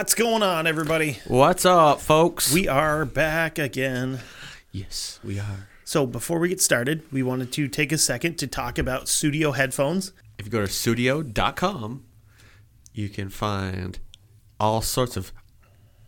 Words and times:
What's 0.00 0.14
going 0.14 0.42
on, 0.42 0.66
everybody? 0.66 1.18
What's 1.26 1.66
up, 1.66 2.00
folks? 2.00 2.50
We 2.50 2.66
are 2.66 3.04
back 3.04 3.58
again. 3.58 4.20
yes, 4.72 5.20
we 5.22 5.38
are. 5.38 5.68
So, 5.84 6.06
before 6.06 6.38
we 6.38 6.48
get 6.48 6.62
started, 6.62 7.02
we 7.12 7.22
wanted 7.22 7.52
to 7.52 7.68
take 7.68 7.92
a 7.92 7.98
second 7.98 8.38
to 8.38 8.46
talk 8.46 8.78
about 8.78 9.08
studio 9.08 9.52
headphones. 9.52 10.14
If 10.38 10.46
you 10.46 10.50
go 10.50 10.62
to 10.62 10.68
studio.com, 10.68 12.02
you 12.94 13.10
can 13.10 13.28
find 13.28 13.98
all 14.58 14.80
sorts 14.80 15.18
of 15.18 15.34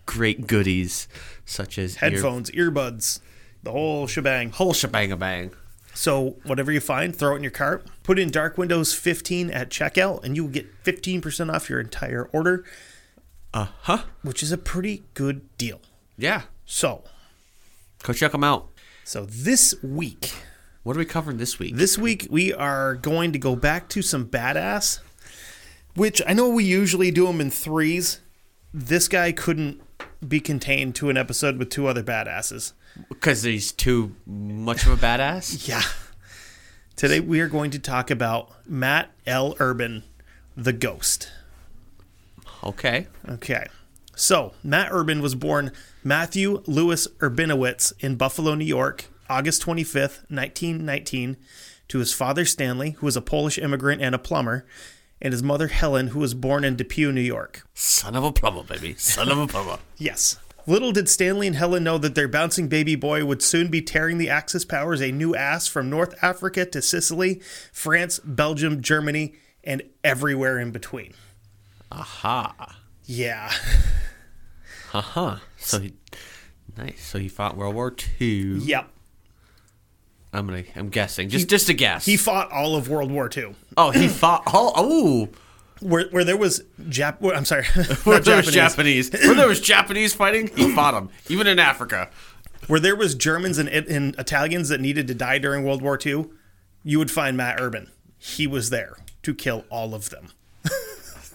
great 0.07 0.47
goodies, 0.47 1.07
such 1.45 1.77
as 1.77 1.97
ear- 1.97 2.13
Headphones, 2.13 2.51
earbuds, 2.53 3.21
the 3.63 3.73
whole 3.73 4.07
shebang. 4.07 4.53
whole 4.53 4.73
shebang 4.73 5.13
a 5.13 5.19
bang. 5.19 5.51
So, 5.93 6.37
whatever 6.45 6.73
you 6.73 6.81
find, 6.81 7.15
throw 7.15 7.35
it 7.35 7.37
in 7.37 7.43
your 7.43 7.51
cart. 7.51 7.87
Put 8.05 8.19
in 8.19 8.31
Dark 8.31 8.57
Windows 8.57 8.95
15 8.95 9.51
at 9.51 9.69
checkout, 9.69 10.25
and 10.25 10.35
you 10.35 10.45
will 10.45 10.51
get 10.51 10.83
15% 10.83 11.55
off 11.55 11.69
your 11.69 11.79
entire 11.79 12.25
order, 12.33 12.65
Uh 13.55 13.67
huh. 13.83 14.05
which 14.23 14.43
is 14.43 14.53
a 14.53 14.59
pretty 14.59 15.05
good 15.15 15.43
deal. 15.59 15.81
Yeah, 16.17 16.43
So, 16.65 17.05
go 18.03 18.13
check 18.13 18.33
them 18.33 18.45
out. 18.45 18.69
so 19.05 19.27
this 19.27 19.75
week, 19.83 20.33
What 20.85 20.97
are 20.97 20.99
we 20.99 21.05
covering 21.05 21.37
this 21.39 21.59
week? 21.59 21.77
This 21.77 21.97
week 21.99 22.27
we 22.31 22.53
are 22.53 22.95
going 22.95 23.33
to 23.33 23.39
go 23.39 23.55
back 23.57 23.89
to 23.91 24.03
some 24.03 24.27
badass, 24.27 25.01
which 25.95 26.21
I 26.27 26.33
know 26.33 26.49
we 26.49 26.65
usually 26.65 27.11
do 27.11 27.27
them 27.27 27.41
in 27.41 27.51
threes. 27.51 28.21
This 28.75 29.07
guy 29.09 29.33
couldn't 29.33 29.81
be 30.27 30.41
contained 30.41 30.95
to 30.97 31.11
an 31.11 31.17
episode 31.17 31.59
with 31.59 31.69
two 31.71 31.87
other 31.87 32.03
badasses. 32.03 32.73
Because 33.09 33.43
he's 33.43 33.71
too 33.73 34.15
much 34.27 34.87
of 34.87 34.93
a 34.93 34.97
badass. 34.97 35.67
Yeah. 35.69 35.83
Today 36.97 37.21
we 37.21 37.41
are 37.41 37.49
going 37.49 37.71
to 37.73 37.79
talk 37.79 38.11
about 38.11 38.51
Matt 38.69 39.11
L. 39.27 39.57
Urban, 39.59 40.03
the 40.57 40.73
ghost. 40.73 41.31
Okay. 42.63 43.07
Okay. 43.29 43.67
So, 44.15 44.53
Matt 44.63 44.89
Urban 44.91 45.23
was 45.23 45.35
born 45.35 45.73
Matthew 46.05 46.63
Louis 46.67 47.07
Urbanowitz 47.19 47.93
in 48.01 48.17
Buffalo, 48.17 48.55
New 48.55 48.65
York, 48.65 49.07
August 49.29 49.63
25th, 49.63 50.29
1919, 50.29 51.37
to 51.89 51.99
his 51.99 52.13
father 52.13 52.45
Stanley, 52.45 52.91
who 52.91 53.07
was 53.07 53.17
a 53.17 53.23
Polish 53.23 53.59
immigrant 53.59 54.03
and 54.03 54.15
a 54.15 54.19
plumber, 54.19 54.67
and 55.21 55.33
his 55.33 55.43
mother 55.43 55.69
Helen, 55.69 56.09
who 56.09 56.19
was 56.19 56.35
born 56.35 56.65
in 56.65 56.77
Depew, 56.77 57.13
New 57.13 57.21
York. 57.21 57.67
Son 57.75 58.15
of 58.15 58.25
a 58.25 58.33
plumber, 58.33 58.63
baby. 58.63 58.95
Son 58.97 59.31
of 59.31 59.39
a 59.39 59.47
plumber. 59.47 59.79
Yes. 59.97 60.39
Little 60.67 60.93
did 60.93 61.09
Stanley 61.09 61.49
and 61.49 61.57
Helen 61.57 61.83
know 61.83 61.99
that 61.99 62.15
their 62.15 62.29
bouncing 62.29 62.69
baby 62.69 62.95
boy 62.95 63.25
would 63.25 63.43
soon 63.43 63.69
be 63.69 63.83
tearing 63.83 64.19
the 64.19 64.31
Axis 64.31 64.65
powers 64.65 65.01
a 65.01 65.11
new 65.11 65.35
ass 65.35 65.67
from 65.67 65.91
North 65.91 66.15
Africa 66.23 66.65
to 66.67 66.81
Sicily, 66.81 67.41
France, 67.73 68.21
Belgium, 68.21 68.81
Germany, 68.81 69.35
and 69.65 69.83
everywhere 70.05 70.59
in 70.59 70.71
between. 70.71 71.15
Aha. 71.93 72.77
Yeah. 73.05 73.51
Huh. 74.95 75.39
So 75.57 75.81
he, 75.81 75.95
nice. 76.77 77.03
So 77.03 77.19
he 77.19 77.27
fought 77.27 77.57
World 77.57 77.75
War 77.75 77.95
II. 78.21 78.59
Yep. 78.59 78.91
I'm 80.35 80.47
gonna. 80.47 80.65
I'm 80.77 80.91
guessing. 80.91 81.31
Just, 81.31 81.49
just 81.49 81.71
a 81.71 81.73
guess. 81.73 82.05
He 82.05 82.19
fought 82.19 82.53
all 82.53 82.77
of 82.77 82.91
World 82.91 83.11
War 83.11 83.31
II. 83.35 83.55
oh, 83.79 83.91
he 83.91 84.07
fought. 84.09 84.43
all. 84.47 84.75
oh. 84.77 85.29
where 85.81 86.09
where 86.11 86.25
there 86.25 86.37
was 86.37 86.63
Jap. 86.83 87.23
well, 87.23 87.35
I'm 87.35 87.47
sorry, 87.47 87.65
Where 88.05 88.21
there 88.21 88.37
was 88.37 88.53
Japanese. 88.53 89.09
Japanese, 89.09 89.27
where 89.27 89.35
there 89.35 89.49
was 89.49 89.61
Japanese 89.63 90.13
fighting, 90.13 90.49
he 90.55 90.71
fought 90.75 90.93
them, 90.93 91.09
even 91.29 91.47
in 91.47 91.59
Africa. 91.59 92.11
Where 92.67 92.79
there 92.81 92.95
was 92.95 93.15
Germans 93.15 93.57
and, 93.57 93.71
and 93.71 94.15
Italians 94.19 94.69
that 94.69 94.81
needed 94.83 95.07
to 95.09 95.15
die 95.15 95.39
during 95.39 95.65
World 95.65 95.81
War 95.81 95.99
II, 96.05 96.27
you 96.85 96.99
would 96.99 97.11
find 97.11 97.35
Matt 97.35 97.59
Urban. 97.63 97.91
He 98.19 98.47
was 98.47 98.69
there 98.69 98.99
to 99.23 99.35
kill 99.35 99.65
all 99.71 99.95
of 99.95 100.11
them. 100.11 100.29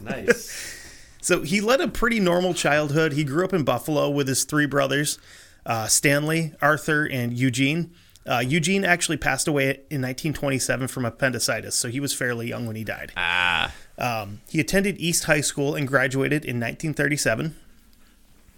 Nice. 0.01 0.73
So 1.19 1.41
he 1.41 1.59
led 1.59 1.81
a 1.81 1.89
pretty 1.89 2.21
normal 2.21 2.53
childhood. 2.53 3.11
He 3.11 3.25
grew 3.25 3.43
up 3.43 3.51
in 3.51 3.63
Buffalo 3.63 4.09
with 4.09 4.29
his 4.29 4.45
three 4.45 4.65
brothers, 4.67 5.19
uh, 5.65 5.87
Stanley, 5.87 6.53
Arthur, 6.61 7.03
and 7.05 7.33
Eugene. 7.37 7.91
Uh, 8.25 8.39
Eugene 8.39 8.85
actually 8.85 9.17
passed 9.17 9.45
away 9.45 9.63
in 9.89 10.01
1927 10.01 10.87
from 10.87 11.03
appendicitis, 11.03 11.75
so 11.75 11.89
he 11.89 11.99
was 11.99 12.13
fairly 12.13 12.47
young 12.47 12.65
when 12.65 12.77
he 12.77 12.85
died. 12.85 13.11
ah, 13.17 13.73
Um, 13.97 14.39
he 14.47 14.61
attended 14.61 14.99
East 14.99 15.25
High 15.25 15.41
School 15.41 15.75
and 15.75 15.85
graduated 15.85 16.45
in 16.45 16.61
1937. 16.61 17.55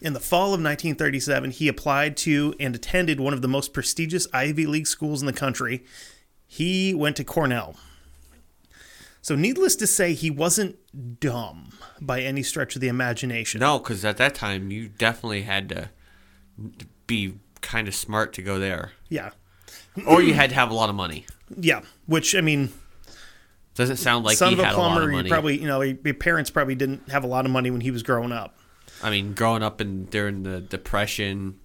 In 0.01 0.13
the 0.13 0.19
fall 0.19 0.47
of 0.53 0.61
1937, 0.61 1.51
he 1.51 1.67
applied 1.69 2.15
to 2.17 2.53
and 2.59 2.75
attended 2.75 3.19
one 3.19 3.33
of 3.33 3.41
the 3.41 3.47
most 3.47 3.73
prestigious 3.73 4.27
Ivy 4.31 4.67
League 4.67 4.87
schools 4.87 5.21
in 5.21 5.25
the 5.25 5.33
country. 5.33 5.83
He 6.45 6.93
went 6.93 7.15
to 7.17 7.23
Cornell. 7.23 7.77
So, 9.21 9.35
needless 9.35 9.75
to 9.77 9.87
say, 9.87 10.13
he 10.13 10.29
wasn't 10.31 10.77
dumb 11.19 11.73
by 12.01 12.21
any 12.21 12.41
stretch 12.43 12.75
of 12.75 12.81
the 12.81 12.87
imagination. 12.87 13.59
no, 13.59 13.77
because 13.79 14.05
at 14.05 14.17
that 14.17 14.33
time 14.35 14.71
you 14.71 14.87
definitely 14.89 15.41
had 15.43 15.69
to 15.69 15.89
be 17.07 17.35
kind 17.61 17.87
of 17.87 17.95
smart 17.95 18.31
to 18.33 18.41
go 18.41 18.57
there, 18.59 18.91
Yeah. 19.09 19.31
or 20.07 20.21
you 20.21 20.33
had 20.33 20.49
to 20.51 20.55
have 20.55 20.71
a 20.71 20.73
lot 20.73 20.89
of 20.89 20.95
money. 20.95 21.25
Yeah. 21.57 21.81
Which, 22.05 22.33
I 22.35 22.41
mean, 22.41 22.71
Doesn't 23.75 23.97
sound 23.97 24.23
like 24.25 24.37
son 24.37 24.49
he 24.49 24.53
of 24.53 24.59
a 24.59 24.65
had 24.65 24.75
a 24.75 24.77
lot 24.77 24.91
plumber, 24.93 25.11
money. 25.11 25.29
probably, 25.29 25.59
you 25.59 25.67
know, 25.67 25.81
your 25.81 26.13
parents 26.13 26.49
probably 26.49 26.75
didn't 26.75 27.09
have 27.09 27.23
a 27.23 27.27
lot 27.27 27.45
of 27.45 27.51
money 27.51 27.71
when 27.71 27.81
he 27.81 27.91
was 27.91 28.03
growing 28.03 28.31
up. 28.31 28.57
I 29.03 29.09
mean, 29.09 29.33
growing 29.33 29.63
up 29.63 29.79
in 29.81 30.05
during 30.05 30.43
the 30.43 30.59
depression, 30.61 31.59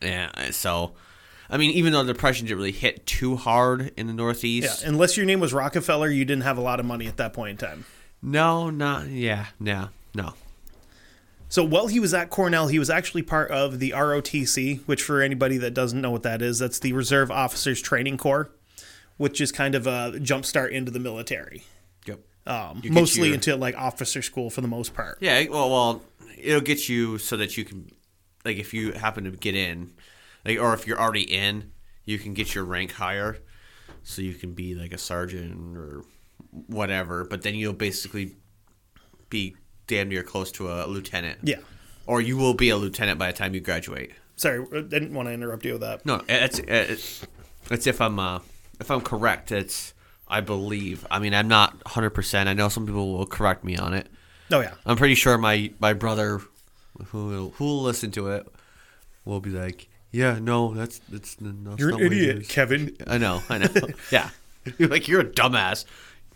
yeah. 0.00 0.50
So, 0.52 0.94
I 1.52 1.58
mean, 1.58 1.72
even 1.72 1.92
though 1.92 2.02
the 2.02 2.12
depression 2.14 2.46
didn't 2.46 2.56
really 2.58 2.72
hit 2.72 3.06
too 3.06 3.36
hard 3.36 3.92
in 3.96 4.06
the 4.06 4.12
Northeast. 4.14 4.82
Yeah. 4.82 4.88
Unless 4.88 5.16
your 5.18 5.26
name 5.26 5.38
was 5.38 5.52
Rockefeller, 5.52 6.08
you 6.08 6.24
didn't 6.24 6.44
have 6.44 6.56
a 6.56 6.62
lot 6.62 6.80
of 6.80 6.86
money 6.86 7.06
at 7.06 7.18
that 7.18 7.32
point 7.34 7.50
in 7.50 7.56
time. 7.68 7.84
no, 8.22 8.70
not 8.70 9.08
yeah, 9.08 9.46
no, 9.60 9.90
no. 10.14 10.32
So 11.50 11.62
while 11.62 11.88
he 11.88 12.00
was 12.00 12.14
at 12.14 12.30
Cornell, 12.30 12.68
he 12.68 12.78
was 12.78 12.88
actually 12.88 13.20
part 13.22 13.50
of 13.50 13.78
the 13.78 13.90
ROTC, 13.90 14.80
which 14.86 15.02
for 15.02 15.20
anybody 15.20 15.58
that 15.58 15.74
doesn't 15.74 16.00
know 16.00 16.10
what 16.10 16.22
that 16.22 16.40
is, 16.40 16.58
that's 16.58 16.78
the 16.78 16.94
Reserve 16.94 17.30
Officers 17.30 17.82
Training 17.82 18.16
Corps, 18.16 18.50
which 19.18 19.38
is 19.38 19.52
kind 19.52 19.74
of 19.74 19.86
a 19.86 20.12
jumpstart 20.16 20.70
into 20.70 20.90
the 20.90 20.98
military. 20.98 21.64
Yep. 22.06 22.20
Um, 22.46 22.80
mostly 22.86 23.26
your- 23.28 23.34
into 23.34 23.56
like 23.56 23.76
officer 23.76 24.22
school 24.22 24.48
for 24.48 24.62
the 24.62 24.68
most 24.68 24.94
part. 24.94 25.18
Yeah, 25.20 25.44
well, 25.50 25.68
well, 25.68 26.02
it'll 26.38 26.62
get 26.62 26.88
you 26.88 27.18
so 27.18 27.36
that 27.36 27.58
you 27.58 27.66
can, 27.66 27.90
like, 28.46 28.56
if 28.56 28.72
you 28.72 28.92
happen 28.92 29.24
to 29.24 29.30
get 29.32 29.54
in, 29.54 29.92
like, 30.44 30.58
or 30.58 30.74
if 30.74 30.86
you're 30.86 31.00
already 31.00 31.22
in, 31.22 31.72
you 32.04 32.18
can 32.18 32.34
get 32.34 32.54
your 32.54 32.64
rank 32.64 32.92
higher, 32.92 33.38
so 34.02 34.22
you 34.22 34.34
can 34.34 34.52
be 34.54 34.74
like 34.74 34.92
a 34.92 34.98
sergeant 34.98 35.76
or 35.76 36.04
whatever. 36.66 37.24
But 37.24 37.42
then 37.42 37.54
you'll 37.54 37.72
basically 37.72 38.36
be 39.28 39.56
damn 39.86 40.08
near 40.08 40.22
close 40.22 40.52
to 40.52 40.70
a 40.70 40.86
lieutenant. 40.86 41.40
Yeah. 41.42 41.56
Or 42.06 42.20
you 42.20 42.36
will 42.36 42.54
be 42.54 42.70
a 42.70 42.76
lieutenant 42.76 43.18
by 43.18 43.30
the 43.30 43.38
time 43.38 43.54
you 43.54 43.60
graduate. 43.60 44.12
Sorry, 44.36 44.64
I 44.74 44.80
didn't 44.80 45.14
want 45.14 45.28
to 45.28 45.32
interrupt 45.32 45.64
you 45.64 45.72
with 45.72 45.82
that. 45.82 46.04
No, 46.04 46.22
it's 46.28 46.58
it's, 46.60 47.26
it's 47.70 47.86
if 47.86 48.00
I'm 48.00 48.18
uh, 48.18 48.40
if 48.80 48.90
I'm 48.90 49.00
correct. 49.00 49.52
It's 49.52 49.94
I 50.26 50.40
believe. 50.40 51.06
I 51.10 51.18
mean, 51.18 51.34
I'm 51.34 51.48
not 51.48 51.74
100. 51.84 52.10
percent 52.10 52.48
I 52.48 52.54
know 52.54 52.68
some 52.68 52.86
people 52.86 53.12
will 53.12 53.26
correct 53.26 53.64
me 53.64 53.76
on 53.76 53.94
it. 53.94 54.08
Oh 54.50 54.60
yeah. 54.60 54.72
I'm 54.84 54.96
pretty 54.96 55.14
sure 55.14 55.38
my 55.38 55.72
my 55.78 55.92
brother, 55.92 56.40
who 57.06 57.26
will, 57.26 57.50
who 57.50 57.64
will 57.64 57.82
listen 57.82 58.10
to 58.12 58.28
it, 58.28 58.46
will 59.24 59.40
be 59.40 59.50
like, 59.50 59.88
"Yeah, 60.12 60.38
no, 60.38 60.74
that's 60.74 61.00
that's, 61.08 61.36
that's 61.40 61.80
You're 61.80 61.90
not 61.90 62.00
an 62.00 62.06
idiot. 62.06 62.48
Kevin. 62.48 62.96
I 63.06 63.18
know, 63.18 63.42
I 63.48 63.58
know. 63.58 63.68
yeah, 64.12 64.30
you're 64.78 64.88
like 64.88 65.08
you're 65.08 65.20
a 65.20 65.24
dumbass. 65.24 65.84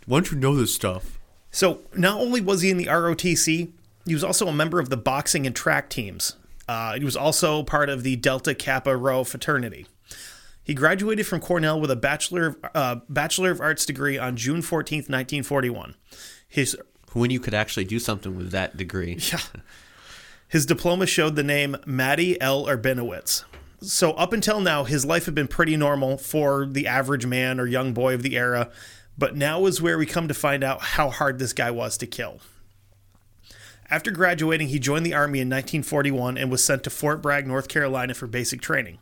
Why 0.06 0.18
don't 0.18 0.32
you 0.32 0.38
know 0.38 0.56
this 0.56 0.74
stuff? 0.74 1.18
So 1.50 1.80
not 1.94 2.20
only 2.20 2.40
was 2.40 2.62
he 2.62 2.70
in 2.70 2.76
the 2.76 2.86
ROTC, 2.86 3.70
he 4.04 4.14
was 4.14 4.24
also 4.24 4.46
a 4.48 4.52
member 4.52 4.78
of 4.78 4.90
the 4.90 4.96
boxing 4.96 5.46
and 5.46 5.54
track 5.54 5.88
teams. 5.88 6.36
Uh, 6.68 6.94
he 6.94 7.04
was 7.04 7.16
also 7.16 7.62
part 7.62 7.88
of 7.88 8.02
the 8.02 8.16
Delta 8.16 8.54
Kappa 8.54 8.96
Rho 8.96 9.24
fraternity. 9.24 9.86
He 10.62 10.74
graduated 10.74 11.26
from 11.26 11.40
Cornell 11.40 11.80
with 11.80 11.92
a 11.92 11.96
bachelor 11.96 12.46
of, 12.46 12.56
uh, 12.74 12.96
bachelor 13.08 13.52
of 13.52 13.60
arts 13.60 13.86
degree 13.86 14.18
on 14.18 14.36
June 14.36 14.62
14th, 14.62 15.08
1941. 15.08 15.94
His 16.48 16.76
When 17.12 17.30
you 17.30 17.38
could 17.38 17.54
actually 17.54 17.84
do 17.84 18.00
something 18.00 18.36
with 18.36 18.50
that 18.50 18.76
degree. 18.76 19.16
yeah, 19.32 19.38
his 20.48 20.66
diploma 20.66 21.06
showed 21.06 21.36
the 21.36 21.44
name 21.44 21.76
Matty 21.86 22.40
L. 22.40 22.66
Urbanowitz. 22.66 23.44
So 23.80 24.12
up 24.12 24.32
until 24.32 24.60
now, 24.60 24.84
his 24.84 25.04
life 25.04 25.26
had 25.26 25.34
been 25.34 25.48
pretty 25.48 25.76
normal 25.76 26.16
for 26.16 26.66
the 26.66 26.86
average 26.86 27.26
man 27.26 27.60
or 27.60 27.66
young 27.66 27.92
boy 27.92 28.14
of 28.14 28.22
the 28.22 28.36
era, 28.36 28.70
but 29.18 29.36
now 29.36 29.66
is 29.66 29.82
where 29.82 29.98
we 29.98 30.06
come 30.06 30.28
to 30.28 30.34
find 30.34 30.64
out 30.64 30.80
how 30.80 31.10
hard 31.10 31.38
this 31.38 31.52
guy 31.52 31.70
was 31.70 31.96
to 31.98 32.06
kill. 32.06 32.40
After 33.90 34.10
graduating, 34.10 34.68
he 34.68 34.78
joined 34.78 35.06
the 35.06 35.14
Army 35.14 35.40
in 35.40 35.48
1941 35.48 36.36
and 36.38 36.50
was 36.50 36.64
sent 36.64 36.82
to 36.84 36.90
Fort 36.90 37.22
Bragg, 37.22 37.46
North 37.46 37.68
Carolina 37.68 38.14
for 38.14 38.26
basic 38.26 38.60
training. 38.60 38.98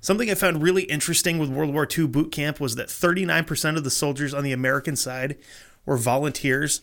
Something 0.00 0.30
I 0.30 0.34
found 0.34 0.62
really 0.62 0.84
interesting 0.84 1.38
with 1.38 1.50
World 1.50 1.74
War 1.74 1.88
II 1.98 2.06
boot 2.06 2.30
camp 2.30 2.60
was 2.60 2.76
that 2.76 2.86
39% 2.86 3.76
of 3.76 3.82
the 3.82 3.90
soldiers 3.90 4.32
on 4.32 4.44
the 4.44 4.52
American 4.52 4.94
side 4.94 5.36
were 5.84 5.96
volunteers, 5.96 6.82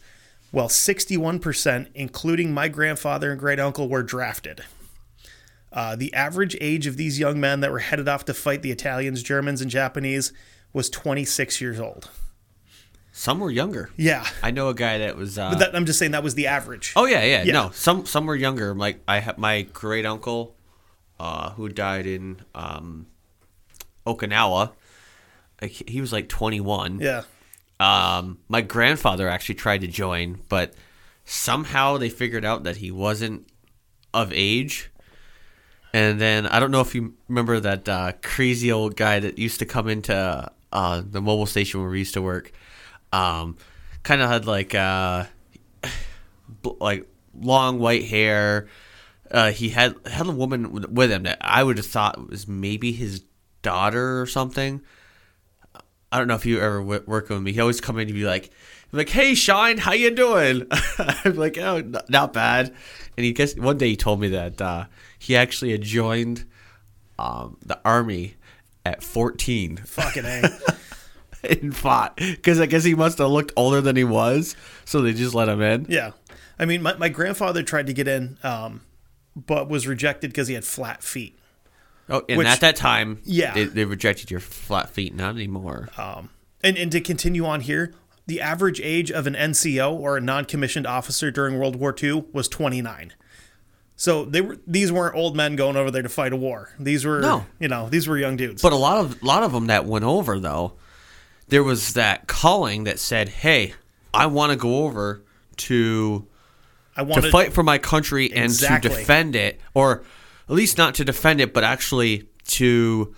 while 0.51 0.68
61%, 0.68 1.88
including 1.96 2.54
my 2.54 2.68
grandfather 2.68 3.31
and 3.31 3.40
great 3.40 3.60
uncle, 3.60 3.88
were 3.88 4.04
drafted. 4.04 4.66
Uh, 5.75 5.95
the 5.95 6.12
average 6.13 6.56
age 6.62 6.88
of 6.88 6.95
these 6.98 7.19
young 7.19 7.39
men 7.39 7.60
that 7.60 7.69
were 7.69 7.80
headed 7.80 8.07
off 8.07 8.24
to 8.25 8.33
fight 8.33 8.62
the 8.63 8.72
Italians, 8.72 9.22
Germans, 9.22 9.62
and 9.62 9.69
Japanese 9.69 10.31
was 10.72 10.89
26 10.89 11.60
years 11.60 11.80
old. 11.81 12.10
Some 13.12 13.39
were 13.39 13.51
younger. 13.51 13.89
Yeah, 13.98 14.25
I 14.42 14.51
know 14.51 14.69
a 14.69 14.74
guy 14.74 14.98
that 15.00 15.16
was. 15.18 15.38
Uh, 15.38 15.50
but 15.51 15.60
that, 15.60 15.75
I'm 15.75 15.86
just 15.86 16.00
saying 16.00 16.12
that 16.12 16.24
was 16.24 16.36
the 16.36 16.48
average. 16.48 16.94
oh 16.95 17.06
yeah, 17.06 17.24
yeah, 17.24 17.44
Yeah. 17.44 17.54
No, 17.54 17.69
some 17.72 18.06
some 18.06 18.25
were 18.25 18.36
younger. 18.36 18.74
Like 18.74 19.01
I 19.07 19.19
have 19.19 19.38
my 19.38 19.62
great 19.62 20.06
uncle, 20.06 20.56
uh, 21.19 21.51
who 21.51 21.69
died 21.69 22.07
in 22.07 22.42
um, 22.54 23.07
Okinawa. 24.06 24.72
Like, 25.62 25.72
he 25.72 26.01
was 26.01 26.12
like 26.12 26.27
21. 26.27 27.00
Yeah, 27.00 27.24
Um, 27.80 28.39
my 28.50 28.62
grandfather 28.62 29.30
actually 29.30 29.56
tried 29.56 29.81
to 29.81 29.88
join, 29.88 30.39
but 30.50 30.74
somehow 31.24 31.98
they 31.98 32.10
figured 32.10 32.44
out 32.45 32.63
that 32.63 32.77
he 32.77 32.92
wasn't 32.92 33.48
of 34.13 34.31
age. 34.33 34.92
And 35.95 36.19
then 36.19 36.45
I 36.45 36.59
don't 36.59 36.71
know 36.71 36.81
if 36.81 36.94
you 36.94 37.13
remember 37.30 37.57
that 37.62 37.88
uh, 37.88 38.12
crazy 38.21 38.69
old 38.69 38.97
guy 38.97 39.21
that 39.21 39.39
used 39.39 39.59
to 39.59 39.65
come 39.65 39.88
into 39.88 40.51
uh, 40.74 41.01
the 41.09 41.21
Mobil 41.21 41.47
station 41.47 41.80
where 41.80 41.89
we 41.89 42.00
used 42.00 42.15
to 42.15 42.21
work. 42.21 42.51
Um, 43.13 43.56
kind 44.03 44.21
of 44.21 44.30
had 44.30 44.45
like 44.45 44.75
uh, 44.75 45.24
like 46.81 47.07
long 47.33 47.80
white 47.80 48.03
hair. 48.03 48.68
Uh, 49.31 49.51
he 49.51 49.69
had 49.69 49.95
had 50.06 50.27
a 50.27 50.33
woman 50.33 50.74
with- 50.74 51.12
him 51.12 51.24
that 51.24 51.38
I 51.39 51.63
would 51.63 51.77
have 51.77 51.86
thought 51.86 52.30
was 52.30 52.45
maybe 52.45 52.91
his 52.91 53.24
daughter 53.62 54.21
or 54.21 54.27
something. 54.27 54.81
I 56.12 56.18
don't 56.18 56.27
know 56.27 56.36
if 56.36 56.45
you 56.45 56.59
ever 56.59 56.80
w- 56.80 57.03
work 57.07 57.30
with 57.30 57.41
me. 57.41 57.53
He 57.53 57.62
always 57.62 57.80
come 57.80 57.98
in 58.00 58.09
and 58.09 58.13
be 58.13 58.25
like, 58.25 58.51
like, 58.91 59.09
"Hey, 59.09 59.33
Shine, 59.33 59.77
how 59.77 59.94
you 59.94 60.12
doing?" 60.12 60.68
I'm 60.98 61.36
like, 61.36 61.57
"Oh, 61.57 61.81
not 62.09 62.33
bad." 62.33 62.74
And 63.15 63.24
he 63.25 63.31
guess 63.31 63.56
one 63.56 63.77
day 63.77 63.89
he 63.89 63.95
told 63.95 64.19
me 64.19 64.27
that 64.30 64.62
uh, 64.62 64.86
he 65.25 65.36
actually 65.36 65.72
had 65.72 65.81
joined 65.81 66.45
um, 67.18 67.57
the 67.66 67.80
army 67.83 68.36
at 68.86 69.01
14 69.04 69.77
fucking 69.77 70.25
a. 70.25 70.50
and 71.44 71.75
fought 71.75 72.16
because 72.18 72.60
I 72.60 72.66
guess 72.66 72.83
he 72.83 72.95
must 72.95 73.18
have 73.19 73.30
looked 73.30 73.51
older 73.56 73.80
than 73.81 73.95
he 73.95 74.04
was, 74.04 74.56
so 74.83 75.01
they 75.01 75.13
just 75.13 75.33
let 75.36 75.48
him 75.50 75.62
in. 75.62 75.86
yeah, 75.89 76.12
I 76.60 76.66
mean, 76.66 76.81
my, 76.81 76.94
my 76.95 77.10
grandfather 77.10 77.62
tried 77.63 77.88
to 77.88 77.94
get 77.94 78.07
in, 78.07 78.38
um, 78.44 78.81
but 79.36 79.69
was 79.69 79.88
rejected 79.88 80.31
because 80.31 80.48
he 80.48 80.54
had 80.56 80.63
flat 80.66 81.04
feet. 81.04 81.38
Oh, 82.10 82.24
and 82.30 82.38
Which- 82.38 82.48
at 82.48 82.62
that 82.62 82.75
time, 82.75 83.19
Yeah. 83.24 83.54
they, 83.54 83.66
they 83.66 83.86
rejected 83.86 84.30
your 84.31 84.39
flat 84.39 84.89
feet. 84.89 85.16
Not 85.16 85.36
anymore. 85.36 85.89
Um, 85.98 86.30
And 86.63 86.77
and 86.77 86.92
to 86.92 87.01
continue 87.01 87.45
on 87.45 87.62
here, 87.62 87.94
the 88.27 88.42
average 88.42 88.80
age 88.81 89.12
of 89.12 89.27
an 89.27 89.33
NCO 89.36 89.92
or 89.94 90.18
a 90.18 90.22
non-commissioned 90.22 90.88
officer 90.88 91.30
during 91.31 91.57
World 91.60 91.75
War 91.75 91.94
II 92.01 92.25
was 92.33 92.48
29. 92.48 93.13
So 93.97 94.25
they 94.25 94.42
were 94.42 94.57
these 94.68 94.92
weren't 94.92 95.15
old 95.15 95.36
men 95.36 95.56
going 95.56 95.75
over 95.77 95.89
there 95.89 96.01
to 96.03 96.09
fight 96.09 96.33
a 96.33 96.36
war. 96.36 96.69
These 96.80 97.06
were 97.06 97.21
No. 97.21 97.45
you 97.59 97.68
know, 97.69 97.88
these 97.89 98.07
were 98.07 98.18
young 98.18 98.36
dudes. 98.36 98.62
But 98.62 98.74
a 98.74 98.77
lot 98.77 98.97
of 98.97 99.24
lot 99.24 99.44
of 99.44 99.51
them 99.53 99.68
that 99.68 99.86
went 99.86 100.03
over 100.06 100.39
though, 100.39 100.74
there 101.47 101.63
was 101.63 101.94
that 101.94 102.27
calling 102.27 102.83
that 102.86 103.00
said, 103.00 103.30
"Hey, 103.30 103.74
I 104.13 104.25
want 104.25 104.51
to 104.51 104.57
go 104.57 104.83
over 104.83 105.24
to 105.57 106.27
I 106.97 107.03
want 107.03 107.24
to 107.24 107.31
fight 107.31 107.53
for 107.53 107.63
my 107.63 107.77
country 107.77 108.31
and 108.33 108.45
Exactly. 108.45 108.89
to 108.89 108.97
defend 108.97 109.36
it, 109.36 109.59
or 109.74 110.03
at 110.50 110.56
least 110.56 110.77
not 110.77 110.95
to 110.95 111.06
defend 111.06 111.39
it, 111.41 111.53
but 111.53 111.63
actually 111.63 112.27
to 112.48 113.13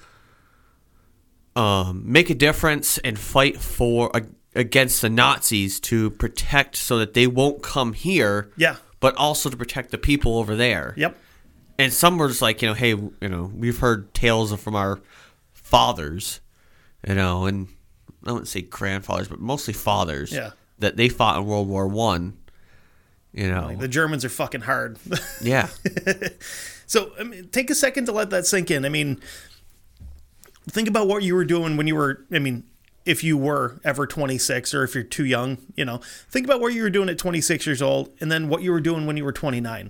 um, 1.55 2.03
make 2.05 2.29
a 2.29 2.35
difference 2.35 2.97
and 2.99 3.17
fight 3.17 3.57
for 3.57 4.11
against 4.55 5.01
the 5.01 5.09
Nazis 5.09 5.79
to 5.79 6.09
protect 6.11 6.75
so 6.75 6.97
that 6.99 7.13
they 7.13 7.27
won't 7.27 7.61
come 7.63 7.93
here. 7.93 8.51
Yeah. 8.57 8.75
But 8.99 9.15
also 9.15 9.49
to 9.49 9.57
protect 9.57 9.91
the 9.91 9.97
people 9.97 10.37
over 10.37 10.55
there. 10.55 10.93
Yep. 10.97 11.17
And 11.77 11.93
some 11.93 12.17
were 12.17 12.27
just 12.27 12.41
like, 12.41 12.61
you 12.61 12.67
know, 12.67 12.73
hey, 12.73 12.89
you 12.89 13.29
know, 13.29 13.51
we've 13.53 13.77
heard 13.77 14.13
tales 14.13 14.53
from 14.59 14.75
our 14.75 14.99
fathers, 15.53 16.41
you 17.07 17.13
know, 17.13 17.45
and 17.45 17.67
I 18.25 18.31
wouldn't 18.31 18.47
say 18.47 18.61
grandfathers, 18.61 19.27
but 19.27 19.39
mostly 19.39 19.73
fathers. 19.73 20.31
Yeah. 20.31 20.51
That 20.79 20.95
they 20.95 21.09
fought 21.09 21.39
in 21.39 21.45
World 21.45 21.67
War 21.67 21.87
One. 21.87 22.37
You 23.33 23.49
know. 23.49 23.75
The 23.75 23.87
Germans 23.87 24.23
are 24.25 24.29
fucking 24.29 24.61
hard. 24.61 24.97
yeah. 25.41 25.69
So 26.87 27.11
I 27.19 27.23
mean, 27.23 27.49
take 27.49 27.69
a 27.69 27.75
second 27.75 28.05
to 28.05 28.11
let 28.11 28.29
that 28.29 28.47
sink 28.47 28.71
in. 28.71 28.85
I 28.85 28.89
mean, 28.89 29.19
think 30.69 30.87
about 30.87 31.07
what 31.07 31.21
you 31.21 31.35
were 31.35 31.45
doing 31.45 31.77
when 31.77 31.85
you 31.85 31.95
were. 31.95 32.25
I 32.31 32.39
mean, 32.39 32.63
if 33.07 33.23
you 33.23 33.37
were 33.37 33.79
ever 33.83 34.05
26, 34.05 34.73
or 34.73 34.83
if 34.83 34.93
you're 34.93 35.03
too 35.03 35.25
young, 35.25 35.57
you 35.75 35.85
know, 35.85 36.01
think 36.29 36.45
about 36.45 36.59
what 36.59 36.73
you 36.73 36.83
were 36.83 36.89
doing 36.89 37.09
at 37.09 37.17
26 37.17 37.65
years 37.65 37.81
old, 37.81 38.11
and 38.19 38.31
then 38.31 38.49
what 38.49 38.61
you 38.61 38.71
were 38.71 38.81
doing 38.81 39.07
when 39.07 39.15
you 39.15 39.23
were 39.23 39.31
29. 39.31 39.89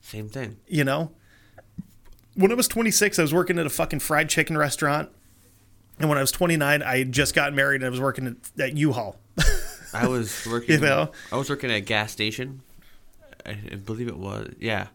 Same 0.00 0.28
thing. 0.28 0.56
You 0.66 0.84
know, 0.84 1.12
when 2.34 2.50
I 2.50 2.54
was 2.54 2.66
26, 2.68 3.18
I 3.18 3.22
was 3.22 3.34
working 3.34 3.58
at 3.58 3.66
a 3.66 3.70
fucking 3.70 4.00
fried 4.00 4.28
chicken 4.28 4.56
restaurant, 4.56 5.10
and 5.98 6.08
when 6.08 6.16
I 6.16 6.20
was 6.20 6.32
29, 6.32 6.82
I 6.82 6.98
had 6.98 7.12
just 7.12 7.34
got 7.34 7.52
married 7.52 7.82
and 7.82 7.86
I 7.86 7.90
was 7.90 8.00
working 8.00 8.26
at, 8.26 8.60
at 8.60 8.76
U-Haul. 8.76 9.16
I 9.92 10.06
was 10.06 10.46
working. 10.50 10.76
You 10.76 10.80
know? 10.80 11.12
I 11.32 11.36
was 11.36 11.50
working 11.50 11.70
at 11.70 11.76
a 11.76 11.80
gas 11.80 12.12
station. 12.12 12.62
I, 13.44 13.58
I 13.72 13.74
believe 13.76 14.08
it 14.08 14.16
was. 14.16 14.54
Yeah. 14.58 14.88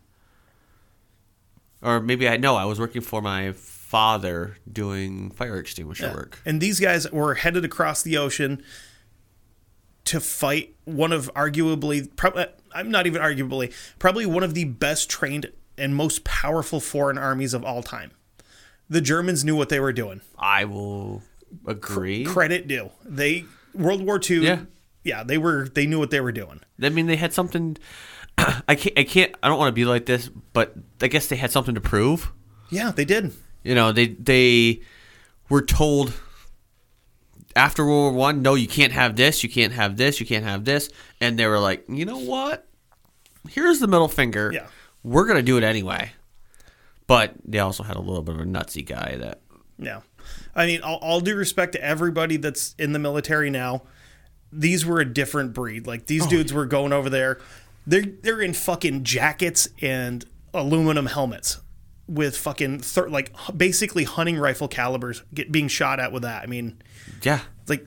Or 1.81 1.99
maybe 1.99 2.29
I 2.29 2.37
know 2.37 2.55
I 2.55 2.65
was 2.65 2.79
working 2.79 3.01
for 3.01 3.21
my 3.21 3.51
father 3.93 4.57
doing 4.71 5.29
fire 5.29 5.59
extinguisher 5.59 6.11
work. 6.11 6.39
And 6.47 6.59
these 6.59 6.79
guys 6.79 7.11
were 7.11 7.35
headed 7.35 7.63
across 7.63 8.01
the 8.01 8.17
ocean 8.17 8.63
to 10.05 10.19
fight 10.19 10.75
one 10.85 11.11
of 11.11 11.31
arguably, 11.35 12.09
probably, 12.15 12.45
uh, 12.45 12.47
I'm 12.73 12.89
not 12.89 13.05
even 13.05 13.21
arguably, 13.21 13.71
probably 13.99 14.25
one 14.25 14.41
of 14.41 14.55
the 14.55 14.63
best 14.63 15.11
trained 15.11 15.51
and 15.77 15.95
most 15.95 16.23
powerful 16.23 16.79
foreign 16.79 17.19
armies 17.19 17.53
of 17.53 17.63
all 17.63 17.83
time. 17.83 18.09
The 18.89 18.99
Germans 18.99 19.45
knew 19.45 19.55
what 19.55 19.69
they 19.69 19.79
were 19.79 19.93
doing. 19.93 20.21
I 20.39 20.65
will 20.65 21.21
agree. 21.67 22.25
Credit 22.25 22.67
due. 22.67 22.89
They 23.05 23.45
World 23.75 24.03
War 24.03 24.19
II. 24.27 24.39
Yeah. 24.39 24.61
yeah, 25.03 25.23
they 25.23 25.37
were. 25.37 25.69
They 25.69 25.85
knew 25.85 25.99
what 25.99 26.09
they 26.09 26.19
were 26.19 26.31
doing. 26.31 26.61
I 26.81 26.89
mean, 26.89 27.05
they 27.05 27.15
had 27.15 27.31
something. 27.31 27.77
I 28.39 28.73
can't. 28.73 28.97
I 28.97 29.03
can't. 29.03 29.35
I 29.43 29.49
don't 29.49 29.59
want 29.59 29.69
to 29.69 29.73
be 29.73 29.85
like 29.85 30.07
this, 30.07 30.29
but 30.51 30.73
I 30.99 31.07
guess 31.09 31.27
they 31.27 31.35
had 31.35 31.51
something 31.51 31.75
to 31.75 31.81
prove. 31.81 32.31
Yeah, 32.71 32.89
they 32.91 33.05
did. 33.05 33.33
You 33.63 33.75
know, 33.75 33.91
they 33.91 34.07
they 34.07 34.81
were 35.49 35.61
told 35.61 36.13
after 37.55 37.85
World 37.85 38.13
War 38.15 38.19
One, 38.19 38.41
no, 38.41 38.55
you 38.55 38.67
can't 38.67 38.93
have 38.93 39.15
this, 39.15 39.43
you 39.43 39.49
can't 39.49 39.73
have 39.73 39.97
this, 39.97 40.19
you 40.19 40.25
can't 40.25 40.45
have 40.45 40.65
this, 40.65 40.89
and 41.21 41.37
they 41.37 41.45
were 41.47 41.59
like, 41.59 41.85
you 41.87 42.05
know 42.05 42.17
what? 42.19 42.67
Here's 43.49 43.79
the 43.79 43.87
middle 43.87 44.07
finger. 44.07 44.51
Yeah. 44.53 44.67
we're 45.03 45.25
gonna 45.25 45.41
do 45.41 45.57
it 45.57 45.63
anyway. 45.63 46.11
But 47.05 47.33
they 47.45 47.59
also 47.59 47.83
had 47.83 47.97
a 47.97 48.01
little 48.01 48.23
bit 48.23 48.35
of 48.35 48.41
a 48.41 48.45
nutsy 48.45 48.85
guy 48.85 49.17
that. 49.19 49.41
Yeah. 49.77 50.01
I 50.55 50.65
mean, 50.65 50.81
all, 50.81 50.97
all 50.97 51.19
due 51.19 51.35
respect 51.35 51.73
to 51.73 51.83
everybody 51.83 52.37
that's 52.37 52.75
in 52.79 52.93
the 52.93 52.99
military 52.99 53.49
now, 53.49 53.83
these 54.51 54.85
were 54.85 55.01
a 55.01 55.05
different 55.05 55.53
breed. 55.53 55.85
Like 55.85 56.01
Oh, 56.01 56.05
these 56.07 56.25
dudes 56.27 56.53
were 56.53 56.65
going 56.65 56.93
over 56.93 57.09
there. 57.09 57.39
They're 57.85 58.03
they're 58.03 58.41
in 58.41 58.53
fucking 58.53 59.03
jackets 59.03 59.67
and 59.81 60.23
aluminum 60.53 61.07
helmets 61.07 61.59
with 62.07 62.35
fucking 62.37 62.79
thir- 62.79 63.09
like 63.09 63.31
basically 63.55 64.03
hunting 64.03 64.37
rifle 64.37 64.67
calibers 64.67 65.23
get 65.33 65.51
being 65.51 65.67
shot 65.67 65.99
at 65.99 66.11
with 66.11 66.23
that. 66.23 66.43
I 66.43 66.47
mean, 66.47 66.77
Yeah, 67.21 67.39
like 67.67 67.85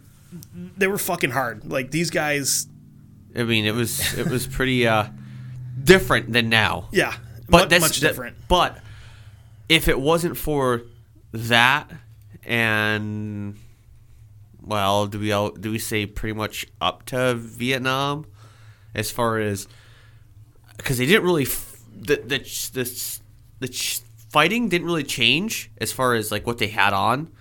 they 0.53 0.87
were 0.87 0.99
fucking 0.99 1.31
hard. 1.31 1.71
Like 1.71 1.91
these 1.91 2.11
guys, 2.11 2.67
I 3.37 3.43
mean, 3.45 3.65
it 3.67 3.75
was 3.75 4.17
it 4.19 4.29
was 4.29 4.47
pretty 4.47 4.87
uh, 4.87 5.09
different 5.83 6.33
than 6.33 6.49
now. 6.49 6.89
yeah, 6.93 7.15
but 7.49 7.63
much, 7.63 7.69
that's 7.69 7.81
much 7.83 8.01
that- 8.01 8.09
different. 8.09 8.37
but 8.49 8.79
if 9.69 9.89
it 9.89 10.01
wasn't 10.01 10.37
for 10.37 10.83
that, 11.33 11.91
and 12.45 13.57
well, 14.63 15.07
do 15.07 15.19
we 15.19 15.33
all 15.33 15.51
do 15.51 15.71
we 15.71 15.79
say 15.79 16.07
pretty 16.07 16.33
much 16.33 16.67
up 16.81 17.05
to 17.07 17.35
Vietnam, 17.35 18.27
as 18.95 19.11
far 19.11 19.39
as 19.39 19.69
because 20.77 20.99
they 20.99 21.07
didn't 21.07 21.25
really 21.25 21.45
f- 21.45 21.81
the 21.95 22.17
the 22.17 22.39
the 22.73 23.19
the 23.61 23.69
fighting 24.37 24.69
didn't 24.69 24.87
really 24.87 25.03
change 25.03 25.71
as 25.79 25.93
far 25.93 26.13
as 26.13 26.31
like 26.31 26.47
what 26.47 26.59
they 26.59 26.67
had 26.67 26.93
on 26.93 27.33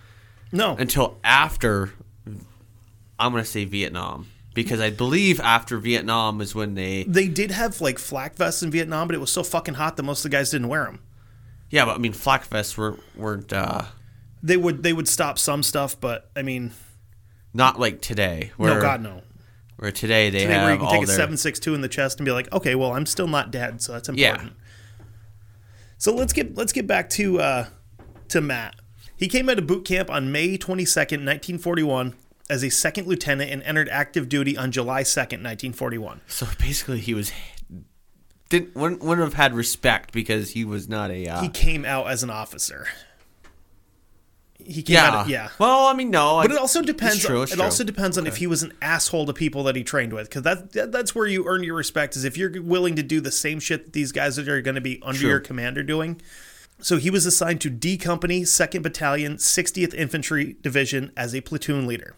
No, 0.54 0.78
until 0.78 1.18
after 1.26 1.92
I'm 3.20 3.32
gonna 3.34 3.44
say 3.44 3.66
Vietnam 3.66 4.28
because 4.54 4.80
I 4.80 4.92
believe 4.92 5.42
after 5.42 5.78
Vietnam 5.78 6.40
is 6.40 6.56
when 6.56 6.76
they 6.76 7.04
they 7.04 7.28
did 7.28 7.52
have 7.52 7.82
like 7.82 8.00
flak 8.00 8.38
vests 8.38 8.64
in 8.64 8.72
Vietnam, 8.72 9.08
but 9.08 9.16
it 9.16 9.20
was 9.20 9.30
so 9.30 9.44
fucking 9.44 9.74
hot 9.74 9.98
that 9.98 10.04
most 10.04 10.20
of 10.24 10.32
the 10.32 10.38
guys 10.38 10.52
didn't 10.52 10.70
wear 10.70 10.86
them. 10.86 11.02
yeah, 11.70 11.84
but 11.84 11.96
I 11.96 11.98
mean 11.98 12.14
flak 12.14 12.46
vests 12.46 12.78
were 12.78 12.98
weren't 13.14 13.52
uh, 13.52 13.84
They 14.42 14.56
would 14.56 14.82
they 14.82 14.94
would 14.94 15.10
stop 15.10 15.38
some 15.38 15.64
stuff, 15.64 16.00
but 16.00 16.30
I 16.34 16.44
mean, 16.44 16.72
not 17.54 17.78
like 17.78 18.00
today. 18.00 18.52
Where, 18.56 18.76
no, 18.76 18.82
God 18.82 19.02
no. 19.02 19.22
Where 19.76 19.92
today 19.92 20.30
they 20.30 20.40
Today 20.40 20.54
have 20.54 20.64
where 20.64 20.74
you 20.76 20.80
can 20.80 20.90
take 20.92 21.04
a 21.04 21.08
their 21.08 21.18
seven 21.18 21.36
six 21.36 21.60
two 21.60 21.76
in 21.76 21.82
the 21.82 21.90
chest 21.90 22.20
and 22.20 22.26
be 22.26 22.32
like, 22.32 22.50
okay, 22.54 22.74
well, 22.76 22.94
I'm 22.94 23.06
still 23.06 23.28
not 23.28 23.52
dead, 23.52 23.82
so 23.82 23.92
that's 23.92 24.08
important. 24.08 24.54
Yeah. 24.54 24.65
So 25.98 26.14
let's 26.14 26.34
get 26.34 26.56
let's 26.56 26.72
get 26.72 26.88
back 26.88 27.10
to 27.12 27.40
uh, 27.40 27.68
to 28.30 28.42
Matt. 28.42 28.76
He 29.18 29.28
came 29.28 29.50
out 29.50 29.58
of 29.58 29.66
boot 29.68 29.86
camp 29.86 30.10
on 30.10 30.32
May 30.32 30.58
twenty 30.58 30.86
second, 30.86 31.24
nineteen 31.24 31.58
forty 31.58 31.84
one, 31.84 32.16
as 32.50 32.64
a 32.64 32.70
second 32.70 33.08
lieutenant 33.08 33.50
and 33.50 33.64
entered 33.64 33.90
active 33.90 34.28
duty 34.30 34.58
on 34.58 34.72
July 34.72 35.04
second, 35.04 35.42
nineteen 35.42 35.74
forty 35.74 35.98
one. 35.98 36.22
So 36.28 36.48
basically, 36.60 37.00
he 37.00 37.14
was 37.14 37.32
didn't 38.50 38.76
wouldn't, 38.76 39.02
wouldn't 39.02 39.26
have 39.26 39.36
had 39.36 39.54
respect 39.54 40.12
because 40.12 40.52
he 40.52 40.66
was 40.66 40.90
not 40.90 41.12
a 41.12 41.28
uh, 41.28 41.42
He 41.42 41.50
came 41.50 41.86
out 41.86 42.08
as 42.08 42.24
an 42.24 42.30
officer. 42.30 42.88
He 44.58 44.82
came 44.82 44.94
Yeah. 44.96 45.08
out 45.08 45.14
of, 45.16 45.30
yeah. 45.30 45.50
Well, 45.60 45.86
I 45.88 45.94
mean, 45.94 46.10
no. 46.10 46.40
But 46.42 46.52
it 46.52 46.58
also 46.58 46.82
depends. 46.82 47.20
true, 47.24 47.42
it's 47.44 47.52
it 47.52 47.56
true. 47.56 47.64
also 47.66 47.84
depends 47.84 48.18
on 48.18 48.26
if 48.26 48.38
he 48.38 48.48
was 48.48 48.64
an 48.64 48.74
asshole 48.82 49.26
to 49.26 49.34
people 49.34 49.64
that 49.64 49.76
he 49.76 49.84
trained 49.84 50.14
with, 50.14 50.30
because 50.30 50.44
that, 50.44 50.72
that 50.72 50.92
that's 50.92 51.14
where 51.14 51.28
you 51.28 51.46
earn 51.48 51.64
your 51.64 51.76
respect. 51.76 52.16
Is 52.16 52.24
if 52.24 52.38
you're 52.38 52.62
willing 52.62 52.96
to 52.96 53.04
do 53.04 53.20
the 53.22 53.32
same 53.32 53.60
shit 53.60 53.86
that 53.86 53.94
these 53.94 54.12
guys 54.12 54.38
that 54.38 54.48
are 54.48 54.62
going 54.62 54.76
to 54.76 54.82
be 54.82 55.02
under 55.04 55.20
True. 55.20 55.30
your 55.30 55.40
command 55.40 55.78
are 55.78 55.84
doing. 55.84 56.22
So 56.80 56.98
he 56.98 57.10
was 57.10 57.26
assigned 57.26 57.62
to 57.62 57.70
D 57.70 57.98
Company, 57.98 58.44
Second 58.44 58.82
Battalion, 58.82 59.36
60th 59.38 59.94
Infantry 59.94 60.56
Division 60.62 61.12
as 61.16 61.34
a 61.36 61.42
platoon 61.42 61.86
leader. 61.88 62.16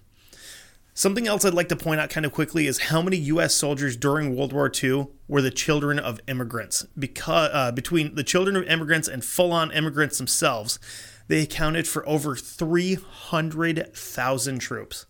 Something 0.93 1.27
else 1.27 1.45
I'd 1.45 1.53
like 1.53 1.69
to 1.69 1.75
point 1.75 1.99
out 2.01 2.09
kind 2.09 2.25
of 2.25 2.31
quickly 2.31 2.65
is 2.65 2.79
how 2.79 3.03
many 3.03 3.17
U.S. 3.17 3.53
soldiers 3.53 3.95
during 3.95 4.35
World 4.35 4.51
War 4.51 4.71
II 4.83 5.07
were 5.27 5.43
the 5.43 5.51
children 5.51 5.99
of 5.99 6.19
immigrants. 6.27 6.87
Because 6.97 7.51
uh, 7.53 7.71
between 7.71 8.15
the 8.15 8.23
children 8.23 8.55
of 8.55 8.63
immigrants 8.63 9.07
and 9.07 9.23
full-on 9.23 9.69
immigrants 9.71 10.17
themselves, 10.17 10.79
they 11.27 11.41
accounted 11.41 11.87
for 11.87 12.07
over 12.07 12.35
300,000 12.35 14.59
troops. 14.59 15.05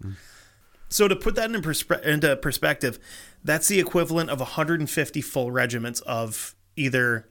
So 0.89 1.07
to 1.07 1.15
put 1.15 1.35
that 1.35 1.51
in 1.51 1.61
perspe- 1.61 2.03
into 2.03 2.35
perspective, 2.37 2.99
that's 3.43 3.67
the 3.67 3.79
equivalent 3.79 4.29
of 4.29 4.39
150 4.39 5.21
full 5.21 5.51
regiments 5.51 5.99
of 6.01 6.55
either 6.75 7.29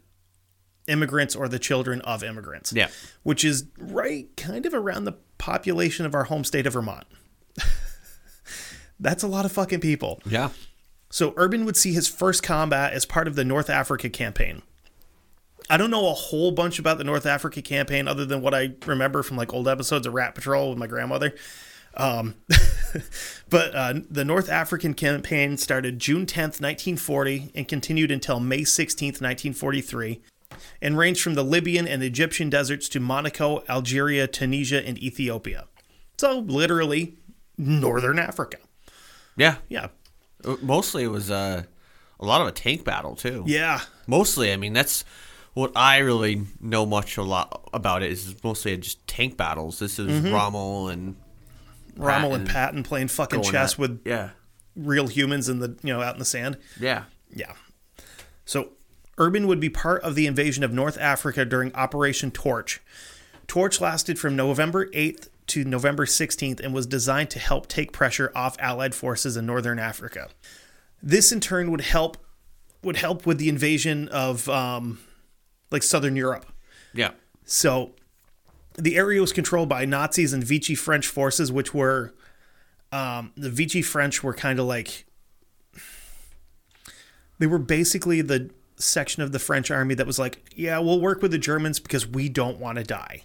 immigrants 0.87 1.35
or 1.35 1.49
the 1.49 1.59
children 1.59 2.01
of 2.03 2.23
immigrants. 2.23 2.73
Yeah. 2.73 2.89
Which 3.23 3.45
is 3.45 3.67
right 3.79 4.29
kind 4.37 4.67
of 4.67 4.75
around 4.75 5.05
the 5.05 5.15
population 5.39 6.07
of 6.07 6.15
our 6.15 6.25
home 6.25 6.45
state 6.45 6.67
of 6.67 6.75
Vermont. 6.75 7.07
That's 9.01 9.23
a 9.23 9.29
lot 9.29 9.45
of 9.45 9.53
fucking 9.53 9.81
people. 9.81 10.21
Yeah. 10.25 10.51
So 11.11 11.35
Urban 11.37 11.65
would 11.65 11.77
see 11.77 11.93
his 11.93 12.09
first 12.09 12.43
combat 12.43 12.93
as 12.93 13.07
part 13.07 13.29
of 13.29 13.37
the 13.37 13.45
North 13.45 13.71
Africa 13.71 14.09
campaign. 14.09 14.63
I 15.69 15.77
don't 15.77 15.91
know 15.91 16.09
a 16.09 16.13
whole 16.15 16.53
bunch 16.53 16.79
about 16.79 16.99
the 16.99 17.05
North 17.05 17.27
Africa 17.27 17.61
campaign 17.63 18.07
other 18.09 18.25
than 18.25 18.41
what 18.41 18.55
I 18.55 18.73
remember 18.87 19.23
from 19.23 19.37
like 19.37 19.53
old 19.53 19.69
episodes 19.69 20.07
of 20.07 20.15
Rat 20.15 20.35
Patrol 20.35 20.71
with 20.71 20.79
my 20.79 20.87
grandmother. 20.87 21.35
Um, 21.97 22.35
but 23.49 23.75
uh, 23.75 23.95
the 24.11 24.25
North 24.25 24.51
African 24.51 24.95
campaign 24.95 25.57
started 25.57 25.99
June 25.99 26.27
10th, 26.27 26.61
1940, 26.61 27.53
and 27.55 27.67
continued 27.67 28.11
until 28.11 28.39
May 28.39 28.61
16th, 28.61 29.21
1943, 29.21 30.21
and 30.83 30.99
ranged 30.99 31.23
from 31.23 31.35
the 31.35 31.43
Libyan 31.43 31.89
and 31.89 32.03
Egyptian 32.03 32.51
deserts 32.51 32.89
to 32.91 33.01
Monaco, 33.01 33.65
Algeria, 33.69 34.27
Tunisia, 34.27 34.87
and 34.87 34.99
Ethiopia. 34.99 35.67
So 36.19 36.41
literally, 36.41 37.17
Northern 37.59 38.19
Africa. 38.19 38.59
Yeah. 39.37 39.57
Yeah. 39.69 39.89
Uh, 40.45 40.57
Mostly 40.63 41.05
it 41.05 41.11
was 41.11 41.31
uh, 41.31 41.65
a 42.21 42.25
lot 42.25 42.41
of 42.41 42.47
a 42.47 42.53
tank 42.53 42.85
battle 42.85 43.17
too. 43.17 43.45
Yeah. 43.47 43.81
Mostly, 44.07 44.53
I 44.53 44.57
mean, 44.57 44.73
that's 44.73 45.05
what 45.57 45.73
I 45.75 45.99
really 45.99 46.43
know 46.61 46.85
much 46.85 47.17
a 47.17 47.23
lot 47.23 47.67
about 47.73 48.03
it 48.03 48.13
is 48.13 48.35
mostly 48.45 48.77
just 48.77 49.05
tank 49.09 49.39
battles. 49.39 49.79
This 49.79 49.99
is 49.99 50.07
Mm-hmm. 50.21 50.35
Rommel 50.35 50.89
and 50.91 51.17
Rommel 51.97 52.35
and 52.35 52.43
and 52.43 52.51
Patton 52.51 52.83
playing 52.83 53.09
fucking 53.09 53.43
chess 53.43 53.73
at- 53.73 53.79
with 53.79 54.03
yeah, 54.05 54.31
real 54.77 55.07
humans 55.09 55.49
in 55.49 55.61
the 55.61 55.75
you 55.83 55.93
know 55.95 56.03
out 56.03 56.15
in 56.15 56.19
the 56.19 56.27
sand. 56.27 56.59
yeah, 56.79 57.05
Yeah. 57.35 57.55
So 58.45 58.73
Urban 59.19 59.47
would 59.47 59.59
be 59.61 59.71
part 59.71 60.03
of 60.03 60.15
the 60.15 60.27
invasion 60.27 60.63
of 60.63 60.73
North 60.75 60.99
Africa 60.99 61.45
during 61.47 61.75
Operation 61.75 62.31
Torch. 62.31 62.83
Torch 63.49 63.81
lasted 63.81 64.19
from 64.19 64.37
November 64.37 64.89
8th 64.91 65.29
to 65.47 65.65
November 65.65 66.05
16th 66.05 66.61
and 66.61 66.75
was 66.75 66.87
designed 66.87 67.31
to 67.31 67.39
help 67.39 67.67
take 67.67 67.93
pressure 67.93 68.31
off 68.35 68.57
Allied 68.59 68.95
forces 68.95 69.37
in 69.39 69.47
northern 69.47 69.79
Africa. 69.79 70.29
This 71.03 71.33
in 71.33 71.41
turn 71.41 71.71
would 71.71 71.81
help 71.81 72.19
would 72.83 72.97
help 72.99 73.25
with 73.25 73.39
the 73.39 73.49
invasion 73.49 74.09
of 74.11 74.49
um, 74.51 74.99
like 75.77 75.83
southern 75.83 76.17
Europe. 76.17 76.47
yeah, 76.95 77.11
So 77.45 77.93
the 78.79 78.97
area 78.97 79.21
was 79.21 79.33
controlled 79.33 79.69
by 79.69 79.85
Nazis 79.85 80.33
and 80.33 80.43
Vichy 80.43 80.75
French 80.75 81.07
forces, 81.07 81.53
which 81.53 81.75
were 81.75 82.15
um, 82.93 83.33
the 83.37 83.51
Vichy 83.51 83.83
French 83.83 84.23
were 84.23 84.33
kind 84.33 84.59
of 84.59 84.65
like 84.67 85.05
they 87.39 87.47
were 87.47 87.59
basically 87.59 88.23
the 88.23 88.51
section 88.77 89.23
of 89.23 89.33
the 89.33 89.39
French 89.39 89.71
army 89.71 89.95
that 89.95 90.07
was 90.07 90.19
like, 90.19 90.53
yeah, 90.57 90.79
we'll 90.79 91.01
work 91.01 91.21
with 91.21 91.31
the 91.31 91.39
Germans 91.39 91.79
because 91.81 92.07
we 92.07 92.29
don't 92.29 92.59
want 92.59 92.79
to 92.79 92.85
die. 92.85 93.25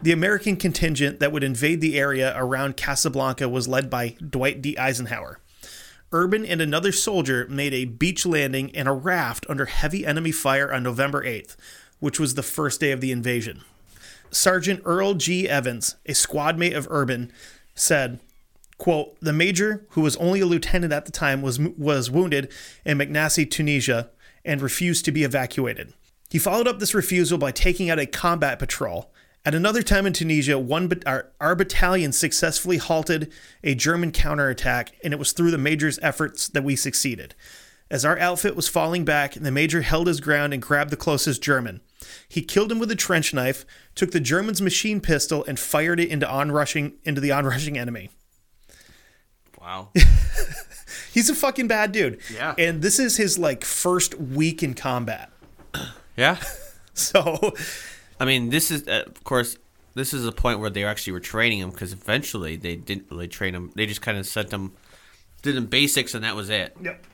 The 0.00 0.12
American 0.12 0.56
contingent 0.56 1.18
that 1.18 1.32
would 1.32 1.42
invade 1.42 1.80
the 1.80 1.98
area 1.98 2.32
around 2.36 2.76
Casablanca 2.76 3.48
was 3.48 3.66
led 3.66 3.90
by 3.90 4.14
Dwight 4.30 4.62
D. 4.62 4.78
Eisenhower. 4.78 5.40
Urban 6.12 6.46
and 6.46 6.60
another 6.60 6.92
soldier 6.92 7.46
made 7.48 7.74
a 7.74 7.84
beach 7.84 8.24
landing 8.24 8.68
in 8.70 8.86
a 8.86 8.94
raft 8.94 9.44
under 9.48 9.66
heavy 9.66 10.06
enemy 10.06 10.32
fire 10.32 10.72
on 10.72 10.82
November 10.82 11.22
8th, 11.22 11.56
which 12.00 12.20
was 12.20 12.34
the 12.34 12.42
first 12.42 12.80
day 12.80 12.90
of 12.90 13.00
the 13.00 13.12
invasion. 13.12 13.62
Sergeant 14.30 14.82
Earl 14.84 15.14
G. 15.14 15.48
Evans, 15.48 15.96
a 16.06 16.14
squad 16.14 16.58
mate 16.58 16.74
of 16.74 16.86
Urban, 16.90 17.32
said, 17.74 18.20
quote, 18.76 19.18
The 19.20 19.32
major, 19.32 19.86
who 19.90 20.02
was 20.02 20.16
only 20.16 20.40
a 20.40 20.46
lieutenant 20.46 20.92
at 20.92 21.06
the 21.06 21.12
time, 21.12 21.42
was, 21.42 21.58
was 21.58 22.10
wounded 22.10 22.52
in 22.84 22.98
Maknassy, 22.98 23.50
Tunisia, 23.50 24.10
and 24.44 24.60
refused 24.60 25.04
to 25.04 25.12
be 25.12 25.24
evacuated. 25.24 25.92
He 26.30 26.38
followed 26.38 26.68
up 26.68 26.78
this 26.78 26.94
refusal 26.94 27.38
by 27.38 27.52
taking 27.52 27.88
out 27.88 27.98
a 27.98 28.06
combat 28.06 28.58
patrol. 28.58 29.10
At 29.44 29.54
another 29.54 29.82
time 29.82 30.04
in 30.04 30.12
Tunisia, 30.12 30.58
one 30.58 30.90
our, 31.06 31.30
our 31.40 31.54
battalion 31.54 32.12
successfully 32.12 32.76
halted 32.76 33.32
a 33.64 33.74
German 33.74 34.12
counterattack, 34.12 34.92
and 35.02 35.14
it 35.14 35.18
was 35.18 35.32
through 35.32 35.52
the 35.52 35.58
major's 35.58 35.98
efforts 36.02 36.48
that 36.48 36.64
we 36.64 36.76
succeeded. 36.76 37.34
As 37.90 38.04
our 38.04 38.18
outfit 38.18 38.54
was 38.54 38.68
falling 38.68 39.06
back, 39.06 39.34
the 39.34 39.50
major 39.50 39.80
held 39.80 40.06
his 40.06 40.20
ground 40.20 40.52
and 40.52 40.60
grabbed 40.60 40.90
the 40.90 40.96
closest 40.96 41.42
German. 41.42 41.80
He 42.28 42.42
killed 42.42 42.70
him 42.72 42.78
with 42.78 42.90
a 42.90 42.96
trench 42.96 43.32
knife, 43.34 43.64
took 43.94 44.10
the 44.12 44.20
German's 44.20 44.60
machine 44.62 45.00
pistol, 45.00 45.44
and 45.46 45.58
fired 45.58 46.00
it 46.00 46.08
into 46.08 46.26
onrushing 46.26 46.94
into 47.04 47.20
the 47.20 47.30
onrushing 47.32 47.76
enemy. 47.78 48.10
wow, 49.60 49.90
He's 51.12 51.28
a 51.30 51.34
fucking 51.34 51.68
bad 51.68 51.92
dude. 51.92 52.20
Yeah. 52.32 52.54
And 52.58 52.80
this 52.82 52.98
is 52.98 53.16
his 53.16 53.38
like 53.38 53.64
first 53.64 54.14
week 54.18 54.62
in 54.62 54.74
combat. 54.74 55.30
yeah. 56.16 56.38
So 56.94 57.54
I 58.18 58.24
mean, 58.24 58.50
this 58.50 58.72
is 58.72 58.88
uh, 58.88 59.04
of 59.06 59.22
course 59.22 59.56
this 59.94 60.12
is 60.12 60.26
a 60.26 60.32
point 60.32 60.58
where 60.58 60.68
they 60.68 60.82
actually 60.84 61.12
were 61.12 61.20
training 61.20 61.60
him 61.60 61.70
because 61.70 61.92
eventually 61.92 62.56
they 62.56 62.74
didn't 62.74 63.08
really 63.08 63.28
train 63.28 63.54
him. 63.54 63.70
They 63.76 63.86
just 63.86 64.02
kind 64.02 64.18
of 64.18 64.26
sent 64.26 64.52
him, 64.52 64.72
did 65.42 65.54
them 65.54 65.66
basics, 65.66 66.14
and 66.14 66.24
that 66.24 66.34
was 66.34 66.50
it. 66.50 66.76
Yep. 66.82 67.04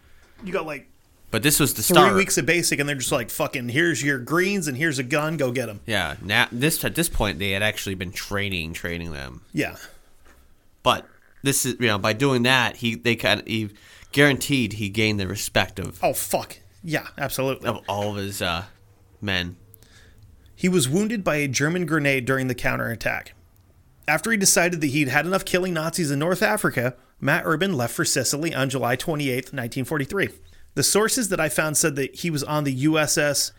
You 0.42 0.52
got 0.54 0.64
like 0.64 0.88
But 1.34 1.42
this 1.42 1.58
was 1.58 1.74
the 1.74 1.82
three 1.82 1.96
start. 1.96 2.14
weeks 2.14 2.38
of 2.38 2.46
basic, 2.46 2.78
and 2.78 2.88
they're 2.88 2.94
just 2.94 3.10
like, 3.10 3.28
fucking, 3.28 3.70
here's 3.70 4.00
your 4.00 4.20
greens 4.20 4.68
and 4.68 4.76
here's 4.76 5.00
a 5.00 5.02
gun, 5.02 5.36
go 5.36 5.50
get 5.50 5.66
them. 5.66 5.80
Yeah. 5.84 6.14
Now 6.22 6.46
this 6.52 6.84
at 6.84 6.94
this 6.94 7.08
point 7.08 7.40
they 7.40 7.50
had 7.50 7.60
actually 7.60 7.96
been 7.96 8.12
training, 8.12 8.72
training 8.72 9.12
them. 9.12 9.40
Yeah. 9.52 9.74
But 10.84 11.08
this 11.42 11.66
is 11.66 11.74
you 11.80 11.88
know 11.88 11.98
by 11.98 12.12
doing 12.12 12.44
that 12.44 12.76
he 12.76 12.94
they 12.94 13.16
kind 13.16 13.40
of 13.40 13.48
he 13.48 13.70
guaranteed 14.12 14.74
he 14.74 14.88
gained 14.88 15.18
the 15.18 15.26
respect 15.26 15.80
of 15.80 15.98
Oh, 16.04 16.12
fuck. 16.12 16.58
Yeah, 16.84 17.08
absolutely. 17.18 17.68
of 17.68 17.80
all 17.88 18.10
of 18.10 18.16
his 18.16 18.40
uh, 18.40 18.66
men. 19.20 19.56
He 20.54 20.68
was 20.68 20.88
wounded 20.88 21.24
by 21.24 21.34
a 21.38 21.48
German 21.48 21.84
grenade 21.84 22.26
during 22.26 22.46
the 22.46 22.54
counterattack. 22.54 23.34
After 24.06 24.30
he 24.30 24.36
decided 24.36 24.80
that 24.82 24.86
he'd 24.86 25.08
had 25.08 25.26
enough 25.26 25.44
killing 25.44 25.74
Nazis 25.74 26.12
in 26.12 26.20
North 26.20 26.44
Africa, 26.44 26.94
Matt 27.20 27.42
Urban 27.44 27.72
left 27.72 27.92
for 27.92 28.04
Sicily 28.04 28.54
on 28.54 28.70
July 28.70 28.94
28, 28.94 29.46
1943. 29.46 30.28
The 30.74 30.82
sources 30.82 31.28
that 31.28 31.40
I 31.40 31.48
found 31.48 31.76
said 31.76 31.96
that 31.96 32.16
he 32.16 32.30
was 32.30 32.42
on 32.42 32.64
the 32.64 32.84
USS 32.84 33.52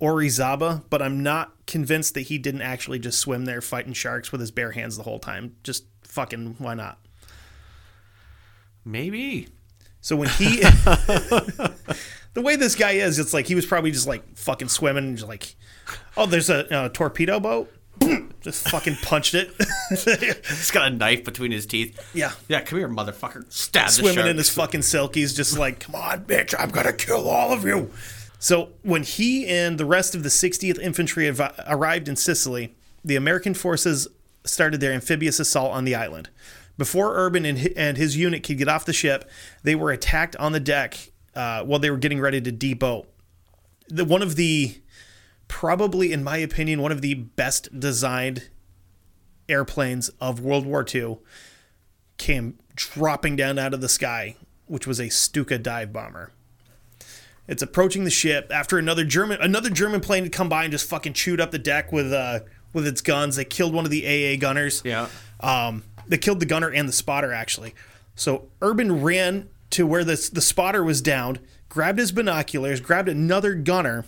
Orizaba, 0.00 0.84
but 0.90 1.02
I'm 1.02 1.22
not 1.22 1.54
convinced 1.66 2.14
that 2.14 2.22
he 2.22 2.38
didn't 2.38 2.62
actually 2.62 2.98
just 2.98 3.18
swim 3.18 3.44
there 3.46 3.60
fighting 3.60 3.92
sharks 3.92 4.30
with 4.30 4.40
his 4.40 4.50
bare 4.50 4.72
hands 4.72 4.96
the 4.96 5.02
whole 5.02 5.18
time. 5.18 5.56
Just 5.62 5.84
fucking 6.02 6.56
why 6.58 6.74
not? 6.74 6.98
Maybe. 8.84 9.48
So 10.00 10.16
when 10.16 10.28
he, 10.28 10.60
the 10.60 11.74
way 12.36 12.56
this 12.56 12.74
guy 12.74 12.92
is, 12.92 13.18
it's 13.18 13.34
like 13.34 13.46
he 13.46 13.54
was 13.54 13.66
probably 13.66 13.90
just 13.90 14.06
like 14.06 14.36
fucking 14.36 14.68
swimming 14.68 15.04
and 15.04 15.16
just 15.16 15.28
like, 15.28 15.56
oh, 16.16 16.26
there's 16.26 16.48
a, 16.48 16.66
a 16.70 16.88
torpedo 16.90 17.40
boat. 17.40 17.72
just 18.40 18.68
fucking 18.68 18.96
punched 19.02 19.34
it. 19.34 19.50
He's 19.90 20.70
got 20.70 20.88
a 20.88 20.90
knife 20.94 21.24
between 21.24 21.50
his 21.50 21.66
teeth. 21.66 21.98
yeah. 22.14 22.32
Yeah, 22.48 22.60
come 22.60 22.78
here, 22.78 22.88
motherfucker. 22.88 23.50
Stab 23.52 23.90
Swimming 23.90 24.26
in 24.26 24.36
his 24.36 24.50
fucking 24.50 24.80
silkies, 24.80 25.34
just 25.36 25.58
like, 25.58 25.80
come 25.80 25.94
on, 25.94 26.24
bitch, 26.24 26.54
I'm 26.58 26.70
gonna 26.70 26.92
kill 26.92 27.28
all 27.28 27.52
of 27.52 27.64
you. 27.64 27.90
So 28.38 28.70
when 28.82 29.02
he 29.02 29.46
and 29.46 29.78
the 29.78 29.84
rest 29.84 30.14
of 30.14 30.22
the 30.22 30.28
60th 30.28 30.78
Infantry 30.78 31.28
av- 31.28 31.54
arrived 31.66 32.08
in 32.08 32.16
Sicily, 32.16 32.74
the 33.04 33.16
American 33.16 33.54
forces 33.54 34.06
started 34.44 34.80
their 34.80 34.92
amphibious 34.92 35.40
assault 35.40 35.72
on 35.72 35.84
the 35.84 35.94
island. 35.94 36.30
Before 36.76 37.16
Urban 37.16 37.44
and 37.44 37.96
his 37.96 38.16
unit 38.16 38.44
could 38.44 38.56
get 38.58 38.68
off 38.68 38.84
the 38.84 38.92
ship, 38.92 39.28
they 39.64 39.74
were 39.74 39.90
attacked 39.90 40.36
on 40.36 40.52
the 40.52 40.60
deck 40.60 41.10
uh, 41.34 41.64
while 41.64 41.80
they 41.80 41.90
were 41.90 41.96
getting 41.96 42.20
ready 42.20 42.40
to 42.40 42.52
deboat. 42.52 43.06
The 43.88 44.04
one 44.04 44.22
of 44.22 44.36
the 44.36 44.78
probably, 45.48 46.12
in 46.12 46.22
my 46.22 46.36
opinion, 46.36 46.80
one 46.80 46.92
of 46.92 47.02
the 47.02 47.14
best 47.14 47.78
designed 47.78 48.48
airplanes 49.48 50.10
of 50.20 50.40
World 50.40 50.66
War 50.66 50.84
II 50.94 51.18
came 52.18 52.58
dropping 52.76 53.36
down 53.36 53.58
out 53.58 53.74
of 53.74 53.80
the 53.80 53.88
sky, 53.88 54.36
which 54.66 54.86
was 54.86 55.00
a 55.00 55.08
Stuka 55.08 55.58
dive 55.58 55.92
bomber. 55.92 56.32
It's 57.46 57.62
approaching 57.62 58.04
the 58.04 58.10
ship 58.10 58.52
after 58.54 58.76
another 58.78 59.04
German 59.04 59.40
another 59.40 59.70
German 59.70 60.00
plane 60.00 60.24
had 60.24 60.32
come 60.32 60.50
by 60.50 60.64
and 60.64 60.72
just 60.72 60.88
fucking 60.88 61.14
chewed 61.14 61.40
up 61.40 61.50
the 61.50 61.58
deck 61.58 61.90
with 61.90 62.12
uh, 62.12 62.40
with 62.74 62.86
its 62.86 63.00
guns. 63.00 63.36
They 63.36 63.44
killed 63.46 63.72
one 63.72 63.86
of 63.86 63.90
the 63.90 64.04
AA 64.06 64.38
gunners. 64.38 64.82
Yeah. 64.84 65.08
Um, 65.40 65.84
they 66.06 66.18
killed 66.18 66.40
the 66.40 66.46
gunner 66.46 66.70
and 66.70 66.86
the 66.86 66.92
spotter 66.92 67.32
actually. 67.32 67.74
So 68.14 68.48
Urban 68.60 69.02
ran 69.02 69.48
to 69.70 69.86
where 69.86 70.04
the 70.04 70.30
the 70.32 70.42
spotter 70.42 70.84
was 70.84 71.00
downed, 71.00 71.40
grabbed 71.70 71.98
his 71.98 72.12
binoculars, 72.12 72.80
grabbed 72.80 73.08
another 73.08 73.54
gunner. 73.54 74.04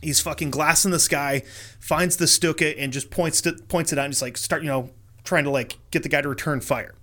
He's 0.00 0.20
fucking 0.20 0.50
glass 0.50 0.84
in 0.84 0.90
the 0.90 0.98
sky, 0.98 1.42
finds 1.80 2.16
the 2.16 2.26
Stuka 2.26 2.78
and 2.78 2.92
just 2.92 3.10
points 3.10 3.40
to 3.42 3.52
points 3.52 3.92
it 3.92 3.98
out 3.98 4.04
and 4.04 4.12
just 4.12 4.22
like 4.22 4.36
start, 4.36 4.62
you 4.62 4.68
know, 4.68 4.90
trying 5.24 5.44
to 5.44 5.50
like 5.50 5.78
get 5.90 6.02
the 6.02 6.08
guy 6.08 6.20
to 6.20 6.28
return 6.28 6.60
fire. 6.60 6.94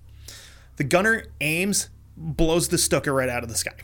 The 0.77 0.83
gunner 0.83 1.25
aims, 1.41 1.89
blows 2.17 2.69
the 2.69 2.77
Stuka 2.77 3.11
right 3.11 3.29
out 3.29 3.43
of 3.43 3.49
the 3.49 3.55
sky. 3.55 3.75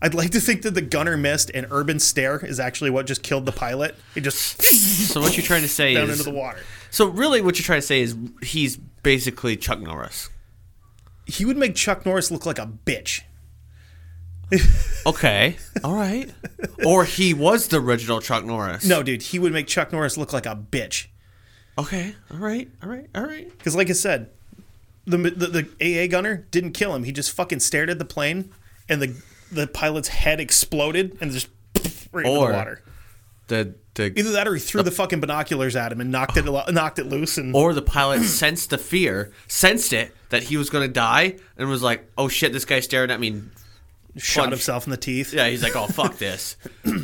I'd 0.00 0.14
like 0.14 0.30
to 0.30 0.40
think 0.40 0.62
that 0.62 0.74
the 0.74 0.80
gunner 0.80 1.16
missed 1.16 1.50
and 1.54 1.66
Urban 1.70 1.98
stare 1.98 2.44
is 2.44 2.60
actually 2.60 2.90
what 2.90 3.06
just 3.06 3.22
killed 3.22 3.46
the 3.46 3.52
pilot. 3.52 3.96
He 4.14 4.20
just 4.20 4.62
So 4.62 5.20
what 5.20 5.36
you're 5.36 5.46
trying 5.46 5.62
to 5.62 5.68
say 5.68 5.92
is 5.92 5.98
down 5.98 6.10
is 6.10 6.20
into 6.20 6.30
the 6.30 6.36
water. 6.36 6.60
so 6.90 7.06
really 7.06 7.40
what 7.40 7.58
you're 7.58 7.64
trying 7.64 7.80
to 7.80 7.86
say 7.86 8.00
is 8.00 8.16
he's 8.42 8.76
basically 8.76 9.56
Chuck 9.56 9.80
Norris. 9.80 10.28
He 11.26 11.44
would 11.44 11.56
make 11.56 11.74
Chuck 11.74 12.06
Norris 12.06 12.30
look 12.30 12.46
like 12.46 12.58
a 12.58 12.66
bitch. 12.66 13.22
Okay. 15.06 15.56
All 15.84 15.94
right. 15.94 16.30
or 16.84 17.04
he 17.04 17.34
was 17.34 17.68
the 17.68 17.80
original 17.80 18.20
Chuck 18.20 18.44
Norris. 18.44 18.84
No, 18.84 19.02
dude, 19.02 19.22
he 19.22 19.38
would 19.38 19.52
make 19.52 19.66
Chuck 19.66 19.92
Norris 19.92 20.16
look 20.16 20.32
like 20.32 20.46
a 20.46 20.56
bitch. 20.56 21.06
Okay. 21.78 22.14
All 22.30 22.38
right. 22.38 22.68
All 22.82 22.88
right. 22.88 23.08
All 23.14 23.24
right. 23.24 23.48
Because, 23.56 23.76
like 23.76 23.88
I 23.88 23.92
said, 23.92 24.30
the, 25.06 25.16
the 25.16 25.64
the 25.80 26.04
AA 26.04 26.08
gunner 26.08 26.46
didn't 26.50 26.72
kill 26.72 26.94
him. 26.94 27.04
He 27.04 27.12
just 27.12 27.32
fucking 27.32 27.60
stared 27.60 27.88
at 27.88 27.98
the 27.98 28.04
plane, 28.04 28.52
and 28.88 29.00
the 29.00 29.14
the 29.52 29.66
pilot's 29.66 30.08
head 30.08 30.40
exploded 30.40 31.16
and 31.20 31.30
just 31.32 31.48
right 32.12 32.26
into 32.26 32.34
the 32.38 32.40
water. 32.40 32.82
The 33.46 33.74
the 33.94 34.12
Either 34.18 34.32
that, 34.32 34.46
or 34.46 34.54
he 34.54 34.60
threw 34.60 34.82
the 34.82 34.90
fucking 34.90 35.20
binoculars 35.20 35.74
at 35.74 35.90
him 35.92 36.00
and 36.00 36.10
knocked 36.10 36.36
it 36.36 36.44
knocked 36.44 36.98
it 36.98 37.06
loose. 37.06 37.38
And 37.38 37.54
or 37.54 37.72
the 37.72 37.82
pilot 37.82 38.22
sensed 38.24 38.70
the 38.70 38.78
fear, 38.78 39.32
sensed 39.46 39.92
it 39.92 40.14
that 40.30 40.44
he 40.44 40.56
was 40.56 40.68
going 40.70 40.86
to 40.86 40.92
die, 40.92 41.36
and 41.56 41.68
was 41.68 41.82
like, 41.82 42.10
"Oh 42.18 42.28
shit, 42.28 42.52
this 42.52 42.64
guy's 42.64 42.84
staring 42.84 43.10
at 43.10 43.20
me." 43.20 43.42
Shot 44.18 44.42
punch. 44.42 44.52
himself 44.52 44.86
in 44.86 44.90
the 44.90 44.96
teeth. 44.96 45.32
Yeah, 45.32 45.48
he's 45.48 45.62
like, 45.62 45.76
"Oh 45.76 45.86
fuck 45.86 46.18
this." 46.18 46.56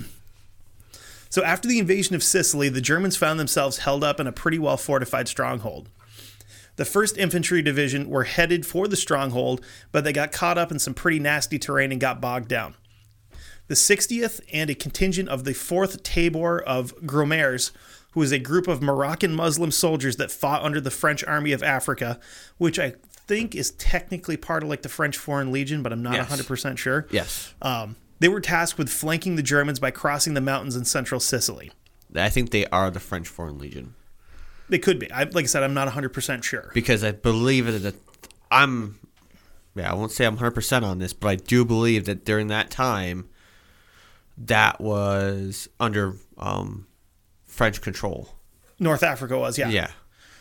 So 1.34 1.42
after 1.42 1.66
the 1.66 1.80
invasion 1.80 2.14
of 2.14 2.22
Sicily, 2.22 2.68
the 2.68 2.80
Germans 2.80 3.16
found 3.16 3.40
themselves 3.40 3.78
held 3.78 4.04
up 4.04 4.20
in 4.20 4.28
a 4.28 4.32
pretty 4.32 4.56
well 4.56 4.76
fortified 4.76 5.26
stronghold. 5.26 5.88
The 6.76 6.84
1st 6.84 7.18
Infantry 7.18 7.60
Division 7.60 8.08
were 8.08 8.22
headed 8.22 8.64
for 8.64 8.86
the 8.86 8.94
stronghold, 8.94 9.60
but 9.90 10.04
they 10.04 10.12
got 10.12 10.30
caught 10.30 10.58
up 10.58 10.70
in 10.70 10.78
some 10.78 10.94
pretty 10.94 11.18
nasty 11.18 11.58
terrain 11.58 11.90
and 11.90 12.00
got 12.00 12.20
bogged 12.20 12.46
down. 12.46 12.76
The 13.66 13.74
60th 13.74 14.42
and 14.52 14.70
a 14.70 14.76
contingent 14.76 15.28
of 15.28 15.42
the 15.42 15.54
4th 15.54 16.04
Tabor 16.04 16.62
of 16.62 16.94
Goumiers, 17.04 17.72
who 18.12 18.22
is 18.22 18.30
a 18.30 18.38
group 18.38 18.68
of 18.68 18.80
Moroccan 18.80 19.34
Muslim 19.34 19.72
soldiers 19.72 20.14
that 20.18 20.30
fought 20.30 20.62
under 20.62 20.80
the 20.80 20.90
French 20.92 21.24
Army 21.24 21.50
of 21.50 21.64
Africa, 21.64 22.20
which 22.58 22.78
I 22.78 22.94
think 23.26 23.54
is 23.54 23.70
technically 23.72 24.36
part 24.36 24.62
of 24.62 24.68
like 24.68 24.82
the 24.82 24.88
French 24.88 25.16
Foreign 25.16 25.50
Legion, 25.52 25.82
but 25.82 25.92
I'm 25.92 26.02
not 26.02 26.14
Yes. 26.14 26.28
100% 26.30 26.76
sure. 26.78 27.06
yes, 27.10 27.54
Um, 27.62 27.96
they 28.20 28.28
were 28.28 28.40
tasked 28.40 28.78
with 28.78 28.88
flanking 28.88 29.36
the 29.36 29.42
Germans 29.42 29.78
by 29.80 29.90
crossing 29.90 30.34
the 30.34 30.40
mountains 30.40 30.76
in 30.76 30.84
central 30.84 31.20
Sicily. 31.20 31.72
I 32.14 32.28
think 32.28 32.50
they 32.50 32.66
are 32.66 32.90
the 32.90 33.00
French 33.00 33.26
Foreign 33.28 33.58
Legion 33.58 33.94
They 34.68 34.78
could 34.78 34.98
be. 34.98 35.10
I, 35.10 35.24
like 35.24 35.44
I 35.44 35.46
said, 35.46 35.62
I'm 35.62 35.74
not 35.74 35.88
100% 35.88 36.42
sure. 36.44 36.70
because 36.74 37.02
I 37.04 37.12
believe 37.12 37.66
that 37.82 37.94
I'm. 38.50 38.98
Yeah, 39.74 39.90
I 39.90 39.94
won't 39.94 40.12
say 40.12 40.24
I'm 40.24 40.34
100 40.34 40.52
percent 40.52 40.84
on 40.84 41.00
this, 41.00 41.12
but 41.12 41.26
I 41.28 41.34
do 41.34 41.64
believe 41.64 42.04
that 42.04 42.24
during 42.24 42.46
that 42.46 42.70
time, 42.70 43.28
that 44.38 44.80
was 44.80 45.68
under 45.80 46.14
um, 46.38 46.86
French 47.46 47.80
control. 47.80 48.28
North 48.78 49.02
Africa 49.02 49.36
was, 49.38 49.58
yeah. 49.58 49.68
Yeah, 49.68 49.90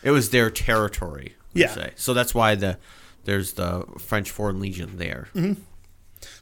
it 0.03 0.11
was 0.11 0.29
their 0.29 0.49
territory. 0.51 1.35
Yeah. 1.53 1.73
se. 1.73 1.91
So 1.95 2.13
that's 2.13 2.33
why 2.33 2.55
the 2.55 2.77
there's 3.25 3.53
the 3.53 3.85
French 3.99 4.31
Foreign 4.31 4.59
Legion 4.59 4.97
there. 4.97 5.29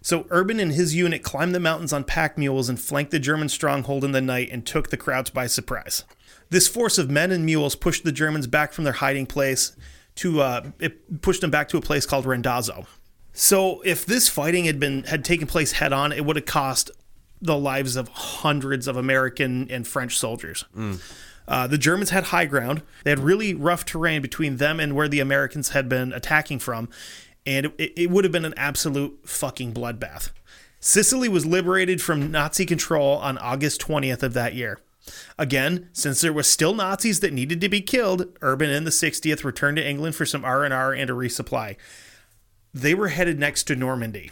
So 0.02 0.26
Urban 0.30 0.60
and 0.60 0.71
his 0.71 0.95
unit 0.95 1.24
climbed 1.24 1.54
the 1.56 1.60
mountains 1.60 1.93
on 1.93 2.04
pack 2.04 2.38
mules 2.38 2.69
and 2.69 2.80
flanked 2.80 3.12
the 3.12 3.19
German 3.19 3.50
stronghold 3.50 4.04
in 4.04 4.12
the 4.12 4.21
night 4.21 4.50
and 4.52 4.65
took 4.65 4.89
the 4.89 4.97
Krauts 4.97 5.32
by 5.34 5.47
surprise. 5.47 6.04
This 6.50 6.67
force 6.67 6.97
of 6.97 7.10
men 7.10 7.32
and 7.32 7.45
mules 7.45 7.76
pushed 7.76 8.04
the 8.04 8.12
Germans 8.12 8.47
back 8.47 8.74
from 8.74 8.84
their 8.84 8.93
hiding 8.93 9.26
place 9.26 9.76
to 10.15 10.41
uh, 10.41 10.71
it 10.80 11.21
pushed 11.21 11.41
them 11.41 11.52
back 11.52 11.69
to 11.69 11.78
a 11.78 11.82
place 11.82 12.06
called 12.06 12.26
Randazzo. 12.26 12.86
So 13.34 13.82
if 13.86 14.06
this 14.06 14.28
fighting 14.28 14.65
had 14.65 14.80
been 14.80 15.04
had 15.04 15.24
taken 15.24 15.47
place 15.47 15.74
head 15.74 15.93
on, 15.93 16.12
it 16.12 16.26
would 16.26 16.36
have 16.36 16.45
cost 16.45 16.91
the 17.41 17.58
lives 17.58 17.95
of 17.95 18.08
hundreds 18.10 18.88
of 18.88 18.97
American 18.97 19.69
and 19.71 19.88
French 19.88 20.17
soldiers. 20.17 20.65
Uh, 21.47 21.67
the 21.67 21.77
Germans 21.77 22.12
had 22.12 22.25
high 22.25 22.45
ground. 22.45 22.82
They 23.04 23.10
had 23.10 23.19
really 23.19 23.54
rough 23.54 23.86
terrain 23.86 24.21
between 24.21 24.58
them 24.58 24.80
and 24.80 24.95
where 24.95 25.08
the 25.08 25.19
Americans 25.19 25.69
had 25.69 25.89
been 25.89 26.13
attacking 26.13 26.60
from, 26.60 26.89
and 27.45 27.67
it, 27.77 27.93
it 27.95 28.10
would 28.10 28.23
have 28.23 28.32
been 28.32 28.45
an 28.45 28.54
absolute 28.58 29.19
fucking 29.25 29.73
bloodbath. 29.73 30.32
Sicily 30.80 31.30
was 31.30 31.45
liberated 31.45 32.01
from 32.01 32.32
Nazi 32.32 32.65
control 32.65 33.17
on 33.17 33.38
August 33.38 33.82
20th 33.82 34.23
of 34.23 34.34
that 34.34 34.56
year. 34.56 34.80
Again, 35.38 35.89
since 35.93 36.21
there 36.21 36.34
was 36.34 36.47
still 36.47 36.73
Nazis 36.73 37.19
that 37.19 37.34
needed 37.34 37.62
to 37.62 37.69
be 37.69 37.82
killed, 37.82 38.38
Urban 38.41 38.69
and 38.69 38.86
the 38.86 38.91
60th 38.91 39.43
returned 39.43 39.77
to 39.77 39.88
England 39.88 40.15
for 40.15 40.25
some 40.25 40.45
R&R 40.45 40.93
and 40.93 41.10
a 41.10 41.13
resupply. 41.13 41.75
They 42.73 42.93
were 42.93 43.10
headed 43.10 43.39
next 43.39 43.63
to 43.63 43.75
Normandy. 43.75 44.32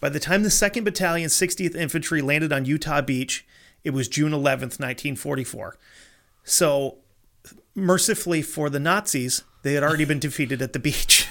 By 0.00 0.08
the 0.08 0.20
time 0.20 0.42
the 0.42 0.48
2nd 0.48 0.84
Battalion, 0.84 1.28
60th 1.28 1.74
Infantry 1.74 2.22
landed 2.22 2.52
on 2.52 2.64
Utah 2.64 3.02
Beach, 3.02 3.46
it 3.84 3.90
was 3.90 4.08
June 4.08 4.32
11th, 4.32 4.78
1944. 4.78 5.76
So, 6.44 6.98
mercifully 7.74 8.42
for 8.42 8.68
the 8.70 8.80
Nazis, 8.80 9.42
they 9.62 9.74
had 9.74 9.82
already 9.82 10.04
been 10.04 10.18
defeated 10.18 10.60
at 10.62 10.72
the 10.72 10.78
beach. 10.78 11.26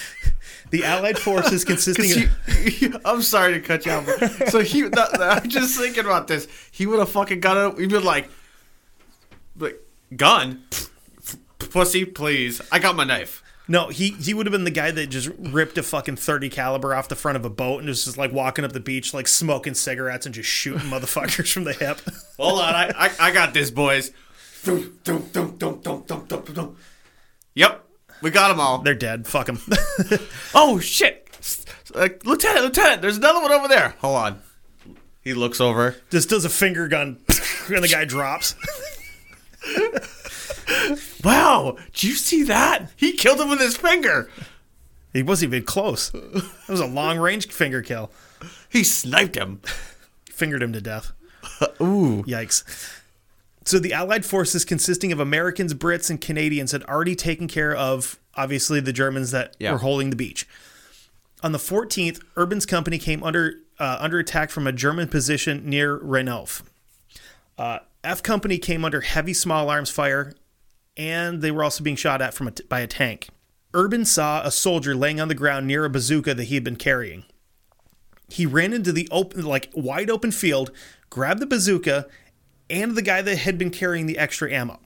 the 0.70 0.84
Allied 0.84 1.18
forces 1.18 1.64
consisting 1.66 2.24
of. 2.24 3.00
I'm 3.04 3.22
sorry 3.22 3.54
to 3.54 3.60
cut 3.60 3.86
you 3.86 3.92
off. 3.92 4.06
So 4.48 4.60
he, 4.60 4.82
that, 4.82 4.92
that- 5.12 5.42
I'm 5.42 5.48
just 5.48 5.78
thinking 5.78 6.04
about 6.04 6.28
this. 6.28 6.48
He 6.70 6.86
would 6.86 6.98
have 6.98 7.10
fucking 7.10 7.40
got 7.40 7.56
it. 7.74 7.78
He'd 7.80 7.90
been 7.90 8.04
like, 8.04 8.28
like 9.58 9.80
gun, 10.16 10.64
pussy, 11.58 12.04
please. 12.04 12.60
I 12.72 12.78
got 12.78 12.96
my 12.96 13.04
knife. 13.04 13.42
No, 13.68 13.88
he 13.88 14.10
he 14.10 14.32
would 14.32 14.46
have 14.46 14.52
been 14.52 14.64
the 14.64 14.70
guy 14.70 14.92
that 14.92 15.08
just 15.08 15.28
ripped 15.38 15.76
a 15.76 15.82
fucking 15.82 16.16
thirty 16.16 16.48
caliber 16.48 16.94
off 16.94 17.08
the 17.08 17.16
front 17.16 17.36
of 17.36 17.44
a 17.44 17.50
boat 17.50 17.80
and 17.80 17.88
was 17.88 18.04
just 18.04 18.16
like 18.16 18.32
walking 18.32 18.64
up 18.64 18.72
the 18.72 18.80
beach, 18.80 19.12
like 19.12 19.26
smoking 19.26 19.74
cigarettes 19.74 20.24
and 20.24 20.34
just 20.34 20.48
shooting 20.48 20.88
motherfuckers 20.90 21.52
from 21.52 21.64
the 21.64 21.72
hip. 21.72 22.00
Hold 22.38 22.60
on, 22.60 22.74
I, 22.74 22.92
I, 22.96 23.10
I 23.18 23.30
got 23.32 23.54
this, 23.54 23.70
boys. 23.70 24.12
Dum, 24.64 24.98
dum, 25.04 25.28
dum, 25.32 25.56
dum, 25.58 25.80
dum, 25.82 26.04
dum, 26.06 26.24
dum, 26.26 26.44
dum. 26.52 26.76
Yep, 27.54 27.84
we 28.22 28.30
got 28.30 28.48
them 28.48 28.60
all. 28.60 28.78
They're 28.78 28.94
dead. 28.94 29.26
Fuck 29.26 29.46
them. 29.46 29.60
Oh 30.54 30.78
shit, 30.78 31.28
uh, 31.94 32.08
Lieutenant, 32.24 32.64
Lieutenant, 32.64 33.02
there's 33.02 33.16
another 33.16 33.40
one 33.40 33.52
over 33.52 33.68
there. 33.68 33.94
Hold 34.00 34.16
on. 34.16 34.42
He 35.22 35.34
looks 35.34 35.60
over. 35.60 35.96
just 36.10 36.28
does 36.28 36.44
a 36.44 36.48
finger 36.48 36.86
gun, 36.86 37.18
and 37.68 37.82
the 37.82 37.88
guy 37.88 38.04
drops. 38.04 38.54
Wow, 41.24 41.76
did 41.92 42.04
you 42.04 42.14
see 42.14 42.42
that? 42.44 42.90
He 42.96 43.12
killed 43.12 43.40
him 43.40 43.48
with 43.48 43.60
his 43.60 43.76
finger. 43.76 44.30
He 45.12 45.22
wasn't 45.22 45.54
even 45.54 45.64
close. 45.66 46.12
It 46.14 46.68
was 46.68 46.80
a 46.80 46.86
long 46.86 47.18
range 47.18 47.48
finger 47.48 47.82
kill. 47.82 48.10
He 48.68 48.84
sniped 48.84 49.36
him. 49.36 49.60
Fingered 50.30 50.62
him 50.62 50.72
to 50.72 50.80
death. 50.80 51.12
Ooh. 51.80 52.22
Yikes. 52.26 52.64
So 53.64 53.78
the 53.78 53.92
Allied 53.92 54.24
forces, 54.24 54.64
consisting 54.64 55.10
of 55.12 55.18
Americans, 55.20 55.72
Brits, 55.74 56.10
and 56.10 56.20
Canadians, 56.20 56.72
had 56.72 56.82
already 56.84 57.16
taken 57.16 57.48
care 57.48 57.74
of, 57.74 58.18
obviously, 58.34 58.78
the 58.80 58.92
Germans 58.92 59.30
that 59.32 59.56
Yeah. 59.58 59.72
were 59.72 59.78
holding 59.78 60.10
the 60.10 60.16
beach. 60.16 60.46
On 61.42 61.52
the 61.52 61.58
14th, 61.58 62.20
Urban's 62.36 62.66
company 62.66 62.98
came 62.98 63.22
under 63.22 63.54
uh, 63.78 63.98
under 64.00 64.18
attack 64.18 64.50
from 64.50 64.66
a 64.66 64.72
German 64.72 65.06
position 65.08 65.68
near 65.68 65.98
Renouf. 65.98 66.62
Uh, 67.58 67.80
F 68.02 68.22
Company 68.22 68.56
came 68.56 68.84
under 68.86 69.02
heavy 69.02 69.34
small 69.34 69.68
arms 69.68 69.90
fire, 69.90 70.32
and 70.96 71.42
they 71.42 71.50
were 71.50 71.64
also 71.64 71.82
being 71.84 71.96
shot 71.96 72.22
at 72.22 72.34
from 72.34 72.48
a 72.48 72.50
t- 72.50 72.64
by 72.68 72.80
a 72.80 72.86
tank. 72.86 73.28
Urban 73.74 74.04
saw 74.04 74.42
a 74.42 74.50
soldier 74.50 74.94
laying 74.94 75.20
on 75.20 75.28
the 75.28 75.34
ground 75.34 75.66
near 75.66 75.84
a 75.84 75.90
bazooka 75.90 76.34
that 76.34 76.44
he 76.44 76.54
had 76.54 76.64
been 76.64 76.76
carrying. 76.76 77.24
He 78.28 78.46
ran 78.46 78.72
into 78.72 78.92
the 78.92 79.08
open, 79.10 79.44
like 79.44 79.70
wide 79.74 80.10
open 80.10 80.32
field, 80.32 80.70
grabbed 81.10 81.40
the 81.40 81.46
bazooka 81.46 82.06
and 82.70 82.96
the 82.96 83.02
guy 83.02 83.22
that 83.22 83.36
had 83.38 83.58
been 83.58 83.70
carrying 83.70 84.06
the 84.06 84.18
extra 84.18 84.50
ammo. 84.50 84.80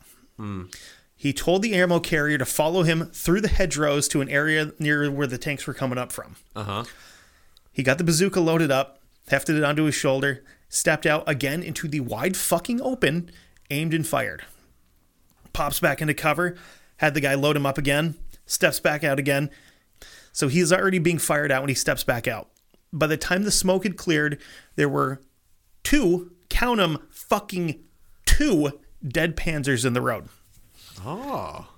He 1.17 1.33
told 1.33 1.63
the 1.63 1.75
ammo 1.75 2.01
carrier 2.01 2.39
to 2.39 2.45
follow 2.47 2.83
him 2.83 3.07
through 3.13 3.43
the 3.43 3.49
hedgerows 3.49 4.09
to 4.09 4.23
an 4.23 4.29
area 4.31 4.73
near 4.79 5.11
where 5.11 5.27
the 5.27 5.39
tanks 5.39 5.67
were 5.67 5.75
coming 5.75 5.99
up 5.99 6.13
from. 6.13 6.37
Uh 6.57 6.65
huh. 6.65 6.85
He 7.73 7.83
got 7.83 7.99
the 7.99 8.05
bazooka 8.05 8.41
loaded 8.41 8.71
up, 8.71 9.01
hefted 9.29 9.57
it 9.57 9.65
onto 9.65 9.85
his 9.85 9.95
shoulder, 9.95 10.43
stepped 10.69 11.07
out 11.07 11.23
again 11.29 11.63
into 11.63 11.89
the 11.89 12.01
wide 12.01 12.37
fucking 12.37 12.81
open, 12.81 13.31
aimed 13.71 13.93
and 13.95 14.07
fired. 14.07 14.45
Pops 15.53 15.81
back 15.81 16.01
into 16.01 16.15
cover, 16.15 16.57
had 16.99 17.15
the 17.15 17.21
guy 17.21 17.35
load 17.35 17.57
him 17.57 17.67
up 17.67 17.79
again, 17.79 18.15
steps 18.47 18.81
back 18.81 19.05
out 19.05 19.19
again. 19.19 19.51
So 20.33 20.49
he's 20.49 20.73
already 20.73 20.99
being 20.99 21.19
fired 21.19 21.51
out 21.51 21.63
when 21.63 21.69
he 21.69 21.75
steps 21.75 22.05
back 22.05 22.29
out. 22.29 22.49
By 22.93 23.07
the 23.07 23.17
time 23.17 23.43
the 23.43 23.51
smoke 23.51 23.85
had 23.85 23.97
cleared, 23.97 24.41
there 24.77 24.89
were 24.89 25.21
two, 25.83 26.33
count 26.49 26.79
count 26.79 26.81
'em, 26.81 26.99
fucking 27.11 27.83
two 28.27 28.81
dead 29.07 29.37
Panzers 29.37 29.85
in 29.85 29.93
the 29.93 30.01
road. 30.01 30.29
Oh. 31.05 31.69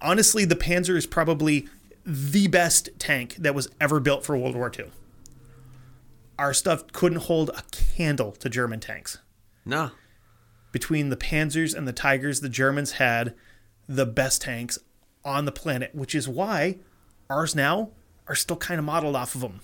Honestly, 0.00 0.44
the 0.44 0.54
Panzer 0.54 0.96
is 0.96 1.06
probably 1.06 1.68
the 2.06 2.46
best 2.46 2.90
tank 2.98 3.34
that 3.36 3.54
was 3.54 3.68
ever 3.80 3.98
built 3.98 4.24
for 4.24 4.36
World 4.36 4.54
War 4.54 4.70
II. 4.76 4.86
Our 6.38 6.54
stuff 6.54 6.86
couldn't 6.92 7.22
hold 7.22 7.50
a 7.50 7.62
candle 7.70 8.32
to 8.32 8.48
German 8.48 8.80
tanks. 8.80 9.18
No. 9.64 9.90
Between 10.74 11.08
the 11.08 11.16
Panzers 11.16 11.72
and 11.72 11.86
the 11.86 11.92
Tigers, 11.92 12.40
the 12.40 12.48
Germans 12.48 12.94
had 12.94 13.32
the 13.88 14.04
best 14.04 14.42
tanks 14.42 14.76
on 15.24 15.44
the 15.44 15.52
planet, 15.52 15.94
which 15.94 16.16
is 16.16 16.26
why 16.26 16.78
ours 17.30 17.54
now 17.54 17.90
are 18.26 18.34
still 18.34 18.56
kind 18.56 18.80
of 18.80 18.84
modeled 18.84 19.14
off 19.14 19.36
of 19.36 19.40
them. 19.40 19.60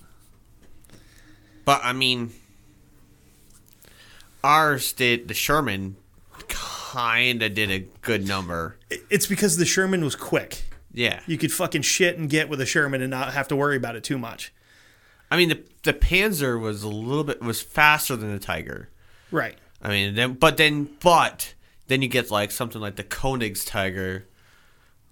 But 1.65 1.81
I 1.83 1.91
mean, 1.91 2.31
ours 4.41 4.93
did 4.93 5.27
the 5.27 5.33
Sherman 5.33 5.97
kind 6.47 7.43
of 7.43 7.55
did 7.55 7.69
a 7.69 7.79
good 8.01 8.25
number. 8.25 8.77
It's 9.09 9.27
because 9.27 9.57
the 9.57 9.65
Sherman 9.65 10.05
was 10.05 10.15
quick. 10.15 10.63
Yeah. 10.93 11.19
You 11.27 11.37
could 11.37 11.51
fucking 11.51 11.81
shit 11.81 12.17
and 12.17 12.29
get 12.29 12.47
with 12.47 12.61
a 12.61 12.65
Sherman 12.65 13.01
and 13.01 13.11
not 13.11 13.33
have 13.33 13.49
to 13.49 13.57
worry 13.57 13.75
about 13.75 13.97
it 13.97 14.05
too 14.05 14.17
much. 14.17 14.53
I 15.29 15.35
mean, 15.35 15.49
the 15.49 15.61
the 15.83 15.93
Panzer 15.93 16.57
was 16.57 16.83
a 16.83 16.87
little 16.87 17.25
bit 17.25 17.41
was 17.41 17.61
faster 17.61 18.15
than 18.15 18.31
the 18.31 18.39
Tiger. 18.39 18.87
Right. 19.29 19.57
I 19.81 19.89
mean, 19.89 20.15
then 20.15 20.33
but 20.33 20.57
then 20.57 20.89
but 21.01 21.53
then 21.87 22.01
you 22.01 22.07
get 22.07 22.31
like 22.31 22.51
something 22.51 22.81
like 22.81 22.95
the 22.95 23.03
Koenigs 23.03 23.65
Tiger, 23.65 24.27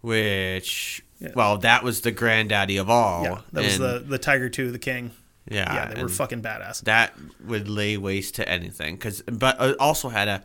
which 0.02 1.04
well 1.36 1.58
that 1.58 1.84
was 1.84 2.02
the 2.02 2.12
granddaddy 2.12 2.78
of 2.78 2.90
all. 2.90 3.24
Yeah. 3.24 3.42
That 3.52 3.64
was 3.64 3.78
the, 3.78 4.04
the 4.06 4.18
Tiger 4.18 4.50
2, 4.50 4.72
the 4.72 4.80
King. 4.80 5.12
yeah 5.50 5.74
Yeah, 5.74 5.94
they 5.94 6.02
were 6.04 6.10
fucking 6.10 6.42
badass. 6.42 6.82
that 6.84 7.14
would 7.46 7.68
lay 7.68 7.98
waste 7.98 8.36
to 8.36 8.48
anything 8.48 8.96
because 8.96 9.22
but 9.24 9.58
it 9.60 9.76
also 9.80 10.10
had 10.10 10.28
a 10.28 10.44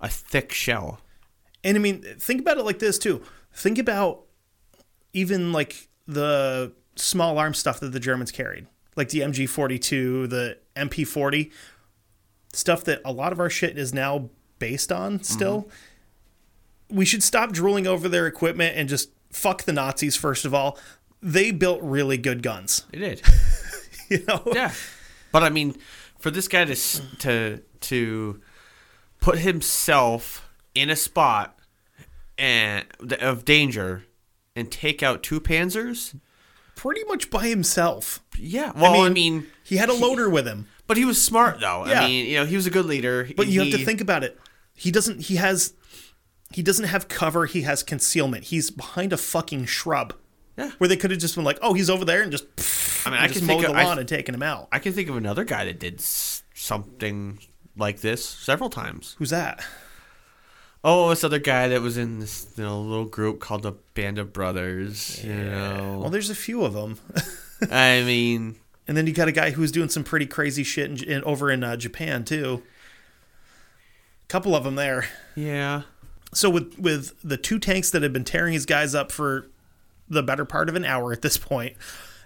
a 0.00 0.08
thick 0.08 0.52
shell. 0.52 1.00
And 1.62 1.76
I 1.76 1.80
mean, 1.80 2.02
think 2.18 2.40
about 2.40 2.58
it 2.58 2.64
like 2.64 2.78
this 2.78 2.98
too. 2.98 3.22
Think 3.52 3.78
about 3.78 4.24
even 5.12 5.52
like 5.52 5.88
the 6.06 6.72
small 6.96 7.38
arm 7.38 7.54
stuff 7.54 7.80
that 7.80 7.92
the 7.92 8.00
Germans 8.00 8.30
carried, 8.30 8.66
like 8.96 9.08
the 9.08 9.20
MG 9.20 9.48
42, 9.48 10.26
the 10.26 10.58
MP 10.76 11.06
40, 11.06 11.50
stuff 12.54 12.84
that 12.84 13.00
a 13.04 13.12
lot 13.12 13.32
of 13.32 13.40
our 13.40 13.50
shit 13.50 13.76
is 13.78 13.92
now 13.92 14.30
based 14.58 14.90
on 14.92 15.22
still. 15.22 15.68
We 16.88 17.04
should 17.04 17.22
stop 17.22 17.52
drooling 17.52 17.86
over 17.86 18.08
their 18.08 18.26
equipment 18.26 18.76
and 18.76 18.88
just 18.88 19.10
fuck 19.30 19.64
the 19.64 19.72
Nazis, 19.72 20.16
first 20.16 20.44
of 20.44 20.54
all. 20.54 20.78
They 21.20 21.50
built 21.50 21.80
really 21.82 22.18
good 22.18 22.42
guns. 22.42 22.84
They 22.90 22.98
did. 22.98 23.22
You 24.10 24.22
know? 24.28 24.42
Yeah, 24.52 24.70
but 25.32 25.42
I 25.42 25.48
mean, 25.48 25.76
for 26.18 26.30
this 26.30 26.46
guy 26.46 26.66
to 26.66 26.76
to 27.20 27.60
to 27.80 28.40
put 29.18 29.38
himself 29.38 30.46
in 30.74 30.90
a 30.90 30.94
spot 30.94 31.58
and 32.36 32.84
of 33.20 33.46
danger 33.46 34.04
and 34.54 34.70
take 34.70 35.02
out 35.02 35.22
two 35.22 35.40
Panzers. 35.40 36.14
Pretty 36.76 37.02
much 37.04 37.30
by 37.30 37.46
himself. 37.46 38.20
Yeah, 38.38 38.72
well, 38.76 39.00
I 39.00 39.04
mean, 39.04 39.12
mean, 39.14 39.46
He 39.62 39.76
had 39.76 39.88
a 39.88 39.94
loader 39.94 40.28
with 40.28 40.46
him. 40.46 40.68
But 40.86 40.96
he 40.96 41.04
was 41.04 41.22
smart 41.22 41.60
though. 41.60 41.86
Yeah. 41.86 42.02
I 42.02 42.06
mean, 42.06 42.26
you 42.26 42.36
know, 42.36 42.44
he 42.46 42.56
was 42.56 42.66
a 42.66 42.70
good 42.70 42.86
leader. 42.86 43.28
But 43.36 43.48
you 43.48 43.60
have 43.60 43.70
to 43.70 43.84
think 43.84 44.00
about 44.00 44.24
it. 44.24 44.38
He 44.74 44.90
doesn't. 44.90 45.22
He 45.22 45.36
has. 45.36 45.74
He 46.52 46.62
doesn't 46.62 46.86
have 46.86 47.08
cover. 47.08 47.46
He 47.46 47.62
has 47.62 47.82
concealment. 47.82 48.44
He's 48.44 48.70
behind 48.70 49.12
a 49.12 49.16
fucking 49.16 49.66
shrub. 49.66 50.14
Yeah. 50.56 50.70
Where 50.78 50.86
they 50.86 50.96
could 50.96 51.10
have 51.10 51.20
just 51.20 51.34
been 51.34 51.44
like, 51.44 51.58
"Oh, 51.62 51.74
he's 51.74 51.90
over 51.90 52.04
there," 52.04 52.22
and 52.22 52.30
just. 52.30 52.46
I 53.06 53.10
mean, 53.10 53.20
I 53.20 53.28
can 53.28 53.42
think 53.42 53.62
the 53.62 53.68
of, 53.68 53.74
lawn 53.74 53.98
I, 53.98 54.00
and 54.00 54.08
taken 54.08 54.34
him 54.34 54.42
out. 54.42 54.68
I 54.72 54.78
can 54.78 54.92
think 54.92 55.08
of 55.08 55.16
another 55.16 55.44
guy 55.44 55.64
that 55.66 55.78
did 55.78 56.00
something 56.00 57.38
like 57.76 58.00
this 58.00 58.24
several 58.24 58.70
times. 58.70 59.14
Who's 59.18 59.30
that? 59.30 59.64
Oh, 60.86 61.08
this 61.08 61.24
other 61.24 61.38
guy 61.38 61.68
that 61.68 61.80
was 61.80 61.96
in 61.96 62.20
this 62.20 62.46
you 62.56 62.62
know, 62.62 62.80
little 62.82 63.06
group 63.06 63.40
called 63.40 63.62
the 63.62 63.72
Band 63.94 64.18
of 64.18 64.32
Brothers. 64.34 65.24
You 65.24 65.32
know, 65.34 65.98
Well, 66.00 66.10
there's 66.10 66.28
a 66.28 66.34
few 66.34 66.62
of 66.62 66.74
them, 66.74 66.98
I 67.70 68.02
mean, 68.02 68.56
and 68.86 68.96
then 68.96 69.06
you 69.06 69.12
got 69.12 69.28
a 69.28 69.32
guy 69.32 69.50
who's 69.50 69.72
doing 69.72 69.88
some 69.88 70.04
pretty 70.04 70.26
crazy 70.26 70.62
shit 70.62 71.02
in, 71.02 71.08
in, 71.08 71.24
over 71.24 71.50
in 71.50 71.64
uh, 71.64 71.76
Japan 71.76 72.24
too. 72.24 72.62
Couple 74.28 74.54
of 74.56 74.64
them 74.64 74.74
there. 74.74 75.08
yeah. 75.34 75.82
So 76.32 76.50
with 76.50 76.78
with 76.78 77.14
the 77.22 77.36
two 77.36 77.58
tanks 77.60 77.90
that 77.90 78.02
have 78.02 78.12
been 78.12 78.24
tearing 78.24 78.54
his 78.54 78.66
guys 78.66 78.94
up 78.94 79.12
for 79.12 79.48
the 80.08 80.22
better 80.22 80.44
part 80.44 80.68
of 80.68 80.74
an 80.74 80.84
hour 80.84 81.12
at 81.12 81.22
this 81.22 81.36
point, 81.36 81.76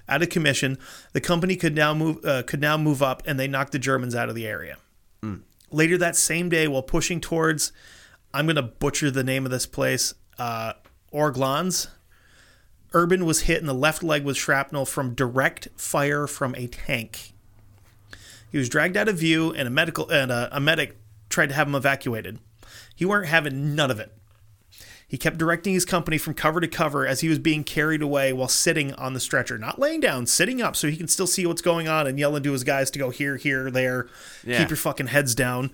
out 0.08 0.22
of 0.22 0.30
commission, 0.30 0.78
the 1.12 1.20
company 1.20 1.56
could 1.56 1.74
now 1.74 1.92
move 1.92 2.24
uh, 2.24 2.42
could 2.44 2.60
now 2.60 2.78
move 2.78 3.02
up, 3.02 3.22
and 3.26 3.38
they 3.38 3.46
knocked 3.46 3.72
the 3.72 3.78
Germans 3.78 4.14
out 4.14 4.28
of 4.28 4.34
the 4.34 4.46
area. 4.46 4.78
Later 5.70 5.98
that 5.98 6.16
same 6.16 6.48
day, 6.48 6.66
while 6.66 6.80
pushing 6.82 7.20
towards, 7.20 7.72
I'm 8.32 8.46
going 8.46 8.56
to 8.56 8.62
butcher 8.62 9.10
the 9.10 9.22
name 9.22 9.44
of 9.44 9.50
this 9.50 9.66
place, 9.66 10.14
uh, 10.38 10.72
Orglandes. 11.12 11.88
Urban 12.92 13.26
was 13.26 13.42
hit 13.42 13.60
in 13.60 13.66
the 13.66 13.74
left 13.74 14.02
leg 14.02 14.24
with 14.24 14.36
shrapnel 14.36 14.86
from 14.86 15.14
direct 15.14 15.68
fire 15.76 16.26
from 16.26 16.54
a 16.54 16.66
tank. 16.66 17.32
He 18.50 18.58
was 18.58 18.68
dragged 18.68 18.96
out 18.96 19.08
of 19.08 19.18
view, 19.18 19.52
and 19.52 19.68
a 19.68 19.70
medical 19.70 20.08
and 20.08 20.32
a, 20.32 20.48
a 20.50 20.60
medic 20.60 20.96
tried 21.28 21.50
to 21.50 21.54
have 21.54 21.68
him 21.68 21.74
evacuated. 21.74 22.38
He 22.96 23.04
weren't 23.04 23.28
having 23.28 23.74
none 23.74 23.90
of 23.90 24.00
it. 24.00 24.12
He 25.06 25.16
kept 25.16 25.38
directing 25.38 25.72
his 25.72 25.86
company 25.86 26.18
from 26.18 26.34
cover 26.34 26.60
to 26.60 26.68
cover 26.68 27.06
as 27.06 27.20
he 27.20 27.28
was 27.28 27.38
being 27.38 27.64
carried 27.64 28.02
away 28.02 28.32
while 28.34 28.48
sitting 28.48 28.92
on 28.94 29.14
the 29.14 29.20
stretcher, 29.20 29.56
not 29.56 29.78
laying 29.78 30.00
down, 30.00 30.26
sitting 30.26 30.60
up 30.60 30.76
so 30.76 30.88
he 30.88 30.98
can 30.98 31.08
still 31.08 31.26
see 31.26 31.46
what's 31.46 31.62
going 31.62 31.88
on 31.88 32.06
and 32.06 32.18
yelling 32.18 32.42
to 32.42 32.52
his 32.52 32.62
guys 32.62 32.90
to 32.90 32.98
go 32.98 33.08
here, 33.08 33.36
here, 33.36 33.70
there. 33.70 34.08
Yeah. 34.44 34.58
Keep 34.58 34.70
your 34.70 34.76
fucking 34.76 35.06
heads 35.06 35.34
down. 35.34 35.70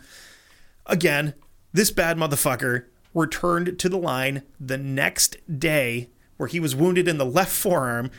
Again, 0.87 1.35
this 1.73 1.91
bad 1.91 2.17
motherfucker 2.17 2.85
returned 3.13 3.79
to 3.81 3.89
the 3.89 3.99
line 3.99 4.43
the 4.61 4.79
next 4.79 5.37
day 5.59 6.11
where 6.37 6.49
he 6.49 6.61
was 6.61 6.75
wounded 6.75 7.09
in 7.09 7.19
the 7.19 7.27
left 7.27 7.53
forearm. 7.53 8.11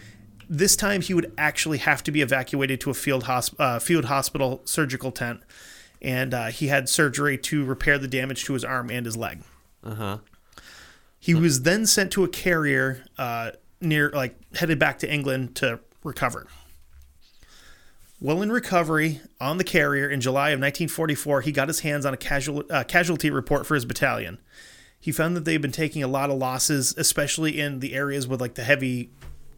This 0.47 0.75
time 0.75 1.01
he 1.01 1.13
would 1.13 1.32
actually 1.38 1.80
have 1.80 2.04
to 2.04 2.12
be 2.12 2.21
evacuated 2.21 2.80
to 2.82 2.89
a 2.89 2.93
field, 2.93 3.25
hosp- 3.25 3.56
uh, 3.60 3.80
field 3.80 4.06
hospital 4.06 4.62
surgical 4.65 5.12
tent. 5.12 5.41
And 6.01 6.34
uh, 6.34 6.45
he 6.47 6.67
had 6.67 6.88
surgery 6.88 7.38
to 7.39 7.65
repair 7.65 7.97
the 7.97 8.08
damage 8.08 8.43
to 8.45 8.54
his 8.54 8.63
arm 8.63 8.91
and 8.91 9.06
his 9.06 9.17
leg. 9.17 9.41
Uh 9.84 9.95
huh. 9.95 10.17
He 11.19 11.34
was 11.34 11.63
then 11.63 11.88
sent 11.88 12.12
to 12.12 12.23
a 12.23 12.28
carrier 12.28 13.04
uh, 13.17 13.51
near, 13.82 14.12
like, 14.12 14.36
headed 14.54 14.78
back 14.78 14.99
to 14.99 15.12
England 15.12 15.56
to 15.56 15.80
recover. 16.04 16.45
While 18.19 18.41
in 18.41 18.51
recovery 18.51 19.21
on 19.41 19.58
the 19.58 19.63
carrier 19.63 20.08
in 20.08 20.21
July 20.21 20.49
of 20.49 20.60
1944, 20.60 21.41
he 21.41 21.51
got 21.51 21.67
his 21.67 21.82
hands 21.82 22.06
on 22.06 22.13
a 22.13 22.17
casual, 22.17 22.63
uh, 22.69 22.84
casualty 22.84 23.30
report 23.30 23.65
for 23.65 23.75
his 23.75 23.86
battalion. 23.86 24.39
He 25.06 25.12
found 25.12 25.36
that 25.38 25.46
they'd 25.46 25.62
been 25.62 25.72
taking 25.72 26.02
a 26.02 26.08
lot 26.08 26.32
of 26.32 26.38
losses, 26.39 26.96
especially 26.98 27.60
in 27.60 27.80
the 27.80 27.94
areas 27.94 28.28
with 28.28 28.41
like 28.41 28.56
the 28.56 28.63
heavy 28.63 29.12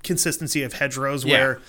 consistency 0.04 0.62
of 0.62 0.74
hedgerows, 0.74 1.24
Yeah. 1.24 1.32
where 1.38 1.62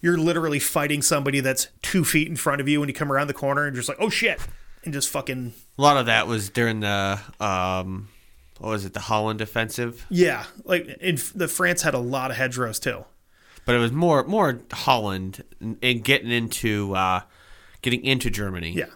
you're 0.00 0.16
literally 0.16 0.60
fighting 0.60 1.02
somebody 1.02 1.40
that's 1.40 1.66
two 1.82 2.04
feet 2.04 2.28
in 2.28 2.36
front 2.36 2.60
of 2.60 2.68
you, 2.68 2.78
when 2.78 2.88
you 2.88 2.94
come 2.94 3.10
around 3.10 3.26
the 3.26 3.34
corner 3.34 3.64
and 3.66 3.74
you're 3.74 3.80
just 3.82 3.88
like, 3.88 3.98
oh 4.00 4.08
shit, 4.10 4.40
and 4.84 4.94
just 4.94 5.08
fucking 5.10 5.54
A 5.76 5.82
lot 5.82 5.96
of 5.96 6.06
that 6.06 6.28
was 6.28 6.50
during 6.50 6.78
the 6.78 7.18
um, 7.40 8.08
what 8.60 8.68
was 8.70 8.84
it, 8.84 8.92
the 8.94 9.00
Holland 9.00 9.40
offensive? 9.40 10.06
yeah. 10.08 10.44
Like 10.64 10.86
in 11.00 11.18
the 11.34 11.48
France 11.48 11.82
had 11.82 11.94
a 11.94 11.98
lot 11.98 12.30
of 12.30 12.36
hedgerows 12.36 12.78
too. 12.78 13.04
But 13.64 13.74
it 13.74 13.78
was 13.78 13.90
more 13.90 14.22
more 14.22 14.60
Holland 14.72 15.42
and, 15.60 15.76
and 15.82 16.04
getting 16.04 16.30
into 16.30 16.94
uh, 16.94 17.22
getting 17.82 18.04
into 18.04 18.30
Germany. 18.30 18.70
Yeah. 18.70 18.86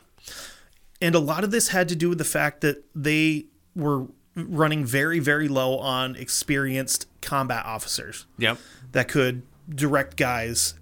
And 1.03 1.17
a 1.17 1.19
lot 1.19 1.43
of 1.43 1.51
this 1.51 1.69
had 1.69 1.89
to 1.89 1.97
do 1.97 2.09
with 2.11 2.19
the 2.19 2.25
fact 2.25 2.61
that 2.61 2.85
they 2.95 3.47
were 3.75 4.07
running 4.37 4.85
very, 4.85 5.19
very 5.19 5.49
low 5.49 5.79
on 5.79 6.17
experienced 6.17 7.07
combat 7.21 7.65
officers 7.67 8.27
Yep. 8.39 8.59
that 8.93 9.09
could 9.09 9.43
direct 9.69 10.17
guys 10.17 10.75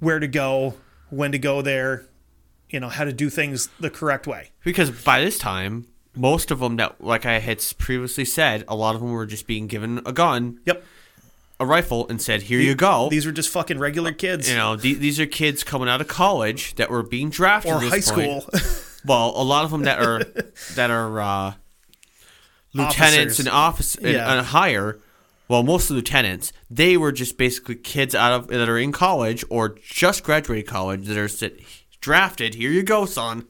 where 0.00 0.18
to 0.18 0.26
go, 0.28 0.74
when 1.10 1.32
to 1.32 1.38
go 1.38 1.62
there, 1.62 2.06
you 2.70 2.80
know, 2.80 2.88
how 2.88 3.04
to 3.04 3.12
do 3.12 3.30
things 3.30 3.68
the 3.80 3.90
correct 3.90 4.26
way. 4.26 4.50
Because 4.64 4.90
by 4.90 5.20
this 5.20 5.38
time, 5.38 5.86
most 6.14 6.50
of 6.50 6.60
them 6.60 6.76
that, 6.76 7.00
like 7.02 7.24
I 7.26 7.38
had 7.38 7.62
previously 7.78 8.24
said, 8.24 8.64
a 8.68 8.74
lot 8.76 8.94
of 8.94 9.00
them 9.00 9.12
were 9.12 9.26
just 9.26 9.46
being 9.46 9.66
given 9.66 10.00
a 10.04 10.12
gun, 10.12 10.60
Yep. 10.66 10.84
a 11.60 11.66
rifle, 11.66 12.06
and 12.08 12.20
said, 12.22 12.42
"Here 12.42 12.60
you 12.60 12.74
go." 12.74 13.08
These 13.10 13.26
were 13.26 13.32
just 13.32 13.48
fucking 13.50 13.78
regular 13.78 14.12
kids 14.12 14.48
you 14.48 14.56
know, 14.56 14.76
the- 14.76 14.94
these 14.94 15.18
are 15.18 15.26
kids 15.26 15.64
coming 15.64 15.88
out 15.88 16.00
of 16.00 16.08
college 16.08 16.74
that 16.76 16.88
were 16.90 17.02
being 17.02 17.30
drafted 17.30 17.72
or 17.72 17.80
high 17.80 17.90
point. 18.00 18.04
school. 18.04 18.46
Well, 19.06 19.32
a 19.36 19.44
lot 19.44 19.64
of 19.64 19.70
them 19.70 19.82
that 19.82 20.00
are 20.00 20.24
that 20.74 20.90
are 20.90 21.20
uh, 21.20 21.54
lieutenants 22.74 23.34
Officers. 23.34 23.38
and 23.40 23.48
office 23.48 23.94
and, 23.96 24.12
Yeah. 24.12 24.32
and 24.38 24.46
higher. 24.46 25.00
Well, 25.48 25.62
most 25.62 25.84
of 25.84 25.88
the 25.88 25.94
lieutenants, 25.96 26.52
they 26.70 26.96
were 26.96 27.10
just 27.12 27.38
basically 27.38 27.76
kids 27.76 28.14
out 28.14 28.32
of 28.32 28.48
that 28.48 28.68
are 28.68 28.78
in 28.78 28.92
college 28.92 29.44
or 29.48 29.76
just 29.80 30.22
graduated 30.22 30.66
college 30.66 31.06
that 31.06 31.16
are 31.16 31.28
sit, 31.28 31.60
drafted. 32.00 32.54
Here 32.54 32.70
you 32.70 32.82
go, 32.82 33.06
son. 33.06 33.46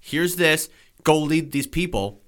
Here's 0.00 0.36
this. 0.36 0.70
Go 1.04 1.18
lead 1.18 1.52
these 1.52 1.66
people. 1.66 2.22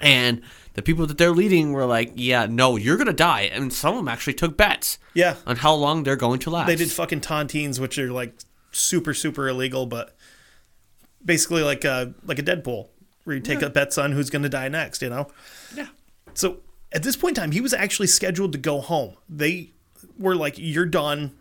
And 0.00 0.42
the 0.74 0.82
people 0.82 1.06
that 1.06 1.18
they're 1.18 1.32
leading 1.32 1.72
were 1.72 1.84
like, 1.86 2.12
"Yeah, 2.14 2.46
no, 2.46 2.76
you're 2.76 2.96
gonna 2.96 3.12
die." 3.12 3.42
And 3.42 3.72
some 3.72 3.94
of 3.94 3.96
them 3.98 4.08
actually 4.08 4.34
took 4.34 4.56
bets 4.56 4.98
yeah. 5.14 5.36
on 5.46 5.56
how 5.56 5.74
long 5.74 6.02
they're 6.02 6.16
going 6.16 6.40
to 6.40 6.50
last. 6.50 6.66
They 6.66 6.76
did 6.76 6.90
fucking 6.90 7.20
tontines, 7.20 7.78
which 7.78 7.98
are 7.98 8.12
like 8.12 8.34
super, 8.72 9.14
super 9.14 9.48
illegal, 9.48 9.86
but 9.86 10.16
basically 11.24 11.62
like 11.62 11.84
a 11.84 12.14
like 12.24 12.38
a 12.38 12.42
Deadpool. 12.42 12.88
Where 13.24 13.36
you 13.36 13.42
take 13.42 13.62
a 13.62 13.70
bets 13.70 13.98
on 13.98 14.12
who's 14.12 14.30
going 14.30 14.42
to 14.42 14.48
die 14.48 14.68
next. 14.68 15.02
You 15.02 15.10
know. 15.10 15.28
Yeah. 15.74 15.88
So 16.34 16.58
at 16.92 17.02
this 17.02 17.16
point 17.16 17.36
in 17.36 17.42
time, 17.42 17.50
he 17.52 17.60
was 17.60 17.74
actually 17.74 18.06
scheduled 18.06 18.52
to 18.52 18.58
go 18.58 18.80
home. 18.80 19.16
They 19.28 19.72
were 20.18 20.36
like, 20.36 20.54
"You're 20.56 20.86
done. 20.86 21.32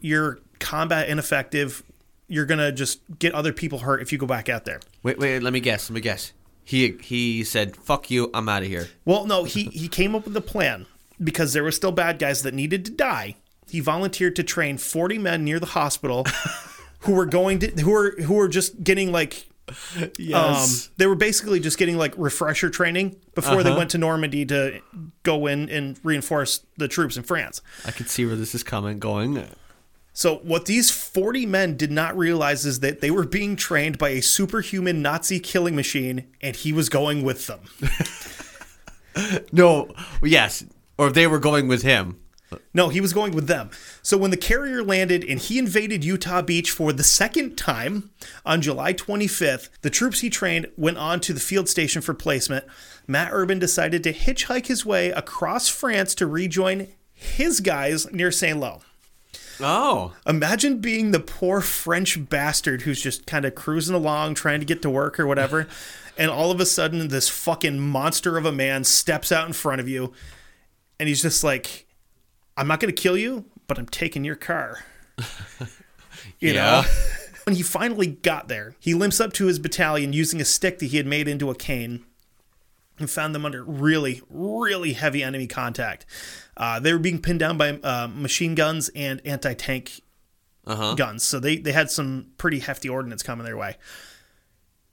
You're 0.00 0.38
combat 0.60 1.08
ineffective. 1.08 1.82
You're 2.28 2.46
gonna 2.46 2.72
just 2.72 3.00
get 3.18 3.34
other 3.34 3.52
people 3.52 3.80
hurt 3.80 4.00
if 4.00 4.12
you 4.12 4.18
go 4.18 4.26
back 4.26 4.48
out 4.48 4.64
there." 4.64 4.80
Wait, 5.02 5.18
wait. 5.18 5.42
Let 5.42 5.52
me 5.52 5.60
guess. 5.60 5.90
Let 5.90 5.94
me 5.94 6.00
guess. 6.00 6.32
He 6.64 6.96
he 7.02 7.44
said, 7.44 7.76
"Fuck 7.76 8.10
you. 8.10 8.30
I'm 8.32 8.48
out 8.48 8.62
of 8.62 8.68
here." 8.68 8.88
Well, 9.04 9.26
no, 9.26 9.44
he 9.44 9.64
he 9.64 9.88
came 9.88 10.14
up 10.14 10.24
with 10.24 10.36
a 10.36 10.40
plan 10.40 10.86
because 11.22 11.52
there 11.52 11.62
were 11.62 11.72
still 11.72 11.92
bad 11.92 12.18
guys 12.18 12.42
that 12.42 12.54
needed 12.54 12.84
to 12.86 12.90
die. 12.90 13.36
He 13.68 13.80
volunteered 13.80 14.36
to 14.36 14.42
train 14.42 14.78
40 14.78 15.18
men 15.18 15.44
near 15.44 15.58
the 15.58 15.66
hospital 15.66 16.26
who 17.00 17.12
were 17.12 17.26
going 17.26 17.58
to 17.60 17.68
who 17.82 17.90
were 17.90 18.10
who 18.22 18.34
were 18.34 18.48
just 18.48 18.82
getting 18.82 19.12
like 19.12 19.46
um, 20.34 20.66
they 20.96 21.06
were 21.06 21.14
basically 21.14 21.60
just 21.60 21.78
getting 21.78 21.96
like 21.96 22.14
refresher 22.16 22.70
training 22.70 23.16
before 23.34 23.62
they 23.62 23.74
went 23.74 23.90
to 23.90 23.98
Normandy 23.98 24.44
to 24.46 24.80
go 25.22 25.46
in 25.46 25.68
and 25.70 25.98
reinforce 26.02 26.64
the 26.76 26.88
troops 26.88 27.16
in 27.16 27.22
France. 27.22 27.62
I 27.84 27.90
can 27.90 28.06
see 28.06 28.26
where 28.26 28.36
this 28.36 28.54
is 28.54 28.62
coming, 28.62 28.98
going. 28.98 29.44
So, 30.12 30.36
what 30.36 30.66
these 30.66 30.90
40 30.92 31.44
men 31.46 31.76
did 31.76 31.90
not 31.90 32.16
realize 32.16 32.64
is 32.64 32.80
that 32.80 33.00
they 33.00 33.10
were 33.10 33.26
being 33.26 33.56
trained 33.56 33.98
by 33.98 34.10
a 34.10 34.22
superhuman 34.22 35.02
Nazi 35.02 35.40
killing 35.40 35.74
machine, 35.74 36.28
and 36.40 36.54
he 36.54 36.72
was 36.72 36.88
going 36.88 37.22
with 37.22 37.46
them. 37.46 37.60
No, 39.52 39.94
yes, 40.22 40.64
or 40.98 41.10
they 41.10 41.26
were 41.26 41.38
going 41.38 41.68
with 41.68 41.82
him. 41.82 42.18
No, 42.72 42.88
he 42.88 43.00
was 43.00 43.12
going 43.12 43.32
with 43.34 43.46
them. 43.46 43.70
So, 44.02 44.16
when 44.16 44.30
the 44.30 44.36
carrier 44.36 44.82
landed 44.82 45.24
and 45.24 45.38
he 45.38 45.58
invaded 45.58 46.04
Utah 46.04 46.42
Beach 46.42 46.70
for 46.70 46.92
the 46.92 47.04
second 47.04 47.56
time 47.56 48.10
on 48.44 48.62
July 48.62 48.94
25th, 48.94 49.70
the 49.82 49.90
troops 49.90 50.20
he 50.20 50.30
trained 50.30 50.66
went 50.76 50.98
on 50.98 51.20
to 51.20 51.32
the 51.32 51.40
field 51.40 51.68
station 51.68 52.02
for 52.02 52.14
placement. 52.14 52.64
Matt 53.06 53.30
Urban 53.32 53.58
decided 53.58 54.02
to 54.04 54.12
hitchhike 54.12 54.66
his 54.66 54.86
way 54.86 55.10
across 55.10 55.68
France 55.68 56.14
to 56.16 56.26
rejoin 56.26 56.88
his 57.12 57.60
guys 57.60 58.10
near 58.12 58.30
St. 58.30 58.58
Lo. 58.58 58.80
Oh, 59.60 60.14
Imagine 60.26 60.78
being 60.78 61.12
the 61.12 61.20
poor 61.20 61.60
French 61.60 62.28
bastard 62.28 62.82
who's 62.82 63.00
just 63.00 63.26
kind 63.26 63.44
of 63.44 63.54
cruising 63.54 63.94
along 63.94 64.34
trying 64.34 64.60
to 64.60 64.66
get 64.66 64.82
to 64.82 64.90
work 64.90 65.20
or 65.20 65.26
whatever. 65.26 65.68
and 66.18 66.30
all 66.30 66.50
of 66.50 66.60
a 66.60 66.66
sudden, 66.66 67.08
this 67.08 67.28
fucking 67.28 67.78
monster 67.78 68.36
of 68.36 68.44
a 68.44 68.52
man 68.52 68.84
steps 68.84 69.32
out 69.32 69.46
in 69.46 69.52
front 69.52 69.80
of 69.80 69.88
you. 69.88 70.12
And 70.98 71.08
he's 71.08 71.22
just 71.22 71.42
like, 71.44 71.83
I'm 72.56 72.68
not 72.68 72.80
going 72.80 72.94
to 72.94 73.02
kill 73.02 73.16
you, 73.16 73.44
but 73.66 73.78
I'm 73.78 73.86
taking 73.86 74.24
your 74.24 74.36
car. 74.36 74.84
you 76.40 76.54
know? 76.54 76.82
When 77.44 77.56
he 77.56 77.62
finally 77.62 78.06
got 78.06 78.48
there, 78.48 78.74
he 78.80 78.94
limps 78.94 79.20
up 79.20 79.34
to 79.34 79.44
his 79.44 79.58
battalion 79.58 80.14
using 80.14 80.40
a 80.40 80.46
stick 80.46 80.78
that 80.78 80.86
he 80.86 80.96
had 80.96 81.06
made 81.06 81.28
into 81.28 81.50
a 81.50 81.54
cane 81.54 82.02
and 82.98 83.10
found 83.10 83.34
them 83.34 83.44
under 83.44 83.62
really, 83.62 84.22
really 84.30 84.94
heavy 84.94 85.22
enemy 85.22 85.46
contact. 85.46 86.06
Uh, 86.56 86.80
they 86.80 86.92
were 86.92 86.98
being 86.98 87.20
pinned 87.20 87.40
down 87.40 87.58
by 87.58 87.72
uh, 87.72 88.08
machine 88.10 88.54
guns 88.54 88.88
and 88.94 89.20
anti 89.26 89.52
tank 89.52 90.00
uh 90.66 90.74
huh. 90.74 90.94
guns, 90.94 91.22
so 91.22 91.38
they, 91.38 91.58
they 91.58 91.72
had 91.72 91.90
some 91.90 92.28
pretty 92.38 92.60
hefty 92.60 92.88
ordnance 92.88 93.22
coming 93.22 93.44
their 93.44 93.58
way. 93.58 93.76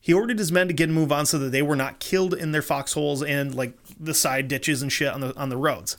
He 0.02 0.14
ordered 0.14 0.40
his 0.40 0.52
men 0.52 0.68
to 0.68 0.74
get 0.74 0.86
and 0.86 0.94
move 0.94 1.12
on 1.12 1.26
so 1.26 1.38
that 1.40 1.52
they 1.52 1.62
were 1.62 1.76
not 1.76 2.00
killed 2.00 2.34
in 2.34 2.52
their 2.52 2.64
foxholes 2.64 3.24
and 3.24 3.54
like 3.56 3.78
the 4.00 4.16
side 4.16 4.48
ditches 4.48 4.82
and 4.82 4.92
shit 4.92 5.14
on 5.14 5.22
the 5.22 5.38
on 5.38 5.50
the 5.50 5.58
roads. 5.58 5.96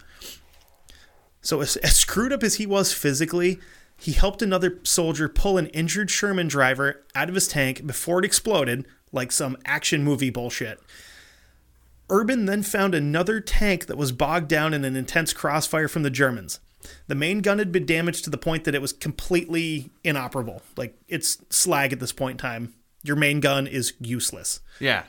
So 1.43 1.61
as, 1.61 1.77
as 1.79 1.97
screwed 1.97 2.33
up 2.33 2.43
as 2.43 2.55
he 2.55 2.67
was 2.67 2.93
physically, 2.93 3.59
he 3.99 4.13
helped 4.13 4.43
another 4.43 4.79
soldier 4.85 5.29
pull 5.29 5.59
an 5.59 5.67
injured 5.69 6.11
Sherman 6.11 6.49
driver 6.49 7.05
out 7.15 7.29
of 7.29 7.35
his 7.35 7.47
tank 7.47 7.87
before 7.87 8.21
it 8.21 8.25
exploded, 8.25 8.87
like 9.13 9.31
some 9.31 9.57
action 9.65 10.03
movie 10.03 10.31
bullshit. 10.31 10.81
Urban 12.11 12.47
then 12.47 12.63
found 12.63 12.95
another 12.95 13.41
tank 13.41 13.87
that 13.87 13.97
was 13.97 14.13
bogged 14.13 14.49
down 14.49 14.75
in 14.75 14.85
an 14.85 14.97
intense 14.97 15.33
crossfire 15.33 15.89
from 15.89 16.03
the 16.03 16.11
Germans. 16.11 16.61
The 17.07 17.15
main 17.15 17.41
gun 17.41 17.59
had 17.59 17.73
been 17.73 17.87
damaged 17.87 18.25
to 18.25 18.31
the 18.31 18.39
point 18.39 18.65
that 18.65 18.75
it 18.75 18.83
was 18.83 18.93
completely 18.93 19.91
inoperable. 20.03 20.63
Like 20.77 20.97
it's 21.09 21.39
slag 21.51 21.93
at 21.93 22.01
this 22.01 22.13
point 22.13 22.33
in 22.33 22.39
time. 22.39 22.75
Your 23.05 23.17
main 23.17 23.41
gun 23.41 23.67
is 23.67 23.95
useless. 24.01 24.61
Yeah. 24.79 25.05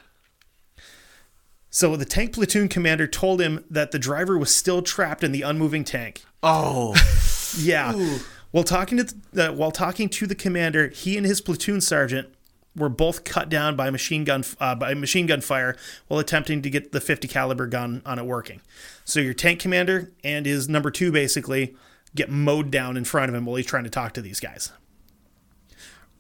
So 1.74 1.96
the 1.96 2.06
tank 2.06 2.34
platoon 2.34 2.70
commander 2.70 3.08
told 3.08 3.42
him 3.42 3.66
that 3.68 3.90
the 3.90 3.98
driver 3.98 4.38
was 4.38 4.54
still 4.54 4.84
trapped 4.84 5.24
in 5.24 5.32
the 5.32 5.42
unmoving 5.42 5.84
tank. 5.84 6.24
Oh, 6.44 6.94
Yeah. 7.58 8.20
While 8.52 8.64
talking 8.64 9.00
to 9.00 9.16
the, 9.32 9.50
uh, 9.50 9.54
while 9.54 9.72
talking 9.72 10.08
to 10.10 10.28
the 10.28 10.36
commander, 10.36 10.90
he 10.90 11.18
and 11.18 11.26
his 11.26 11.42
platoon 11.42 11.82
sergeant 11.82 12.30
were 12.76 12.90
both 12.90 13.24
cut 13.24 13.50
down 13.50 13.76
by 13.76 13.90
machine 13.90 14.24
gun 14.24 14.44
uh, 14.60 14.76
by 14.76 14.94
machine 14.94 15.26
gun 15.26 15.42
fire 15.42 15.76
while 16.08 16.20
attempting 16.20 16.62
to 16.62 16.70
get 16.70 16.92
the 16.92 17.02
50 17.02 17.28
caliber 17.28 17.66
gun 17.66 18.04
on 18.06 18.20
it 18.20 18.26
working. 18.26 18.62
So 19.04 19.20
your 19.20 19.34
tank 19.34 19.60
commander 19.60 20.12
and 20.24 20.46
his 20.46 20.70
number 20.70 20.92
2 20.92 21.12
basically 21.12 21.76
get 22.14 22.30
mowed 22.30 22.70
down 22.70 22.98
in 22.98 23.04
front 23.04 23.30
of 23.30 23.36
him 23.36 23.46
while 23.46 23.56
he's 23.56 23.66
trying 23.66 23.86
to 23.86 23.90
talk 23.90 24.14
to 24.14 24.22
these 24.22 24.40
guys. 24.40 24.72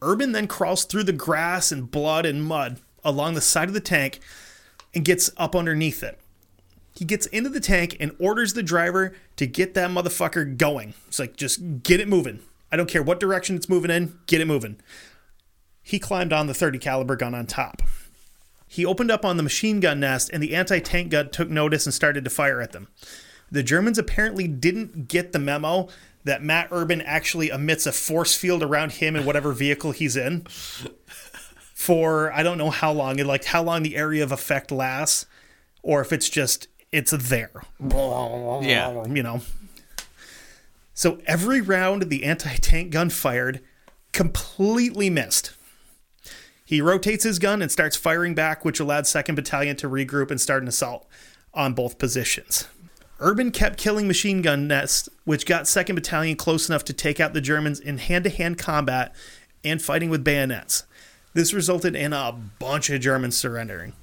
Urban 0.02 0.32
then 0.32 0.48
crawls 0.48 0.84
through 0.84 1.04
the 1.04 1.14
grass 1.14 1.72
and 1.72 1.92
blood 1.92 2.26
and 2.26 2.44
mud 2.44 2.80
along 3.04 3.36
the 3.36 3.42
side 3.42 3.68
of 3.68 3.76
the 3.76 3.80
tank 3.80 4.20
and 4.94 5.06
gets 5.06 5.30
up 5.38 5.56
underneath 5.56 6.04
it. 6.04 6.20
He 6.96 7.06
gets 7.06 7.26
into 7.28 7.50
the 7.50 7.60
tank 7.60 7.98
and 8.00 8.16
orders 8.20 8.54
the 8.54 8.64
driver 8.64 9.16
to 9.38 9.48
get 9.48 9.74
that 9.74 9.90
motherfucker 9.90 10.58
going. 10.58 10.94
It's 11.08 11.20
like, 11.20 11.36
just 11.36 11.84
get 11.84 12.00
it 12.00 12.08
moving. 12.08 12.40
I 12.72 12.76
don't 12.76 12.90
care 12.90 13.04
what 13.04 13.20
direction 13.20 13.56
it's 13.56 13.70
moving 13.70 13.92
in, 13.92 14.18
get 14.28 14.42
it 14.42 14.46
moving. 14.46 14.80
He 15.82 16.00
climbed 16.00 16.32
on 16.32 16.48
the 16.48 16.54
30 16.54 16.80
caliber 16.80 17.16
gun 17.16 17.36
on 17.36 17.46
top. 17.46 17.82
He 18.68 18.86
opened 18.86 19.12
up 19.12 19.26
on 19.26 19.38
the 19.38 19.44
machine 19.44 19.80
gun 19.80 20.00
nest 20.00 20.30
and 20.34 20.42
the 20.42 20.56
anti-tank 20.56 21.12
gun 21.12 21.30
took 21.30 21.50
notice 21.50 21.86
and 21.86 21.94
started 21.94 22.24
to 22.24 22.30
fire 22.30 22.62
at 22.62 22.72
them. 22.72 22.88
The 23.52 23.62
Germans 23.62 24.00
apparently 24.00 24.48
didn't 24.48 25.08
get 25.08 25.32
the 25.32 25.40
memo 25.40 25.90
that 26.24 26.42
Matt 26.42 26.70
Urban 26.72 27.02
actually 27.02 27.50
emits 27.50 27.86
a 27.86 27.92
force 27.92 28.36
field 28.36 28.64
around 28.64 28.94
him 28.94 29.16
and 29.16 29.26
whatever 29.26 29.52
vehicle 29.52 29.92
he's 29.92 30.16
in 30.16 30.48
for 31.84 32.32
I 32.32 32.44
don't 32.44 32.58
know 32.58 32.70
how 32.70 32.94
long, 32.94 33.20
and 33.20 33.28
like 33.28 33.44
how 33.44 33.62
long 33.62 33.84
the 33.84 33.98
area 33.98 34.24
of 34.24 34.32
effect 34.32 34.72
lasts, 34.72 35.26
or 35.82 36.00
if 36.00 36.14
it's 36.14 36.30
just 36.30 36.68
it's 36.92 37.12
there. 37.12 37.52
Yeah. 38.64 39.06
You 39.06 39.22
know. 39.22 39.42
So 40.94 41.20
every 41.26 41.60
round 41.60 42.04
the 42.04 42.24
anti-tank 42.24 42.92
gun 42.92 43.10
fired 43.10 43.62
completely 44.14 45.10
missed. 45.10 45.54
He 46.64 46.80
rotates 46.82 47.24
his 47.24 47.40
gun 47.40 47.62
and 47.62 47.72
starts 47.72 47.98
firing 47.98 48.34
back, 48.36 48.64
which 48.64 48.80
allowed 48.80 49.04
2nd 49.04 49.36
Battalion 49.36 49.76
to 49.78 49.90
regroup 49.90 50.32
and 50.32 50.40
start 50.40 50.62
an 50.62 50.70
assault 50.70 51.08
on 51.54 51.74
both 51.74 51.98
positions. 51.98 52.68
Urban 53.20 53.52
kept 53.52 53.78
killing 53.78 54.08
machine 54.08 54.42
gun 54.42 54.68
nests, 54.68 55.10
which 55.26 55.46
got 55.46 55.64
2nd 55.64 55.96
Battalion 55.96 56.38
close 56.38 56.70
enough 56.70 56.86
to 56.86 56.94
take 56.94 57.20
out 57.20 57.34
the 57.34 57.42
Germans 57.42 57.80
in 57.80 57.98
hand 57.98 58.24
to 58.24 58.30
hand 58.30 58.58
combat 58.58 59.14
and 59.64 59.82
fighting 59.82 60.10
with 60.10 60.24
bayonets. 60.24 60.84
This 61.34 61.54
resulted 61.54 61.96
in 61.96 62.14
a 62.14 62.32
bunch 62.60 62.90
of 62.90 63.02
Germans 63.02 63.38
surrendering. 63.38 63.94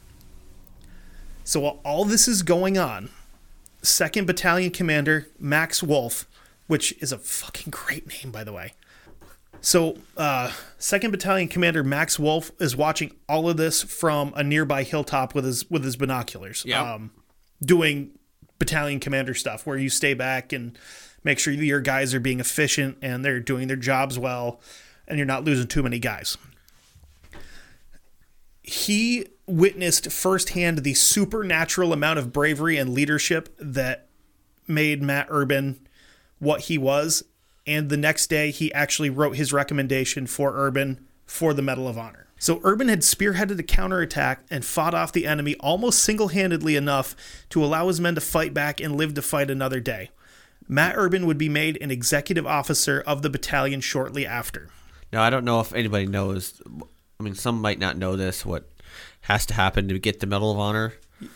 So 1.45 1.61
while 1.61 1.81
all 1.85 2.05
this 2.05 2.29
is 2.29 2.43
going 2.43 2.77
on, 2.79 3.11
2nd 3.83 4.27
Battalion 4.27 4.71
Commander 4.71 5.29
Max 5.38 5.83
Wolf, 5.83 6.27
which 6.66 6.93
is 7.01 7.12
a 7.12 7.19
fucking 7.19 7.71
great 7.71 8.07
name, 8.07 8.33
by 8.33 8.45
the 8.45 8.53
way. 8.53 8.75
So, 9.62 9.99
uh, 10.16 10.53
2nd 10.79 11.11
Battalion 11.11 11.49
Commander 11.49 11.85
Max 11.85 12.19
Wolf 12.19 12.51
is 12.61 12.77
watching 12.77 13.12
all 13.29 13.49
of 13.49 13.57
this 13.57 13.83
from 13.83 14.33
a 14.35 14.43
nearby 14.43 14.83
hilltop 14.85 15.35
with 15.35 15.45
his 15.45 15.69
with 15.71 15.85
his 15.85 15.97
binoculars. 15.97 16.64
Yeah. 16.66 16.95
Um, 16.95 17.11
doing 17.62 18.12
battalion 18.59 19.01
commander 19.01 19.35
stuff 19.35 19.66
where 19.66 19.77
you 19.77 19.88
stay 19.88 20.14
back 20.14 20.53
and 20.53 20.79
make 21.25 21.38
sure 21.38 21.53
your 21.53 21.81
guys 21.81 22.14
are 22.14 22.21
being 22.21 22.40
efficient 22.40 22.97
and 23.03 23.25
they're 23.25 23.40
doing 23.40 23.69
their 23.69 23.77
jobs 23.77 24.19
well 24.19 24.61
and 25.09 25.19
you're 25.19 25.27
not 25.27 25.45
losing 25.45 25.66
too 25.66 25.83
many 25.83 25.99
guys. 25.99 26.38
He 28.70 29.26
witnessed 29.46 30.12
firsthand 30.12 30.85
the 30.85 30.94
supernatural 30.94 31.92
amount 31.92 32.20
of 32.20 32.33
bravery 32.33 32.76
and 32.76 32.94
leadership 32.94 33.52
that 33.59 34.06
made 34.68 35.02
Matt 35.02 35.26
Urban 35.28 35.88
what 36.38 36.61
he 36.62 36.78
was. 36.78 37.24
And 37.66 37.88
the 37.88 37.96
next 37.96 38.28
day, 38.28 38.52
he 38.52 38.72
actually 38.72 39.11
wrote 39.11 39.35
his 39.35 39.52
recommendation 39.52 40.28
for 40.28 40.54
Urban 40.54 41.04
for 41.26 41.52
the 41.52 41.62
Medal 41.62 41.88
of 41.88 41.98
Honor. 41.98 42.28
So 42.38 42.61
Urban 42.62 42.87
had 42.87 43.00
spearheaded 43.00 43.59
a 43.59 43.64
counterattack 43.64 44.44
and 44.52 44.64
fought 44.64 44.94
off 44.94 45.12
the 45.12 45.26
enemy 45.26 45.56
almost 45.59 46.04
single 46.04 46.28
handedly 46.28 46.76
enough 46.76 47.16
to 47.48 47.64
allow 47.64 47.88
his 47.88 48.00
men 48.00 48.14
to 48.14 48.20
fight 48.20 48.54
back 48.54 48.80
and 48.80 48.94
live 48.94 49.14
to 49.14 49.22
fight 49.22 49.50
another 49.50 49.80
day. 49.80 50.11
Matt 50.68 50.94
Urban 50.96 51.26
would 51.26 51.38
be 51.38 51.48
made 51.48 51.76
an 51.83 51.90
executive 51.90 52.46
officer 52.46 53.02
of 53.04 53.22
the 53.22 53.30
battalion 53.30 53.80
shortly 53.80 54.24
after. 54.24 54.68
Now 55.12 55.24
I 55.24 55.30
don't 55.30 55.44
know 55.44 55.59
if 55.59 55.74
anybody 55.74 56.06
knows. 56.06 56.62
I 57.20 57.22
mean, 57.22 57.35
some 57.35 57.61
might 57.61 57.78
not 57.78 57.98
know 57.98 58.16
this. 58.16 58.46
What 58.46 58.64
has 59.22 59.44
to 59.46 59.54
happen 59.54 59.88
to 59.88 59.98
get 59.98 60.20
the 60.20 60.26
Medal 60.26 60.50
of 60.52 60.59
Honor? 60.59 60.94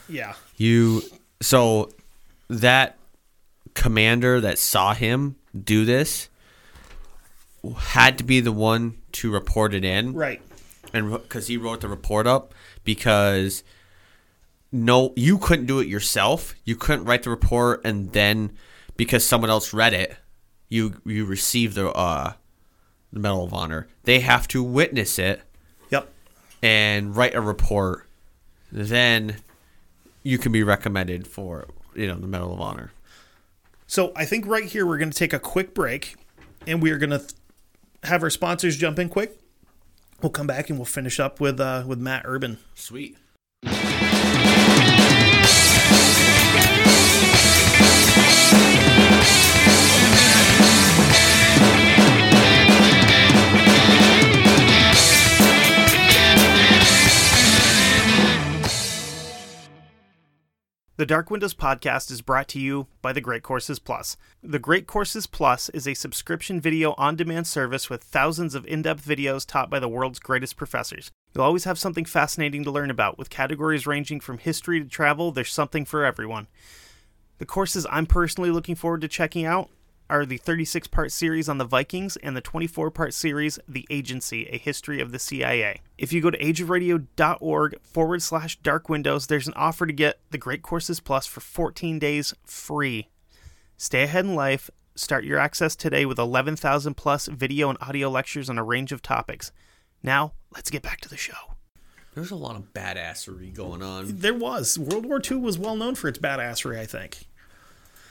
Yeah. 0.09 0.33
You 0.57 1.03
so 1.43 1.91
that 2.49 2.97
commander 3.75 4.41
that 4.41 4.59
saw 4.59 4.95
him 4.95 5.37
do 5.63 5.85
this 5.85 6.31
had 7.77 8.17
to 8.19 8.25
be 8.25 8.41
the 8.41 8.53
one 8.53 8.95
to 9.13 9.31
report 9.31 9.75
it 9.75 9.85
in, 9.85 10.15
Right. 10.15 10.41
and 10.95 11.11
because 11.13 11.47
he 11.49 11.57
wrote 11.59 11.83
the 11.83 11.89
report 11.89 12.27
up 12.27 12.55
because 12.83 13.63
no, 14.73 15.13
you 15.17 15.39
couldn't 15.39 15.67
do 15.67 15.79
it 15.81 15.87
yourself. 15.87 16.55
You 16.65 16.77
couldn't 16.77 17.05
write 17.05 17.23
the 17.25 17.31
report 17.31 17.83
and 17.85 18.13
then 18.13 18.57
because 18.97 19.25
someone 19.25 19.51
else 19.51 19.73
read 19.75 19.93
it, 19.93 20.17
you 20.71 21.01
you 21.05 21.27
receive 21.27 21.75
the 21.75 21.91
uh, 21.91 22.33
the 23.13 23.21
Medal 23.21 23.45
of 23.45 23.53
Honor. 23.53 23.87
They 24.05 24.21
have 24.21 24.49
to 24.49 24.63
witness 24.63 25.19
it. 25.19 25.43
And 26.65 27.15
write 27.15 27.35
a 27.35 27.41
report. 27.43 28.07
Then 28.73 29.37
you 30.23 30.39
can 30.39 30.51
be 30.51 30.63
recommended 30.63 31.29
for 31.29 31.69
you 31.95 32.09
know 32.09 32.17
the 32.17 32.27
Medal 32.27 32.55
of 32.55 32.61
Honor. 32.61 32.91
So 33.87 34.13
I 34.17 34.25
think 34.25 34.47
right 34.47 34.65
here 34.65 34.87
we're 34.87 34.99
going 34.99 35.11
to 35.11 35.17
take 35.17 35.35
a 35.35 35.39
quick 35.39 35.75
break, 35.75 36.17
and 36.67 36.83
we 36.83 36.91
are 36.91 36.99
going 36.99 37.11
to 37.11 37.19
th- 37.19 37.33
have 38.05 38.23
our 38.23 38.31
sponsors 38.31 38.77
jump 38.77 38.99
in 38.99 39.11
quick. 39.11 39.39
We'll 40.23 40.31
come 40.31 40.47
back 40.47 40.71
and 40.71 40.79
we'll 40.79 40.87
finish 40.87 41.21
up 41.21 41.39
with 41.39 41.61
uh, 41.61 41.85
with 41.87 41.99
Matt 42.01 42.23
Urban. 42.25 42.59
Sweet. 42.75 43.19
The 60.97 61.07
Dark 61.07 61.29
Windows 61.29 61.55
podcast 61.55 62.13
is 62.13 62.23
brought 62.23 62.47
to 62.51 62.61
you 62.61 62.87
by 63.03 63.13
the 63.13 63.21
Great 63.21 63.43
Courses 63.43 63.81
Plus. 63.81 64.17
The 64.45 64.61
Great 64.61 64.87
Courses 64.87 65.27
Plus 65.27 65.69
is 65.71 65.89
a 65.89 65.95
subscription 65.95 66.61
video 66.61 66.95
on 66.97 67.17
demand 67.17 67.49
service 67.49 67.91
with 67.91 68.05
thousands 68.05 68.55
of 68.55 68.65
in 68.65 68.83
depth 68.83 69.05
videos 69.05 69.45
taught 69.45 69.69
by 69.69 69.81
the 69.81 69.89
world's 69.89 70.21
greatest 70.21 70.57
professors. 70.57 71.11
You'll 71.35 71.43
always 71.43 71.65
have 71.65 71.81
something 71.81 72.05
fascinating 72.05 72.63
to 72.63 72.71
learn 72.71 72.93
about, 72.93 73.19
with 73.19 73.29
categories 73.29 73.89
ranging 73.89 74.21
from 74.21 74.39
history 74.39 74.79
to 74.79 74.89
travel, 74.89 75.33
there's 75.33 75.51
something 75.51 75.85
for 75.85 76.05
everyone. 76.05 76.47
The 77.39 77.45
courses 77.45 77.89
I'm 77.91 78.07
personally 78.07 78.53
looking 78.53 78.77
forward 78.77 79.01
to 79.01 79.09
checking 79.09 79.45
out 79.45 79.71
are 80.09 80.27
the 80.27 80.37
36 80.37 80.89
part 80.89 81.13
series 81.13 81.49
on 81.49 81.59
the 81.59 81.65
Vikings 81.65 82.17
and 82.17 82.37
the 82.37 82.41
24 82.41 82.91
part 82.91 83.15
series, 83.15 83.59
The 83.67 83.87
Agency 83.91 84.47
A 84.51 84.59
History 84.59 85.01
of 85.01 85.13
the 85.13 85.19
CIA. 85.19 85.81
If 85.99 86.13
you 86.13 86.21
go 86.21 86.31
to 86.31 86.39
ageofradio.org 86.39 87.81
forward 87.83 88.23
slash 88.23 88.59
dark 88.61 88.89
windows, 88.89 89.27
there's 89.27 89.49
an 89.49 89.55
offer 89.55 89.87
to 89.87 89.93
get 89.93 90.21
the 90.31 90.39
Great 90.39 90.63
Courses 90.63 91.01
Plus 91.01 91.27
for 91.27 91.41
14 91.41 91.99
days 91.99 92.35
free. 92.45 93.09
Stay 93.77 94.03
ahead 94.03 94.25
in 94.25 94.35
life. 94.35 94.71
Start 94.95 95.25
your 95.25 95.39
access 95.39 95.75
today 95.75 96.07
with 96.07 96.19
11,000 96.19 96.95
plus 96.95 97.27
video 97.27 97.69
and 97.69 97.79
audio 97.81 98.09
lectures 98.09 98.49
on 98.49 98.59
a 98.59 98.63
range 98.63 98.93
of 98.93 99.03
topics. 99.03 99.51
Now, 100.03 100.35
let's 100.53 100.71
get 100.71 100.83
back 100.83 101.01
to 101.01 101.09
the 101.09 101.17
show. 101.17 101.55
There's 102.15 102.31
a 102.31 102.37
lot 102.37 102.55
of 102.55 102.73
badassery 102.73 103.53
going 103.53 103.83
on. 103.83 104.05
There 104.07 104.35
was. 104.35 104.79
World 104.79 105.05
War 105.05 105.21
II 105.29 105.39
was 105.39 105.59
well 105.59 105.75
known 105.75 105.97
for 105.97 106.07
its 106.07 106.19
badassery, 106.19 106.79
I 106.79 106.87
think. 106.87 107.27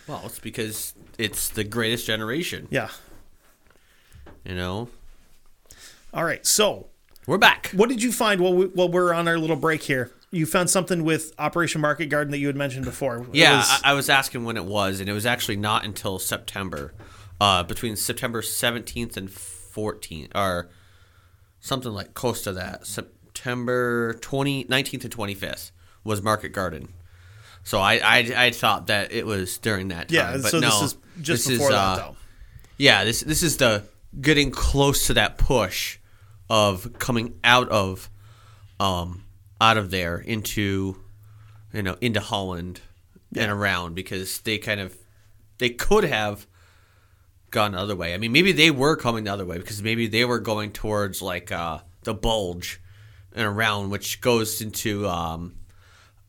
Well, 0.07 0.21
it's 0.25 0.39
because 0.39 0.93
it's 1.17 1.49
the 1.49 1.63
greatest 1.63 2.05
generation. 2.05 2.67
Yeah. 2.69 2.89
You 4.45 4.55
know, 4.55 4.89
All 6.13 6.25
right. 6.25 6.45
So, 6.45 6.87
we're 7.25 7.37
back. 7.37 7.71
what 7.73 7.87
did 7.87 8.03
you 8.03 8.11
find 8.11 8.41
while, 8.41 8.53
we, 8.53 8.65
while 8.65 8.89
we're 8.89 9.13
on 9.13 9.27
our 9.27 9.37
little 9.37 9.55
break 9.55 9.83
here? 9.83 10.11
You 10.31 10.45
found 10.45 10.69
something 10.69 11.03
with 11.05 11.33
Operation 11.39 11.79
Market 11.79 12.07
Garden 12.07 12.31
that 12.31 12.39
you 12.39 12.47
had 12.47 12.55
mentioned 12.57 12.83
before. 12.85 13.25
Yeah, 13.31 13.57
was- 13.57 13.81
I, 13.83 13.91
I 13.91 13.93
was 13.93 14.09
asking 14.09 14.43
when 14.43 14.57
it 14.57 14.65
was, 14.65 14.99
and 14.99 15.07
it 15.07 15.13
was 15.13 15.25
actually 15.25 15.55
not 15.57 15.85
until 15.85 16.19
September, 16.19 16.93
uh, 17.39 17.63
between 17.63 17.95
September 17.95 18.41
17th 18.41 19.15
and 19.15 19.29
14th, 19.29 20.31
or 20.35 20.69
something 21.61 21.91
like 21.93 22.13
close 22.13 22.41
to 22.43 22.51
that. 22.53 22.85
September 22.85 24.13
20, 24.15 24.65
19th 24.65 25.03
and 25.05 25.15
25th 25.15 25.71
was 26.03 26.21
Market 26.21 26.49
Garden. 26.49 26.89
So 27.63 27.79
I, 27.79 27.93
I, 27.93 28.45
I 28.45 28.51
thought 28.51 28.87
that 28.87 29.11
it 29.11 29.25
was 29.25 29.57
during 29.57 29.89
that 29.89 30.09
time. 30.09 30.15
yeah. 30.15 30.37
but 30.41 30.51
So 30.51 30.59
no, 30.59 30.69
this 30.69 30.81
is 30.81 30.97
just 31.21 31.47
this 31.47 31.57
before 31.57 31.69
is, 31.69 31.75
that, 31.75 31.97
though. 31.97 32.15
Yeah, 32.77 33.03
this 33.03 33.21
this 33.21 33.43
is 33.43 33.57
the 33.57 33.83
getting 34.19 34.51
close 34.51 35.07
to 35.07 35.13
that 35.15 35.37
push 35.37 35.97
of 36.49 36.93
coming 36.99 37.39
out 37.43 37.69
of 37.69 38.09
um 38.79 39.23
out 39.61 39.77
of 39.77 39.91
there 39.91 40.17
into 40.17 40.97
you 41.71 41.83
know 41.83 41.95
into 42.01 42.19
Holland 42.19 42.81
and 43.35 43.51
around 43.51 43.95
because 43.95 44.39
they 44.41 44.57
kind 44.57 44.79
of 44.79 44.95
they 45.57 45.69
could 45.69 46.03
have 46.03 46.45
gone 47.51 47.71
the 47.71 47.77
other 47.77 47.95
way. 47.95 48.13
I 48.13 48.17
mean, 48.17 48.31
maybe 48.31 48.51
they 48.51 48.71
were 48.71 48.95
coming 48.95 49.23
the 49.23 49.33
other 49.33 49.45
way 49.45 49.57
because 49.57 49.81
maybe 49.81 50.07
they 50.07 50.25
were 50.25 50.39
going 50.39 50.71
towards 50.71 51.21
like 51.21 51.51
uh 51.51 51.79
the 52.03 52.13
bulge 52.13 52.81
and 53.33 53.45
around 53.45 53.89
which 53.89 54.19
goes 54.19 54.61
into 54.61 55.07
um 55.07 55.55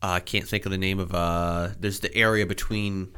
uh, 0.05 0.11
I 0.13 0.19
can't 0.19 0.47
think 0.47 0.65
of 0.65 0.71
the 0.71 0.77
name 0.77 0.99
of 0.99 1.13
uh 1.13 1.69
there's 1.79 1.99
the 2.01 2.13
area 2.15 2.45
between 2.45 3.13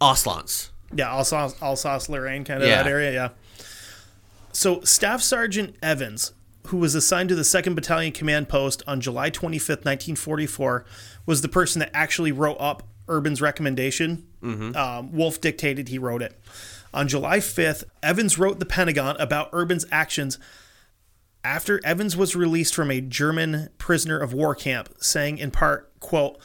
Oslans. 0.00 0.70
Yeah, 0.94 1.10
Alsace, 1.10 1.60
Alsace 1.60 2.08
Lorraine, 2.08 2.44
kind 2.44 2.62
of 2.62 2.68
Yeah. 2.68 2.82
that 2.82 2.88
area. 2.88 3.12
Yeah. 3.12 3.28
So, 4.52 4.80
Staff 4.82 5.20
Sergeant 5.22 5.76
Evans, 5.82 6.32
who 6.68 6.76
was 6.78 6.94
assigned 6.94 7.28
to 7.30 7.34
the 7.34 7.44
2nd 7.44 7.74
Battalion 7.74 8.12
Command 8.12 8.48
Post 8.48 8.82
on 8.86 9.00
July 9.00 9.30
25th, 9.30 9.84
1944, 9.84 10.84
was 11.26 11.40
the 11.42 11.48
person 11.48 11.80
that 11.80 11.90
actually 11.92 12.32
wrote 12.32 12.56
up 12.60 12.82
Urban's 13.08 13.40
recommendation. 13.40 14.26
Um, 14.42 15.12
Wolf 15.12 15.40
dictated, 15.40 15.88
he 15.88 15.98
wrote 15.98 16.22
it. 16.22 16.40
On 16.94 17.08
July 17.08 17.38
5th, 17.38 17.82
Evans 18.02 18.38
wrote 18.38 18.60
the 18.60 18.66
Pentagon 18.66 19.16
about 19.18 19.50
Urban's 19.52 19.84
actions 19.90 20.38
after 21.46 21.80
Evans 21.84 22.16
was 22.16 22.34
released 22.34 22.74
from 22.74 22.90
a 22.90 23.00
German 23.00 23.68
prisoner 23.78 24.18
of 24.18 24.32
war 24.32 24.56
camp, 24.56 24.92
saying 24.98 25.38
in 25.38 25.52
part, 25.52 25.88
quote, 26.00 26.38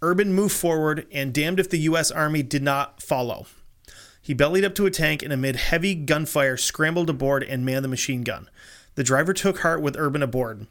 Urban 0.00 0.32
moved 0.32 0.56
forward 0.56 1.06
and 1.12 1.34
damned 1.34 1.60
if 1.60 1.68
the 1.68 1.80
U.S. 1.80 2.10
Army 2.10 2.42
did 2.42 2.62
not 2.62 3.02
follow. 3.02 3.46
He 4.22 4.32
bellied 4.32 4.64
up 4.64 4.74
to 4.76 4.86
a 4.86 4.90
tank 4.90 5.22
and 5.22 5.34
amid 5.34 5.56
heavy 5.56 5.94
gunfire 5.94 6.56
scrambled 6.56 7.10
aboard 7.10 7.42
and 7.42 7.62
manned 7.62 7.84
the 7.84 7.88
machine 7.88 8.22
gun. 8.22 8.48
The 8.94 9.04
driver 9.04 9.34
took 9.34 9.58
heart 9.58 9.82
with 9.82 9.98
Urban 9.98 10.22
aboard. 10.22 10.66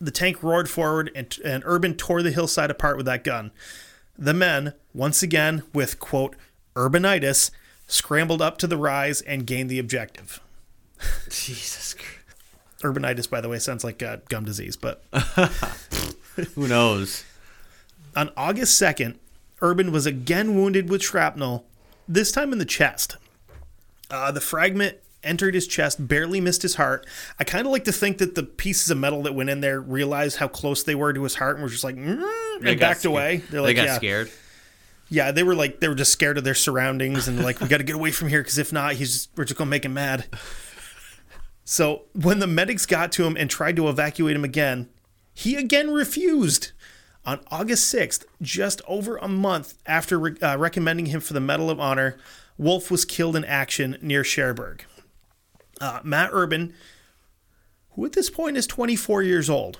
The 0.00 0.10
tank 0.10 0.42
roared 0.42 0.70
forward 0.70 1.10
and, 1.14 1.36
and 1.44 1.62
Urban 1.66 1.96
tore 1.96 2.22
the 2.22 2.30
hillside 2.30 2.70
apart 2.70 2.96
with 2.96 3.06
that 3.06 3.22
gun. 3.22 3.52
The 4.16 4.34
men, 4.34 4.72
once 4.94 5.22
again 5.22 5.62
with, 5.74 5.98
quote, 5.98 6.36
urbanitis, 6.74 7.50
scrambled 7.86 8.40
up 8.40 8.56
to 8.58 8.66
the 8.66 8.78
rise 8.78 9.20
and 9.20 9.46
gained 9.46 9.68
the 9.68 9.78
objective. 9.78 10.40
Jesus 11.28 11.92
Christ. 11.92 12.23
Urbanitis, 12.84 13.28
by 13.28 13.40
the 13.40 13.48
way, 13.48 13.58
sounds 13.58 13.82
like 13.82 14.02
uh, 14.02 14.18
gum 14.28 14.44
disease, 14.44 14.76
but 14.76 15.02
Who 16.54 16.68
knows? 16.68 17.24
on 18.16 18.30
August 18.36 18.80
2nd, 18.80 19.16
Urban 19.60 19.90
was 19.90 20.06
again 20.06 20.54
wounded 20.54 20.88
with 20.88 21.02
shrapnel, 21.02 21.64
this 22.06 22.30
time 22.30 22.52
in 22.52 22.58
the 22.58 22.64
chest. 22.64 23.16
Uh, 24.10 24.30
the 24.30 24.40
fragment 24.40 24.98
entered 25.22 25.54
his 25.54 25.66
chest, 25.66 26.06
barely 26.06 26.40
missed 26.40 26.62
his 26.62 26.74
heart. 26.74 27.06
I 27.40 27.44
kind 27.44 27.66
of 27.66 27.72
like 27.72 27.84
to 27.84 27.92
think 27.92 28.18
that 28.18 28.34
the 28.34 28.42
pieces 28.42 28.90
of 28.90 28.98
metal 28.98 29.22
that 29.22 29.34
went 29.34 29.50
in 29.50 29.60
there 29.60 29.80
realized 29.80 30.36
how 30.36 30.48
close 30.48 30.82
they 30.82 30.94
were 30.94 31.12
to 31.12 31.22
his 31.22 31.36
heart 31.36 31.56
and 31.56 31.62
were 31.62 31.70
just 31.70 31.82
like, 31.82 31.96
"Mm," 31.96 32.22
and 32.62 32.78
backed 32.78 33.00
scared. 33.00 33.12
away. 33.12 33.36
They're 33.38 33.62
they 33.62 33.68
like, 33.68 33.76
got 33.76 33.86
yeah. 33.86 33.96
scared. 33.96 34.30
Yeah, 35.08 35.32
they 35.32 35.42
were 35.42 35.54
like, 35.54 35.80
they 35.80 35.88
were 35.88 35.94
just 35.94 36.12
scared 36.12 36.38
of 36.38 36.44
their 36.44 36.54
surroundings 36.54 37.28
and 37.28 37.42
like, 37.42 37.60
we 37.60 37.68
got 37.68 37.78
to 37.78 37.84
get 37.84 37.94
away 37.94 38.10
from 38.10 38.28
here 38.28 38.40
because 38.40 38.58
if 38.58 38.72
not, 38.72 38.94
he's 38.94 39.12
just, 39.12 39.30
we're 39.36 39.44
just 39.44 39.56
going 39.56 39.66
to 39.66 39.70
make 39.70 39.84
him 39.84 39.94
mad. 39.94 40.24
So 41.64 42.02
when 42.12 42.38
the 42.38 42.46
medics 42.46 42.84
got 42.86 43.10
to 43.12 43.24
him 43.24 43.36
and 43.36 43.48
tried 43.48 43.76
to 43.76 43.88
evacuate 43.88 44.36
him 44.36 44.44
again, 44.44 44.88
he 45.32 45.56
again 45.56 45.90
refused. 45.90 46.72
On 47.26 47.40
August 47.50 47.92
6th, 47.92 48.24
just 48.42 48.82
over 48.86 49.16
a 49.16 49.28
month 49.28 49.78
after 49.86 50.18
re- 50.18 50.36
uh, 50.42 50.58
recommending 50.58 51.06
him 51.06 51.22
for 51.22 51.32
the 51.32 51.40
Medal 51.40 51.70
of 51.70 51.80
Honor, 51.80 52.18
Wolf 52.58 52.90
was 52.90 53.06
killed 53.06 53.34
in 53.34 53.46
action 53.46 53.96
near 54.02 54.22
Cherbourg. 54.22 54.84
Uh, 55.80 56.00
Matt 56.04 56.28
Urban, 56.32 56.74
who 57.92 58.04
at 58.04 58.12
this 58.12 58.28
point 58.28 58.58
is 58.58 58.66
24 58.66 59.22
years 59.22 59.48
old, 59.48 59.78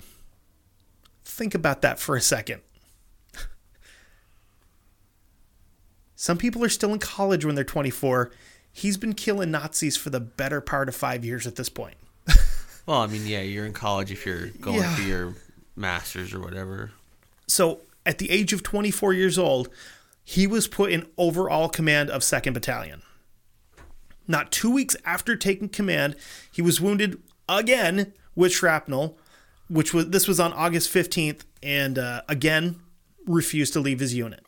think 1.23 1.55
about 1.55 1.83
that 1.83 1.99
for 1.99 2.17
a 2.17 2.21
second. 2.21 2.63
Some 6.17 6.39
people 6.39 6.65
are 6.65 6.71
still 6.71 6.95
in 6.95 6.99
college 6.99 7.45
when 7.45 7.55
they're 7.55 7.63
24. 7.63 8.33
He's 8.77 8.97
been 8.97 9.15
killing 9.15 9.53
Nazis 9.53 9.97
for 9.97 10.11
the 10.11 10.19
better 10.21 10.61
part 10.61 10.89
of 10.91 10.97
five 10.97 11.25
years 11.25 11.47
at 11.47 11.57
this 11.57 11.69
point. 11.69 11.95
Well, 12.87 13.01
I 13.01 13.07
mean, 13.07 13.27
yeah, 13.27 13.41
you're 13.41 13.65
in 13.65 13.73
college 13.73 14.13
if 14.13 14.27
you're 14.27 14.49
going 14.49 14.77
Yeah. 14.81 14.95
for 14.95 15.01
your 15.01 15.35
masters 15.75 16.35
or 16.35 16.41
whatever. 16.41 16.91
So, 17.47 17.81
at 18.05 18.19
the 18.19 18.31
age 18.31 18.53
of 18.53 18.63
24 18.63 19.15
years 19.15 19.39
old, 19.39 19.71
he 20.23 20.47
was 20.47 20.69
put 20.69 20.93
in 20.93 21.07
overall 21.17 21.71
command 21.71 22.11
of 22.11 22.21
2nd 22.21 22.53
Battalion. 22.53 23.01
Not 24.29 24.53
two 24.53 24.71
weeks 24.71 24.97
after 25.07 25.35
taking 25.35 25.71
command, 25.71 26.15
he 26.53 26.61
was 26.61 26.79
wounded 26.79 27.23
again 27.49 28.13
with 28.35 28.53
shrapnel, 28.53 29.17
which 29.71 29.95
was 29.95 30.11
this 30.11 30.29
was 30.29 30.39
on 30.39 30.53
August 30.53 30.93
15th, 30.93 31.41
and 31.63 31.99
uh, 31.99 32.21
again 32.29 32.81
refused 33.27 33.73
to 33.73 33.81
leave 33.81 34.01
his 34.01 34.13
unit. 34.13 34.45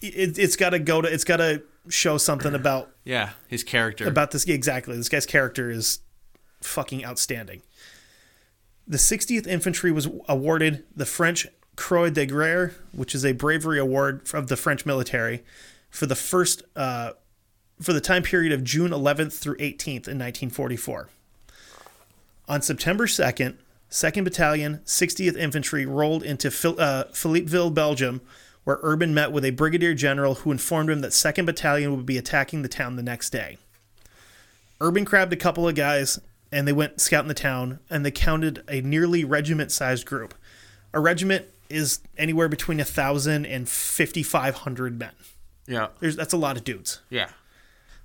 It, 0.00 0.38
it's 0.38 0.54
got 0.54 0.70
to 0.70 0.78
go 0.78 1.02
to. 1.02 1.12
It's 1.12 1.24
got 1.24 1.38
to 1.38 1.62
show 1.88 2.18
something 2.18 2.54
about 2.54 2.90
Yeah, 3.04 3.30
his 3.48 3.64
character. 3.64 4.06
about 4.06 4.30
this 4.30 4.44
exactly. 4.44 4.96
This 4.96 5.08
guy's 5.08 5.26
character 5.26 5.70
is 5.70 6.00
fucking 6.60 7.04
outstanding. 7.04 7.62
The 8.86 8.98
60th 8.98 9.46
Infantry 9.46 9.92
was 9.92 10.08
awarded 10.28 10.84
the 10.94 11.06
French 11.06 11.46
Croix 11.76 12.10
de 12.10 12.26
Guerre, 12.26 12.74
which 12.92 13.14
is 13.14 13.24
a 13.24 13.32
bravery 13.32 13.78
award 13.78 14.22
of 14.34 14.48
the 14.48 14.56
French 14.56 14.84
military, 14.84 15.42
for 15.90 16.06
the 16.06 16.16
first 16.16 16.62
uh, 16.76 17.12
for 17.80 17.92
the 17.94 18.00
time 18.00 18.22
period 18.22 18.52
of 18.52 18.62
June 18.62 18.90
11th 18.90 19.32
through 19.38 19.56
18th 19.56 20.06
in 20.06 20.18
1944. 20.18 21.08
On 22.48 22.60
September 22.60 23.06
2nd, 23.06 23.56
2nd 23.90 24.24
Battalion, 24.24 24.80
60th 24.84 25.36
Infantry 25.36 25.86
rolled 25.86 26.22
into 26.22 26.50
Phil- 26.50 26.78
uh, 26.78 27.04
Philippeville, 27.12 27.72
Belgium, 27.72 28.20
where 28.70 28.78
Urban 28.84 29.12
met 29.12 29.32
with 29.32 29.44
a 29.44 29.50
brigadier 29.50 29.94
general 29.94 30.36
who 30.36 30.52
informed 30.52 30.90
him 30.90 31.00
that 31.00 31.10
2nd 31.10 31.44
Battalion 31.44 31.96
would 31.96 32.06
be 32.06 32.16
attacking 32.16 32.62
the 32.62 32.68
town 32.68 32.94
the 32.94 33.02
next 33.02 33.30
day. 33.30 33.58
Urban 34.80 35.02
grabbed 35.02 35.32
a 35.32 35.36
couple 35.36 35.66
of 35.66 35.74
guys 35.74 36.20
and 36.52 36.68
they 36.68 36.72
went 36.72 37.00
scouting 37.00 37.26
the 37.26 37.34
town 37.34 37.80
and 37.90 38.06
they 38.06 38.12
counted 38.12 38.62
a 38.68 38.80
nearly 38.80 39.24
regiment 39.24 39.72
sized 39.72 40.06
group. 40.06 40.34
A 40.94 41.00
regiment 41.00 41.46
is 41.68 41.98
anywhere 42.16 42.48
between 42.48 42.78
a 42.78 42.84
thousand 42.84 43.44
and 43.44 43.68
5,500 43.68 44.96
men. 44.96 45.14
Yeah. 45.66 45.88
There's, 45.98 46.14
that's 46.14 46.32
a 46.32 46.38
lot 46.38 46.56
of 46.56 46.62
dudes. 46.62 47.00
Yeah. 47.10 47.30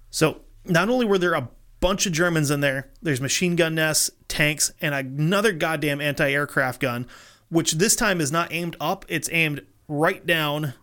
So 0.10 0.42
not 0.66 0.90
only 0.90 1.06
were 1.06 1.20
there 1.20 1.36
a 1.36 1.48
bunch 1.80 2.08
of 2.08 2.12
Germans 2.12 2.50
in 2.50 2.62
there, 2.62 2.90
there's 3.04 3.22
machine 3.22 3.56
gun 3.56 3.76
nests, 3.76 4.10
tanks, 4.28 4.74
and 4.82 4.96
another 4.96 5.52
goddamn 5.52 6.02
anti 6.02 6.32
aircraft 6.32 6.82
gun, 6.82 7.06
which 7.50 7.74
this 7.74 7.96
time 7.96 8.20
is 8.20 8.32
not 8.32 8.52
aimed 8.52 8.76
up, 8.82 9.06
it's 9.08 9.30
aimed 9.32 9.62
right 9.88 10.26
down 10.26 10.74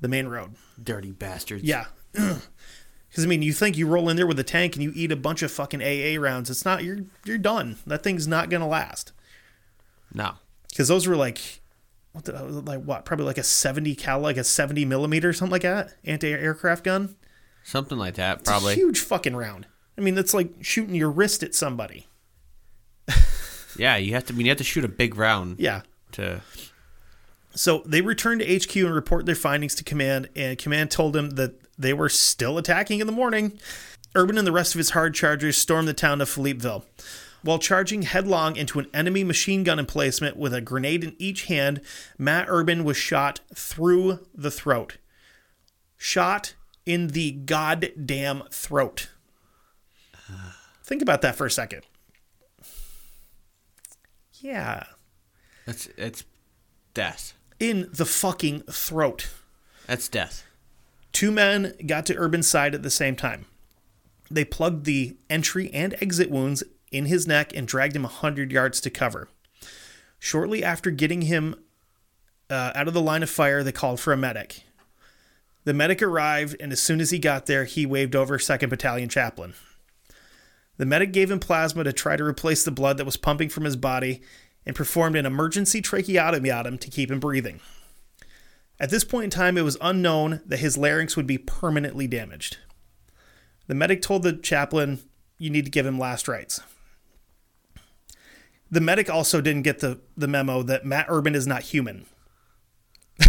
the 0.00 0.08
main 0.08 0.26
road. 0.28 0.54
Dirty 0.82 1.12
bastards. 1.12 1.64
Yeah. 1.64 1.86
Because 3.08 3.24
I 3.24 3.26
mean, 3.28 3.42
you 3.42 3.52
think 3.52 3.76
you 3.76 3.86
roll 3.86 4.08
in 4.08 4.16
there 4.16 4.26
with 4.26 4.38
a 4.38 4.42
tank 4.42 4.74
and 4.74 4.82
you 4.82 4.90
eat 4.94 5.12
a 5.12 5.16
bunch 5.16 5.42
of 5.42 5.50
fucking 5.52 5.82
AA 5.82 6.18
rounds. 6.18 6.48
It's 6.48 6.64
not. 6.64 6.82
You're 6.82 7.00
you're 7.26 7.36
done. 7.36 7.76
That 7.86 8.02
thing's 8.02 8.26
not 8.26 8.48
gonna 8.48 8.66
last. 8.66 9.12
No. 10.14 10.36
Because 10.70 10.88
those 10.88 11.06
were 11.06 11.14
like, 11.14 11.60
what 12.12 12.24
the, 12.24 12.32
like 12.42 12.82
what? 12.84 13.04
Probably 13.04 13.26
like 13.26 13.36
a 13.36 13.42
seventy 13.42 13.94
cal, 13.94 14.18
like 14.20 14.38
a 14.38 14.44
seventy 14.44 14.86
millimeter, 14.86 15.34
something 15.34 15.52
like 15.52 15.60
that. 15.60 15.92
Anti 16.06 16.28
aircraft 16.32 16.84
gun. 16.84 17.14
Something 17.64 17.98
like 17.98 18.14
that, 18.14 18.38
It's 18.38 18.48
a 18.48 18.52
probably. 18.52 18.76
huge 18.76 19.00
fucking 19.00 19.36
round. 19.36 19.66
I 19.98 20.00
mean, 20.00 20.14
that's 20.14 20.32
like 20.32 20.48
shooting 20.62 20.94
your 20.94 21.10
wrist 21.10 21.42
at 21.42 21.54
somebody. 21.54 22.06
Yeah, 23.76 23.96
you 23.96 24.14
have 24.14 24.24
to. 24.26 24.32
I 24.32 24.36
mean, 24.36 24.46
you 24.46 24.50
have 24.50 24.58
to 24.58 24.64
shoot 24.64 24.84
a 24.84 24.88
big 24.88 25.16
round 25.16 25.58
Yeah. 25.58 25.82
to. 26.12 26.40
So 27.54 27.82
they 27.84 28.00
returned 28.00 28.40
to 28.40 28.58
HQ 28.58 28.74
and 28.76 28.94
report 28.94 29.26
their 29.26 29.34
findings 29.34 29.74
to 29.76 29.84
command, 29.84 30.28
and 30.34 30.58
command 30.58 30.90
told 30.90 31.12
them 31.12 31.30
that 31.30 31.54
they 31.78 31.92
were 31.92 32.08
still 32.08 32.58
attacking 32.58 33.00
in 33.00 33.06
the 33.06 33.12
morning. 33.12 33.58
Urban 34.14 34.38
and 34.38 34.46
the 34.46 34.52
rest 34.52 34.74
of 34.74 34.78
his 34.78 34.90
hard 34.90 35.14
chargers 35.14 35.56
stormed 35.56 35.88
the 35.88 35.94
town 35.94 36.20
of 36.20 36.28
Philippeville. 36.28 36.84
While 37.42 37.58
charging 37.58 38.02
headlong 38.02 38.56
into 38.56 38.78
an 38.78 38.86
enemy 38.94 39.24
machine 39.24 39.64
gun 39.64 39.78
emplacement 39.78 40.36
with 40.36 40.54
a 40.54 40.60
grenade 40.60 41.02
in 41.02 41.16
each 41.18 41.46
hand, 41.46 41.80
Matt 42.16 42.46
Urban 42.48 42.84
was 42.84 42.96
shot 42.96 43.40
through 43.54 44.20
the 44.34 44.50
throat. 44.50 44.98
Shot 45.96 46.54
in 46.86 47.08
the 47.08 47.32
goddamn 47.32 48.44
throat. 48.50 49.08
Think 50.84 51.02
about 51.02 51.22
that 51.22 51.34
for 51.34 51.46
a 51.46 51.50
second. 51.50 51.82
Yeah. 54.40 54.84
That's 55.66 55.88
it's 55.96 56.24
death. 56.94 57.34
In 57.62 57.88
the 57.92 58.04
fucking 58.04 58.62
throat. 58.62 59.30
That's 59.86 60.08
death. 60.08 60.44
Two 61.12 61.30
men 61.30 61.74
got 61.86 62.04
to 62.06 62.18
Urban's 62.18 62.48
side 62.48 62.74
at 62.74 62.82
the 62.82 62.90
same 62.90 63.14
time. 63.14 63.46
They 64.28 64.44
plugged 64.44 64.84
the 64.84 65.16
entry 65.30 65.70
and 65.72 65.94
exit 66.02 66.28
wounds 66.28 66.64
in 66.90 67.06
his 67.06 67.24
neck 67.28 67.54
and 67.54 67.68
dragged 67.68 67.94
him 67.94 68.02
100 68.02 68.50
yards 68.50 68.80
to 68.80 68.90
cover. 68.90 69.28
Shortly 70.18 70.64
after 70.64 70.90
getting 70.90 71.22
him 71.22 71.54
uh, 72.50 72.72
out 72.74 72.88
of 72.88 72.94
the 72.94 73.00
line 73.00 73.22
of 73.22 73.30
fire, 73.30 73.62
they 73.62 73.70
called 73.70 74.00
for 74.00 74.12
a 74.12 74.16
medic. 74.16 74.64
The 75.62 75.72
medic 75.72 76.02
arrived, 76.02 76.56
and 76.58 76.72
as 76.72 76.82
soon 76.82 77.00
as 77.00 77.10
he 77.10 77.20
got 77.20 77.46
there, 77.46 77.64
he 77.64 77.86
waved 77.86 78.16
over 78.16 78.38
2nd 78.38 78.70
Battalion 78.70 79.08
chaplain. 79.08 79.54
The 80.78 80.86
medic 80.86 81.12
gave 81.12 81.30
him 81.30 81.38
plasma 81.38 81.84
to 81.84 81.92
try 81.92 82.16
to 82.16 82.24
replace 82.24 82.64
the 82.64 82.72
blood 82.72 82.96
that 82.96 83.04
was 83.04 83.16
pumping 83.16 83.50
from 83.50 83.62
his 83.62 83.76
body 83.76 84.20
and 84.66 84.76
performed 84.76 85.16
an 85.16 85.26
emergency 85.26 85.80
tracheotomy 85.80 86.50
on 86.50 86.66
him 86.66 86.78
to 86.78 86.90
keep 86.90 87.10
him 87.10 87.20
breathing. 87.20 87.60
At 88.78 88.90
this 88.90 89.04
point 89.04 89.24
in 89.24 89.30
time, 89.30 89.56
it 89.56 89.62
was 89.62 89.76
unknown 89.80 90.40
that 90.46 90.58
his 90.58 90.76
larynx 90.76 91.16
would 91.16 91.26
be 91.26 91.38
permanently 91.38 92.06
damaged. 92.06 92.58
The 93.68 93.74
medic 93.74 94.02
told 94.02 94.22
the 94.22 94.32
chaplain, 94.32 95.00
You 95.38 95.50
need 95.50 95.64
to 95.64 95.70
give 95.70 95.86
him 95.86 95.98
last 95.98 96.26
rites. 96.26 96.60
The 98.70 98.80
medic 98.80 99.10
also 99.10 99.40
didn't 99.40 99.62
get 99.62 99.80
the, 99.80 100.00
the 100.16 100.26
memo 100.26 100.62
that 100.62 100.84
Matt 100.86 101.06
Urban 101.08 101.34
is 101.34 101.46
not 101.46 101.62
human. 101.62 102.06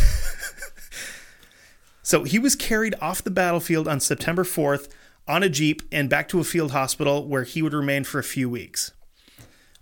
so 2.02 2.24
he 2.24 2.40
was 2.40 2.56
carried 2.56 2.96
off 3.02 3.24
the 3.24 3.30
battlefield 3.30 3.88
on 3.88 4.00
September 4.00 4.44
4th 4.44 4.90
on 5.28 5.44
a 5.44 5.50
Jeep 5.50 5.82
and 5.92 6.10
back 6.10 6.28
to 6.30 6.40
a 6.40 6.44
field 6.44 6.72
hospital 6.72 7.28
where 7.28 7.44
he 7.44 7.62
would 7.62 7.74
remain 7.74 8.06
for 8.06 8.20
a 8.20 8.24
few 8.24 8.50
weeks. 8.50 8.92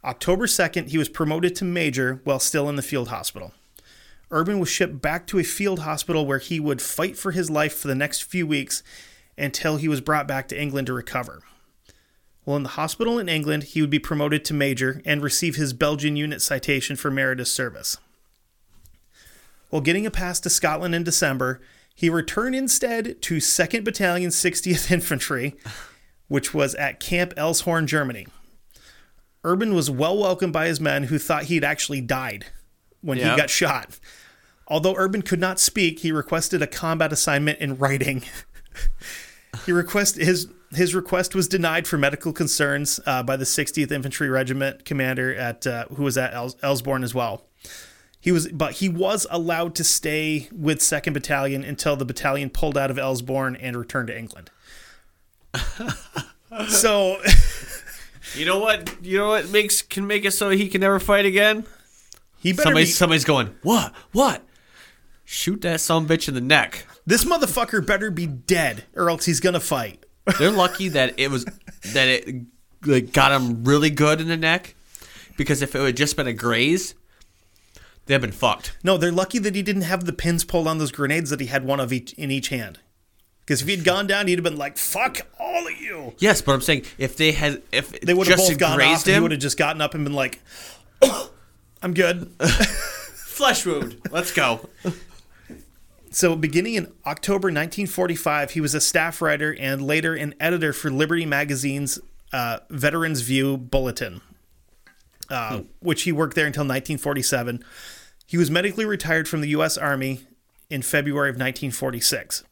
October 0.03 0.47
2nd, 0.47 0.89
he 0.89 0.97
was 0.97 1.09
promoted 1.09 1.55
to 1.55 1.65
major 1.65 2.21
while 2.23 2.39
still 2.39 2.67
in 2.67 2.75
the 2.75 2.81
field 2.81 3.09
hospital. 3.09 3.53
Urban 4.31 4.59
was 4.59 4.69
shipped 4.69 5.01
back 5.01 5.27
to 5.27 5.39
a 5.39 5.43
field 5.43 5.79
hospital 5.79 6.25
where 6.25 6.39
he 6.39 6.59
would 6.59 6.81
fight 6.81 7.17
for 7.17 7.31
his 7.31 7.49
life 7.49 7.73
for 7.75 7.87
the 7.87 7.95
next 7.95 8.23
few 8.23 8.47
weeks 8.47 8.81
until 9.37 9.77
he 9.77 9.87
was 9.87 10.01
brought 10.01 10.27
back 10.27 10.47
to 10.47 10.59
England 10.59 10.87
to 10.87 10.93
recover. 10.93 11.41
While 12.43 12.57
in 12.57 12.63
the 12.63 12.69
hospital 12.69 13.19
in 13.19 13.29
England, 13.29 13.63
he 13.63 13.81
would 13.81 13.89
be 13.89 13.99
promoted 13.99 14.43
to 14.45 14.53
major 14.53 15.01
and 15.05 15.21
receive 15.21 15.55
his 15.55 15.73
Belgian 15.73 16.15
unit 16.15 16.41
citation 16.41 16.95
for 16.95 17.11
meritorious 17.11 17.51
service. 17.51 17.97
While 19.69 19.81
getting 19.81 20.05
a 20.05 20.11
pass 20.11 20.39
to 20.41 20.49
Scotland 20.49 20.95
in 20.95 21.03
December, 21.03 21.61
he 21.93 22.09
returned 22.09 22.55
instead 22.55 23.21
to 23.21 23.37
2nd 23.37 23.83
Battalion 23.83 24.31
60th 24.31 24.91
Infantry, 24.91 25.55
which 26.27 26.53
was 26.53 26.73
at 26.75 26.99
Camp 26.99 27.33
Elshorn, 27.35 27.85
Germany. 27.85 28.27
Urban 29.43 29.73
was 29.73 29.89
well 29.89 30.17
welcomed 30.17 30.53
by 30.53 30.67
his 30.67 30.79
men 30.79 31.03
who 31.03 31.17
thought 31.17 31.43
he'd 31.45 31.63
actually 31.63 32.01
died 32.01 32.45
when 33.01 33.17
Yeah. 33.17 33.31
he 33.31 33.37
got 33.37 33.49
shot. 33.49 33.99
Although 34.67 34.95
Urban 34.95 35.21
could 35.21 35.39
not 35.39 35.59
speak, 35.59 35.99
he 35.99 36.11
requested 36.11 36.61
a 36.61 36.67
combat 36.67 37.11
assignment 37.11 37.59
in 37.59 37.77
writing. 37.77 38.23
he 39.65 39.71
request 39.71 40.15
his 40.15 40.47
his 40.73 40.95
request 40.95 41.35
was 41.35 41.49
denied 41.49 41.85
for 41.85 41.97
medical 41.97 42.31
concerns 42.31 42.97
uh, 43.05 43.21
by 43.23 43.35
the 43.35 43.43
60th 43.43 43.91
Infantry 43.91 44.29
Regiment 44.29 44.85
commander 44.85 45.35
at 45.35 45.67
uh, 45.67 45.85
who 45.95 46.03
was 46.03 46.17
at 46.17 46.33
Els- 46.33 46.55
Elsborn 46.63 47.03
as 47.03 47.13
well. 47.13 47.45
He 48.21 48.31
was, 48.31 48.47
but 48.49 48.73
he 48.75 48.87
was 48.87 49.27
allowed 49.29 49.75
to 49.75 49.83
stay 49.83 50.47
with 50.53 50.77
2nd 50.79 51.11
Battalion 51.13 51.63
until 51.65 51.95
the 51.97 52.05
battalion 52.05 52.49
pulled 52.51 52.77
out 52.77 52.89
of 52.91 52.97
Elsborn 52.97 53.57
and 53.59 53.75
returned 53.75 54.07
to 54.07 54.17
England. 54.17 54.49
so 56.69 57.19
You 58.35 58.45
know 58.45 58.59
what? 58.59 59.03
You 59.03 59.17
know 59.17 59.29
what 59.29 59.49
makes 59.49 59.81
can 59.81 60.07
make 60.07 60.25
it 60.25 60.31
so 60.31 60.49
he 60.49 60.69
can 60.69 60.81
never 60.81 60.99
fight 60.99 61.25
again? 61.25 61.65
he 62.39 62.53
better 62.53 62.63
Somebody, 62.63 62.85
be, 62.85 62.91
somebody's 62.91 63.25
going, 63.25 63.55
what? 63.61 63.93
What? 64.11 64.43
Shoot 65.25 65.61
that 65.61 65.79
some 65.79 66.07
bitch 66.07 66.27
in 66.27 66.33
the 66.33 66.41
neck. 66.41 66.85
this 67.05 67.25
motherfucker 67.25 67.85
better 67.85 68.11
be 68.11 68.27
dead 68.27 68.85
or 68.95 69.09
else 69.09 69.25
he's 69.25 69.39
gonna 69.39 69.59
fight. 69.59 70.05
They're 70.39 70.51
lucky 70.51 70.89
that 70.89 71.19
it 71.19 71.29
was 71.29 71.45
that 71.93 72.07
it 72.07 72.45
like 72.85 73.11
got 73.13 73.31
him 73.31 73.63
really 73.63 73.89
good 73.89 74.21
in 74.21 74.27
the 74.27 74.37
neck, 74.37 74.75
because 75.37 75.61
if 75.61 75.75
it 75.75 75.81
had 75.81 75.97
just 75.97 76.15
been 76.15 76.27
a 76.27 76.33
graze, 76.33 76.95
they'd 78.05 78.15
have 78.15 78.21
been 78.21 78.31
fucked. 78.31 78.77
No, 78.83 78.97
they're 78.97 79.11
lucky 79.11 79.39
that 79.39 79.55
he 79.55 79.61
didn't 79.61 79.83
have 79.83 80.05
the 80.05 80.13
pins 80.13 80.43
pulled 80.43 80.67
on 80.67 80.77
those 80.77 80.91
grenades 80.91 81.29
that 81.31 81.39
he 81.39 81.47
had 81.47 81.65
one 81.65 81.79
of 81.79 81.91
each 81.91 82.13
in 82.13 82.31
each 82.31 82.49
hand. 82.49 82.79
Because 83.51 83.63
if 83.63 83.67
he'd 83.67 83.83
gone 83.83 84.07
down, 84.07 84.27
he'd 84.27 84.37
have 84.37 84.45
been 84.45 84.55
like, 84.55 84.77
"Fuck 84.77 85.27
all 85.37 85.67
of 85.67 85.77
you." 85.77 86.15
Yes, 86.19 86.41
but 86.41 86.53
I'm 86.53 86.61
saying 86.61 86.85
if 86.97 87.17
they 87.17 87.33
had 87.33 87.61
if 87.73 87.99
They 87.99 88.13
would 88.13 88.27
have 88.27 88.37
both 88.37 88.57
gone 88.57 88.81
off. 88.81 89.05
And 89.05 89.13
he 89.13 89.19
would 89.19 89.31
have 89.31 89.41
just 89.41 89.57
gotten 89.57 89.81
up 89.81 89.93
and 89.93 90.05
been 90.05 90.13
like, 90.13 90.39
"I'm 91.83 91.93
good." 91.93 92.31
flesh 92.39 93.65
wound. 93.65 93.99
Let's 94.09 94.31
go. 94.31 94.69
So, 96.11 96.37
beginning 96.37 96.75
in 96.75 96.93
October 97.05 97.47
1945, 97.47 98.51
he 98.51 98.61
was 98.61 98.73
a 98.73 98.79
staff 98.79 99.21
writer 99.21 99.53
and 99.59 99.85
later 99.85 100.15
an 100.15 100.33
editor 100.39 100.71
for 100.71 100.89
Liberty 100.89 101.25
Magazine's 101.25 101.99
uh, 102.31 102.59
Veterans 102.69 103.19
View 103.19 103.57
Bulletin, 103.57 104.21
uh, 105.29 105.63
which 105.81 106.03
he 106.03 106.13
worked 106.13 106.35
there 106.35 106.47
until 106.47 106.61
1947. 106.61 107.65
He 108.27 108.37
was 108.37 108.49
medically 108.49 108.85
retired 108.85 109.27
from 109.27 109.41
the 109.41 109.49
U.S. 109.49 109.77
Army 109.77 110.21
in 110.69 110.81
February 110.81 111.29
of 111.29 111.35
1946. 111.35 112.45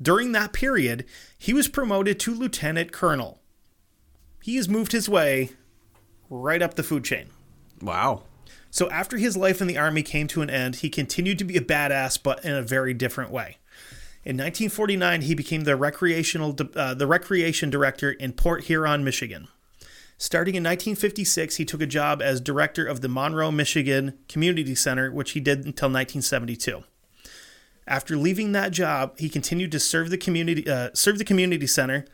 During 0.00 0.32
that 0.32 0.52
period, 0.52 1.04
he 1.38 1.52
was 1.52 1.68
promoted 1.68 2.18
to 2.20 2.34
lieutenant 2.34 2.92
colonel. 2.92 3.40
He 4.42 4.56
has 4.56 4.68
moved 4.68 4.92
his 4.92 5.08
way 5.08 5.50
right 6.28 6.62
up 6.62 6.74
the 6.74 6.82
food 6.82 7.04
chain. 7.04 7.28
Wow. 7.80 8.24
So 8.70 8.90
after 8.90 9.18
his 9.18 9.36
life 9.36 9.60
in 9.60 9.68
the 9.68 9.78
army 9.78 10.02
came 10.02 10.26
to 10.28 10.42
an 10.42 10.50
end, 10.50 10.76
he 10.76 10.90
continued 10.90 11.38
to 11.38 11.44
be 11.44 11.56
a 11.56 11.60
badass, 11.60 12.20
but 12.20 12.44
in 12.44 12.52
a 12.52 12.62
very 12.62 12.92
different 12.92 13.30
way. 13.30 13.58
In 14.24 14.36
1949, 14.36 15.22
he 15.22 15.34
became 15.34 15.64
the 15.64 15.76
recreational 15.76 16.56
uh, 16.74 16.94
the 16.94 17.06
recreation 17.06 17.70
director 17.70 18.10
in 18.10 18.32
Port 18.32 18.64
Huron, 18.64 19.04
Michigan. 19.04 19.48
Starting 20.16 20.54
in 20.54 20.62
1956, 20.62 21.56
he 21.56 21.64
took 21.64 21.82
a 21.82 21.86
job 21.86 22.22
as 22.22 22.40
director 22.40 22.86
of 22.86 23.00
the 23.00 23.08
Monroe, 23.08 23.50
Michigan 23.50 24.18
Community 24.28 24.74
Center, 24.74 25.12
which 25.12 25.32
he 25.32 25.40
did 25.40 25.58
until 25.58 25.88
1972. 25.88 26.84
After 27.86 28.16
leaving 28.16 28.52
that 28.52 28.72
job, 28.72 29.18
he 29.18 29.28
continued 29.28 29.72
to 29.72 29.80
serve 29.80 30.10
the 30.10 30.18
community 30.18 30.68
uh, 30.68 30.90
serve 30.94 31.18
the 31.18 31.24
community 31.24 31.66
center 31.66 32.06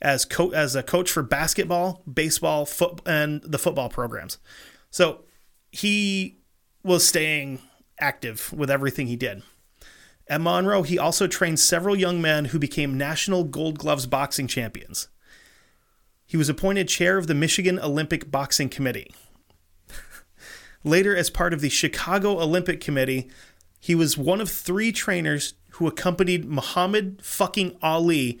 as 0.00 0.24
co- 0.24 0.50
as 0.50 0.76
a 0.76 0.82
coach 0.82 1.10
for 1.10 1.22
basketball, 1.22 2.02
baseball, 2.12 2.66
foot 2.66 3.00
and 3.06 3.42
the 3.42 3.58
football 3.58 3.88
programs. 3.88 4.38
So 4.90 5.24
he 5.72 6.38
was 6.82 7.06
staying 7.06 7.60
active 7.98 8.52
with 8.52 8.70
everything 8.70 9.08
he 9.08 9.16
did. 9.16 9.42
At 10.28 10.40
Monroe, 10.40 10.82
he 10.82 10.98
also 10.98 11.26
trained 11.26 11.60
several 11.60 11.96
young 11.96 12.20
men 12.20 12.46
who 12.46 12.58
became 12.58 12.98
national 12.98 13.44
Gold 13.44 13.78
Gloves 13.78 14.06
boxing 14.06 14.48
champions. 14.48 15.08
He 16.26 16.36
was 16.36 16.48
appointed 16.48 16.88
chair 16.88 17.18
of 17.18 17.28
the 17.28 17.34
Michigan 17.34 17.78
Olympic 17.78 18.30
Boxing 18.30 18.68
Committee. 18.68 19.14
Later, 20.84 21.14
as 21.14 21.30
part 21.30 21.52
of 21.52 21.60
the 21.60 21.68
Chicago 21.68 22.40
Olympic 22.40 22.80
Committee, 22.80 23.30
he 23.86 23.94
was 23.94 24.18
one 24.18 24.40
of 24.40 24.50
three 24.50 24.90
trainers 24.90 25.54
who 25.74 25.86
accompanied 25.86 26.44
Muhammad 26.44 27.20
fucking 27.22 27.76
Ali 27.80 28.36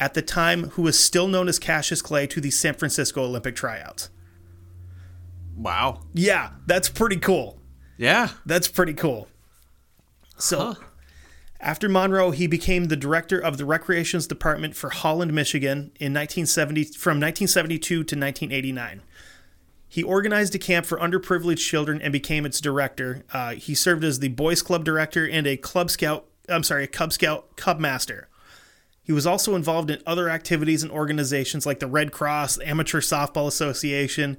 at 0.00 0.14
the 0.14 0.22
time, 0.22 0.70
who 0.70 0.82
was 0.82 0.98
still 0.98 1.28
known 1.28 1.46
as 1.46 1.60
Cassius 1.60 2.02
Clay, 2.02 2.26
to 2.26 2.40
the 2.40 2.50
San 2.50 2.74
Francisco 2.74 3.22
Olympic 3.22 3.54
tryouts. 3.54 4.10
Wow. 5.56 6.00
Yeah, 6.14 6.50
that's 6.66 6.88
pretty 6.88 7.18
cool. 7.18 7.60
Yeah. 7.96 8.30
That's 8.44 8.66
pretty 8.66 8.92
cool. 8.92 9.28
So, 10.36 10.74
after 11.60 11.88
Monroe, 11.88 12.32
he 12.32 12.48
became 12.48 12.86
the 12.86 12.96
director 12.96 13.38
of 13.38 13.56
the 13.56 13.64
recreations 13.64 14.26
department 14.26 14.74
for 14.74 14.90
Holland, 14.90 15.32
Michigan, 15.32 15.92
in 16.00 16.12
1970 16.12 16.82
from 16.86 17.20
1972 17.20 17.78
to 17.78 18.00
1989. 18.00 19.02
He 19.88 20.02
organized 20.02 20.54
a 20.54 20.58
camp 20.58 20.84
for 20.84 20.98
underprivileged 20.98 21.66
children 21.66 22.00
and 22.02 22.12
became 22.12 22.44
its 22.44 22.60
director. 22.60 23.24
Uh, 23.32 23.52
he 23.54 23.74
served 23.74 24.04
as 24.04 24.18
the 24.18 24.28
Boys 24.28 24.60
Club 24.60 24.84
director 24.84 25.26
and 25.26 25.46
a 25.46 25.56
Club 25.56 25.90
Scout. 25.90 26.26
I'm 26.48 26.62
sorry, 26.62 26.84
a 26.84 26.88
Cub 26.88 27.12
Scout 27.12 27.56
Cub 27.56 27.80
Master. 27.80 28.28
He 29.02 29.12
was 29.12 29.26
also 29.26 29.54
involved 29.54 29.90
in 29.90 30.02
other 30.06 30.28
activities 30.28 30.82
and 30.82 30.92
organizations 30.92 31.64
like 31.64 31.78
the 31.78 31.86
Red 31.86 32.12
Cross, 32.12 32.56
the 32.56 32.68
Amateur 32.68 33.00
Softball 33.00 33.46
Association, 33.46 34.36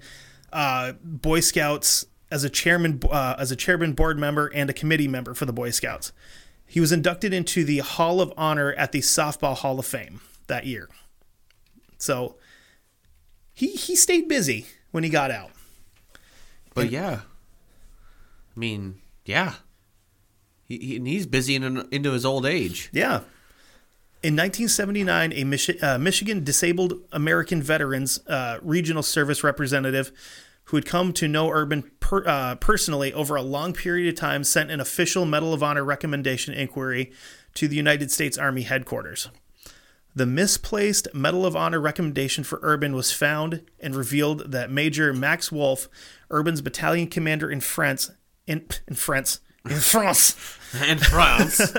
uh, 0.54 0.94
Boy 1.04 1.40
Scouts 1.40 2.06
as 2.30 2.44
a 2.44 2.50
chairman, 2.50 3.02
uh, 3.10 3.36
as 3.40 3.52
a 3.52 3.56
chairman 3.56 3.94
board 3.94 4.20
member 4.20 4.46
and 4.54 4.70
a 4.70 4.74
committee 4.74 5.08
member 5.08 5.34
for 5.34 5.46
the 5.46 5.54
Boy 5.54 5.72
Scouts. 5.72 6.14
He 6.68 6.80
was 6.80 6.92
inducted 6.92 7.34
into 7.34 7.64
the 7.64 7.80
Hall 7.80 8.22
of 8.22 8.32
Honor 8.38 8.74
at 8.74 8.92
the 8.92 9.00
Softball 9.00 9.58
Hall 9.58 9.80
of 9.80 9.88
Fame 9.88 10.22
that 10.46 10.68
year. 10.68 10.88
So 11.98 12.38
he 13.52 13.70
he 13.72 13.96
stayed 13.96 14.28
busy 14.28 14.68
when 14.92 15.04
he 15.04 15.10
got 15.10 15.32
out. 15.32 15.52
But 16.74 16.92
yeah. 16.92 17.22
I 18.56 18.60
mean, 18.60 19.02
yeah. 19.26 19.54
He, 20.66 20.78
he, 20.78 20.96
and 20.98 21.08
he's 21.08 21.26
busy 21.26 21.56
in, 21.56 21.88
into 21.92 22.12
his 22.12 22.26
old 22.26 22.46
age. 22.46 22.90
Yeah. 22.94 23.22
In 24.22 24.36
1979, 24.36 25.32
a 25.32 25.44
Michi- 25.44 25.82
uh, 25.82 25.98
Michigan 25.98 26.44
Disabled 26.44 26.94
American 27.12 27.62
Veterans 27.62 28.20
uh, 28.28 28.60
Regional 28.62 29.04
Service 29.04 29.44
representative 29.44 30.12
who 30.66 30.78
had 30.78 30.86
come 30.86 31.14
to 31.14 31.28
know 31.28 31.50
Urban 31.50 31.90
per, 32.00 32.28
uh, 32.28 32.56
personally 32.56 33.12
over 33.14 33.36
a 33.36 33.42
long 33.42 33.74
period 33.74 34.08
of 34.08 34.20
time 34.20 34.44
sent 34.44 34.70
an 34.70 34.80
official 34.80 35.26
Medal 35.26 35.52
of 35.52 35.64
Honor 35.64 35.84
recommendation 35.84 36.54
inquiry 36.54 37.12
to 37.56 37.68
the 37.68 37.76
United 37.76 38.12
States 38.12 38.38
Army 38.38 38.62
headquarters. 38.62 39.30
The 40.16 40.26
misplaced 40.26 41.08
Medal 41.14 41.46
of 41.46 41.56
Honor 41.56 41.80
recommendation 41.80 42.44
for 42.44 42.60
Urban 42.62 42.94
was 42.94 43.12
found 43.12 43.62
and 43.80 43.96
revealed 43.96 44.52
that 44.52 44.72
Major 44.72 45.14
Max 45.14 45.52
Wolf, 45.52 45.88
Urban's 46.32 46.62
battalion 46.62 47.08
commander 47.08 47.50
in 47.50 47.62
France, 47.62 48.12
in, 48.48 48.66
in 48.88 48.96
France, 48.96 49.40
in 49.66 49.78
France, 49.78 50.36
In 50.88 50.98
France. 50.98 51.74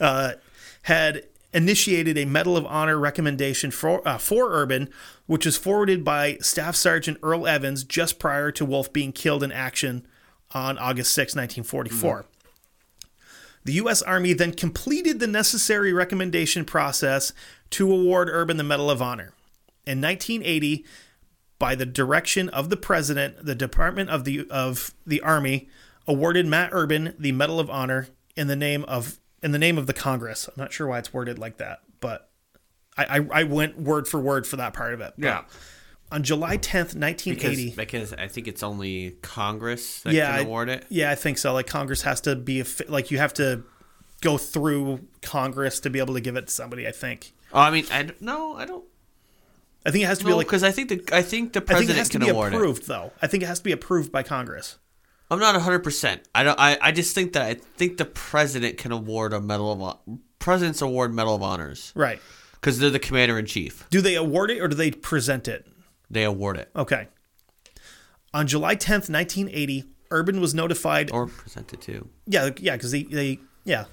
had 0.82 1.24
initiated 1.52 2.16
a 2.16 2.24
Medal 2.24 2.56
of 2.56 2.66
Honor 2.66 2.98
recommendation 2.98 3.70
for 3.70 4.06
uh, 4.06 4.18
for 4.18 4.52
Urban, 4.52 4.90
which 5.26 5.46
was 5.46 5.56
forwarded 5.56 6.04
by 6.04 6.36
Staff 6.40 6.76
Sergeant 6.76 7.18
Earl 7.22 7.46
Evans 7.46 7.84
just 7.84 8.18
prior 8.18 8.50
to 8.52 8.64
Wolf 8.64 8.92
being 8.92 9.12
killed 9.12 9.42
in 9.42 9.52
action 9.52 10.06
on 10.52 10.78
August 10.78 11.12
6, 11.12 11.34
1944. 11.34 12.26
The 13.64 13.74
U.S. 13.74 14.00
Army 14.02 14.32
then 14.32 14.52
completed 14.52 15.20
the 15.20 15.26
necessary 15.26 15.92
recommendation 15.92 16.64
process 16.64 17.32
to 17.70 17.92
award 17.92 18.28
Urban 18.30 18.56
the 18.56 18.64
Medal 18.64 18.90
of 18.90 19.00
Honor. 19.00 19.32
In 19.86 20.00
1980, 20.00 20.84
by 21.58 21.74
the 21.74 21.86
direction 21.86 22.48
of 22.48 22.70
the 22.70 22.76
President, 22.76 23.44
the 23.44 23.54
Department 23.54 24.10
of 24.10 24.24
the 24.24 24.48
of 24.50 24.94
the 25.06 25.20
Army 25.20 25.68
awarded 26.06 26.46
Matt 26.46 26.70
Urban 26.72 27.14
the 27.18 27.32
Medal 27.32 27.60
of 27.60 27.70
Honor 27.70 28.08
in 28.36 28.46
the 28.46 28.56
name 28.56 28.84
of 28.84 29.18
in 29.42 29.52
the 29.52 29.58
name 29.58 29.78
of 29.78 29.86
the 29.86 29.92
Congress. 29.92 30.48
I'm 30.48 30.54
not 30.56 30.72
sure 30.72 30.86
why 30.86 30.98
it's 30.98 31.12
worded 31.12 31.38
like 31.38 31.58
that, 31.58 31.80
but 32.00 32.30
I, 32.96 33.18
I, 33.18 33.40
I 33.40 33.42
went 33.44 33.78
word 33.78 34.08
for 34.08 34.20
word 34.20 34.46
for 34.46 34.56
that 34.56 34.74
part 34.74 34.94
of 34.94 35.00
it. 35.00 35.14
But 35.18 35.24
yeah. 35.24 35.42
On 36.12 36.24
July 36.24 36.58
10th, 36.58 36.96
1980. 36.96 37.74
because 37.76 38.12
I 38.12 38.26
think 38.26 38.48
it's 38.48 38.64
only 38.64 39.12
Congress 39.22 40.00
that 40.02 40.12
yeah, 40.12 40.38
can 40.38 40.46
award 40.46 40.68
it. 40.68 40.84
Yeah, 40.88 41.12
I 41.12 41.14
think 41.14 41.38
so. 41.38 41.52
Like 41.52 41.68
Congress 41.68 42.02
has 42.02 42.20
to 42.22 42.34
be 42.34 42.60
a 42.60 42.64
fi- 42.64 42.86
like 42.88 43.12
you 43.12 43.18
have 43.18 43.32
to 43.34 43.62
go 44.20 44.36
through 44.36 45.06
Congress 45.22 45.78
to 45.80 45.90
be 45.90 46.00
able 46.00 46.14
to 46.14 46.20
give 46.20 46.34
it 46.34 46.48
to 46.48 46.52
somebody. 46.52 46.88
I 46.88 46.90
think. 46.90 47.32
Oh, 47.52 47.60
I 47.60 47.70
mean, 47.70 47.84
I 47.90 48.02
don't, 48.04 48.20
no, 48.22 48.54
I 48.56 48.64
don't 48.64 48.84
I 49.84 49.90
think 49.90 50.04
it 50.04 50.06
has 50.08 50.18
to 50.18 50.24
be 50.24 50.32
like. 50.32 50.46
because 50.46 50.62
I 50.62 50.70
think 50.72 50.88
the 50.90 51.16
I 51.16 51.22
think 51.22 51.52
the 51.54 51.60
I 51.60 51.62
think 51.62 51.62
it 51.62 51.66
president 51.66 51.98
has 51.98 52.08
to 52.10 52.18
be 52.18 52.28
award 52.28 52.52
it. 52.52 52.56
approved, 52.56 52.86
though. 52.86 53.12
I 53.22 53.26
think 53.26 53.42
it 53.42 53.46
has 53.46 53.58
to 53.58 53.64
be 53.64 53.72
approved 53.72 54.12
by 54.12 54.22
Congress. 54.22 54.78
I'm 55.30 55.38
not 55.38 55.54
100. 55.54 55.78
percent 55.80 56.22
I 56.34 56.42
don't. 56.42 56.58
I, 56.58 56.76
I 56.80 56.92
just 56.92 57.14
think 57.14 57.32
that 57.34 57.42
I 57.42 57.54
think 57.54 57.96
the 57.96 58.04
president 58.04 58.78
can 58.78 58.92
award 58.92 59.32
a 59.32 59.40
medal 59.40 59.82
of 59.84 60.18
presidents 60.38 60.82
award 60.82 61.14
medal 61.14 61.34
of 61.34 61.42
honors 61.42 61.92
Right. 61.94 62.20
because 62.54 62.78
they're 62.78 62.90
the 62.90 62.98
commander 62.98 63.38
in 63.38 63.46
chief. 63.46 63.86
Do 63.90 64.00
they 64.00 64.16
award 64.16 64.50
it 64.50 64.60
or 64.60 64.68
do 64.68 64.74
they 64.76 64.90
present 64.90 65.48
it? 65.48 65.66
They 66.10 66.24
award 66.24 66.56
it 66.58 66.70
Okay. 66.74 67.08
On 68.34 68.46
July 68.46 68.76
10th, 68.76 69.10
1980, 69.10 69.84
Urban 70.10 70.40
was 70.40 70.54
notified. 70.54 71.10
or 71.10 71.26
present 71.26 71.72
it 71.72 71.80
too. 71.80 72.08
Yeah, 72.26 72.50
yeah, 72.58 72.76
because 72.76 72.90
they, 72.92 73.02
they, 73.04 73.38
yeah. 73.64 73.84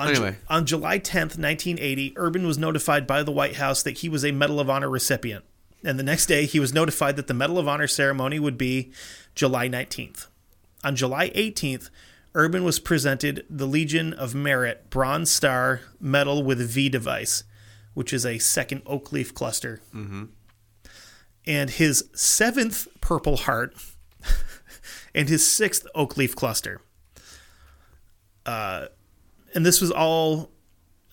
On, 0.00 0.08
Ju- 0.14 0.22
on 0.48 0.66
July 0.66 0.98
10th, 0.98 1.36
1980, 1.38 2.14
Urban 2.16 2.46
was 2.46 2.58
notified 2.58 3.06
by 3.06 3.22
the 3.22 3.30
White 3.32 3.56
House 3.56 3.82
that 3.82 3.98
he 3.98 4.08
was 4.08 4.24
a 4.24 4.32
Medal 4.32 4.58
of 4.60 4.70
Honor 4.70 4.88
recipient. 4.90 5.44
And 5.84 5.98
the 5.98 6.02
next 6.02 6.26
day, 6.26 6.46
he 6.46 6.60
was 6.60 6.74
notified 6.74 7.16
that 7.16 7.26
the 7.26 7.34
Medal 7.34 7.58
of 7.58 7.68
Honor 7.68 7.86
ceremony 7.86 8.38
would 8.38 8.58
be 8.58 8.92
July 9.34 9.68
19th. 9.68 10.26
On 10.84 10.96
July 10.96 11.30
18th, 11.30 11.90
Urban 12.34 12.64
was 12.64 12.78
presented 12.78 13.44
the 13.50 13.66
Legion 13.66 14.12
of 14.12 14.34
Merit 14.34 14.88
Bronze 14.90 15.30
Star 15.30 15.80
Medal 16.00 16.42
with 16.42 16.60
V 16.60 16.88
device, 16.88 17.44
which 17.94 18.12
is 18.12 18.24
a 18.24 18.38
second 18.38 18.82
oak 18.86 19.10
leaf 19.12 19.34
cluster. 19.34 19.80
And 21.46 21.70
his 21.70 22.04
seventh 22.14 22.86
Purple 23.00 23.36
Heart 23.38 23.74
and 25.14 25.28
his 25.28 25.50
sixth 25.50 25.86
oak 25.94 26.16
leaf 26.16 26.36
cluster. 26.36 26.80
Uh, 28.46 28.86
and 29.54 29.64
this 29.64 29.80
was 29.80 29.90
all 29.90 30.50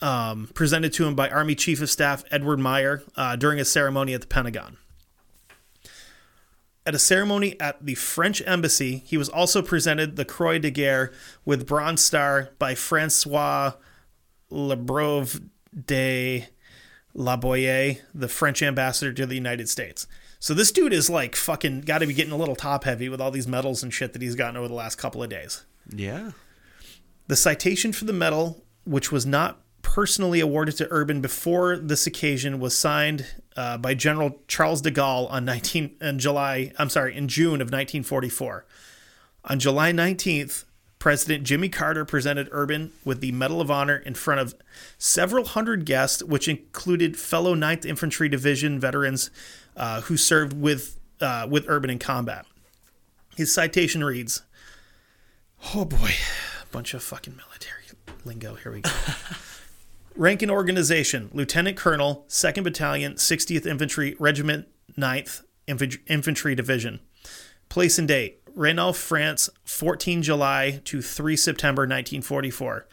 um, 0.01 0.49
presented 0.53 0.93
to 0.93 1.05
him 1.05 1.15
by 1.15 1.29
Army 1.29 1.55
Chief 1.55 1.81
of 1.81 1.89
Staff 1.89 2.23
Edward 2.31 2.59
Meyer 2.59 3.03
uh, 3.15 3.35
during 3.35 3.59
a 3.59 3.65
ceremony 3.65 4.13
at 4.13 4.21
the 4.21 4.27
Pentagon. 4.27 4.77
At 6.85 6.95
a 6.95 6.99
ceremony 6.99 7.59
at 7.59 7.85
the 7.85 7.95
French 7.95 8.41
embassy, 8.45 9.03
he 9.05 9.17
was 9.17 9.27
also 9.27 9.61
presented 9.61 10.15
the 10.15 10.23
Croix 10.23 10.57
de 10.57 10.71
Guerre 10.71 11.11
with 11.43 11.67
Bronze 11.67 12.01
Star 12.01 12.51
by 12.59 12.75
Francois 12.75 13.73
Lebrove 14.49 15.41
de 15.85 16.47
La 17.13 17.35
Boyer, 17.35 17.95
the 18.13 18.29
French 18.29 18.63
ambassador 18.63 19.11
to 19.11 19.25
the 19.25 19.35
United 19.35 19.67
States. 19.67 20.07
So 20.39 20.53
this 20.53 20.71
dude 20.71 20.93
is 20.93 21.09
like 21.09 21.35
fucking 21.35 21.81
got 21.81 21.97
to 21.97 22.07
be 22.07 22.13
getting 22.13 22.31
a 22.31 22.37
little 22.37 22.55
top 22.55 22.83
heavy 22.85 23.09
with 23.09 23.19
all 23.19 23.31
these 23.31 23.47
medals 23.47 23.83
and 23.83 23.93
shit 23.93 24.13
that 24.13 24.21
he's 24.21 24.35
gotten 24.35 24.55
over 24.55 24.67
the 24.67 24.73
last 24.73 24.95
couple 24.95 25.21
of 25.21 25.29
days. 25.29 25.65
Yeah. 25.93 26.31
The 27.27 27.35
citation 27.35 27.91
for 27.91 28.05
the 28.05 28.13
medal, 28.13 28.63
which 28.85 29.11
was 29.11 29.25
not 29.25 29.59
personally 29.81 30.39
awarded 30.39 30.77
to 30.77 30.87
Urban 30.89 31.21
before 31.21 31.77
this 31.77 32.07
occasion, 32.07 32.59
was 32.59 32.77
signed 32.77 33.25
uh, 33.55 33.77
by 33.77 33.93
General 33.93 34.39
Charles 34.47 34.81
de 34.81 34.91
Gaulle 34.91 35.29
on 35.29 35.43
19 35.43 35.97
in 35.99 36.19
July. 36.19 36.71
I'm 36.79 36.89
sorry, 36.89 37.15
in 37.15 37.27
June 37.27 37.61
of 37.61 37.67
1944. 37.67 38.65
On 39.45 39.59
July 39.59 39.91
19th, 39.91 40.63
President 40.99 41.43
Jimmy 41.43 41.69
Carter 41.69 42.05
presented 42.05 42.47
Urban 42.51 42.91
with 43.05 43.21
the 43.21 43.31
Medal 43.31 43.61
of 43.61 43.69
Honor 43.69 43.97
in 43.97 44.15
front 44.15 44.41
of 44.41 44.55
several 44.97 45.45
hundred 45.45 45.85
guests, 45.85 46.23
which 46.23 46.47
included 46.47 47.17
fellow 47.17 47.55
9th 47.55 47.85
Infantry 47.85 48.29
Division 48.29 48.79
veterans 48.79 49.29
uh, 49.75 50.01
who 50.01 50.17
served 50.17 50.53
with 50.53 50.99
uh, 51.19 51.47
with 51.49 51.65
Urban 51.67 51.89
in 51.89 51.99
combat. 51.99 52.45
His 53.35 53.53
citation 53.53 54.03
reads, 54.03 54.41
"Oh 55.73 55.85
boy, 55.85 56.11
bunch 56.77 56.93
of 56.93 57.01
fucking 57.01 57.35
military 57.35 57.81
lingo. 58.23 58.53
Here 58.53 58.71
we 58.71 58.81
go." 58.81 58.91
Rank 60.15 60.43
and 60.43 60.51
organization: 60.51 61.31
Lieutenant 61.33 61.75
Colonel, 61.75 62.23
Second 62.27 62.65
Battalion, 62.65 63.15
60th 63.15 63.65
Infantry 63.65 64.15
Regiment, 64.19 64.67
9th 64.95 65.41
Infant- 65.65 65.97
Infantry 66.05 66.53
Division. 66.53 66.99
Place 67.67 67.97
and 67.97 68.07
date 68.07 68.43
Renal, 68.53 68.93
France, 68.93 69.49
14 69.65 70.21
July 70.21 70.79
to 70.85 71.01
3 71.01 71.35
September 71.35 71.81
1944. 71.81 72.85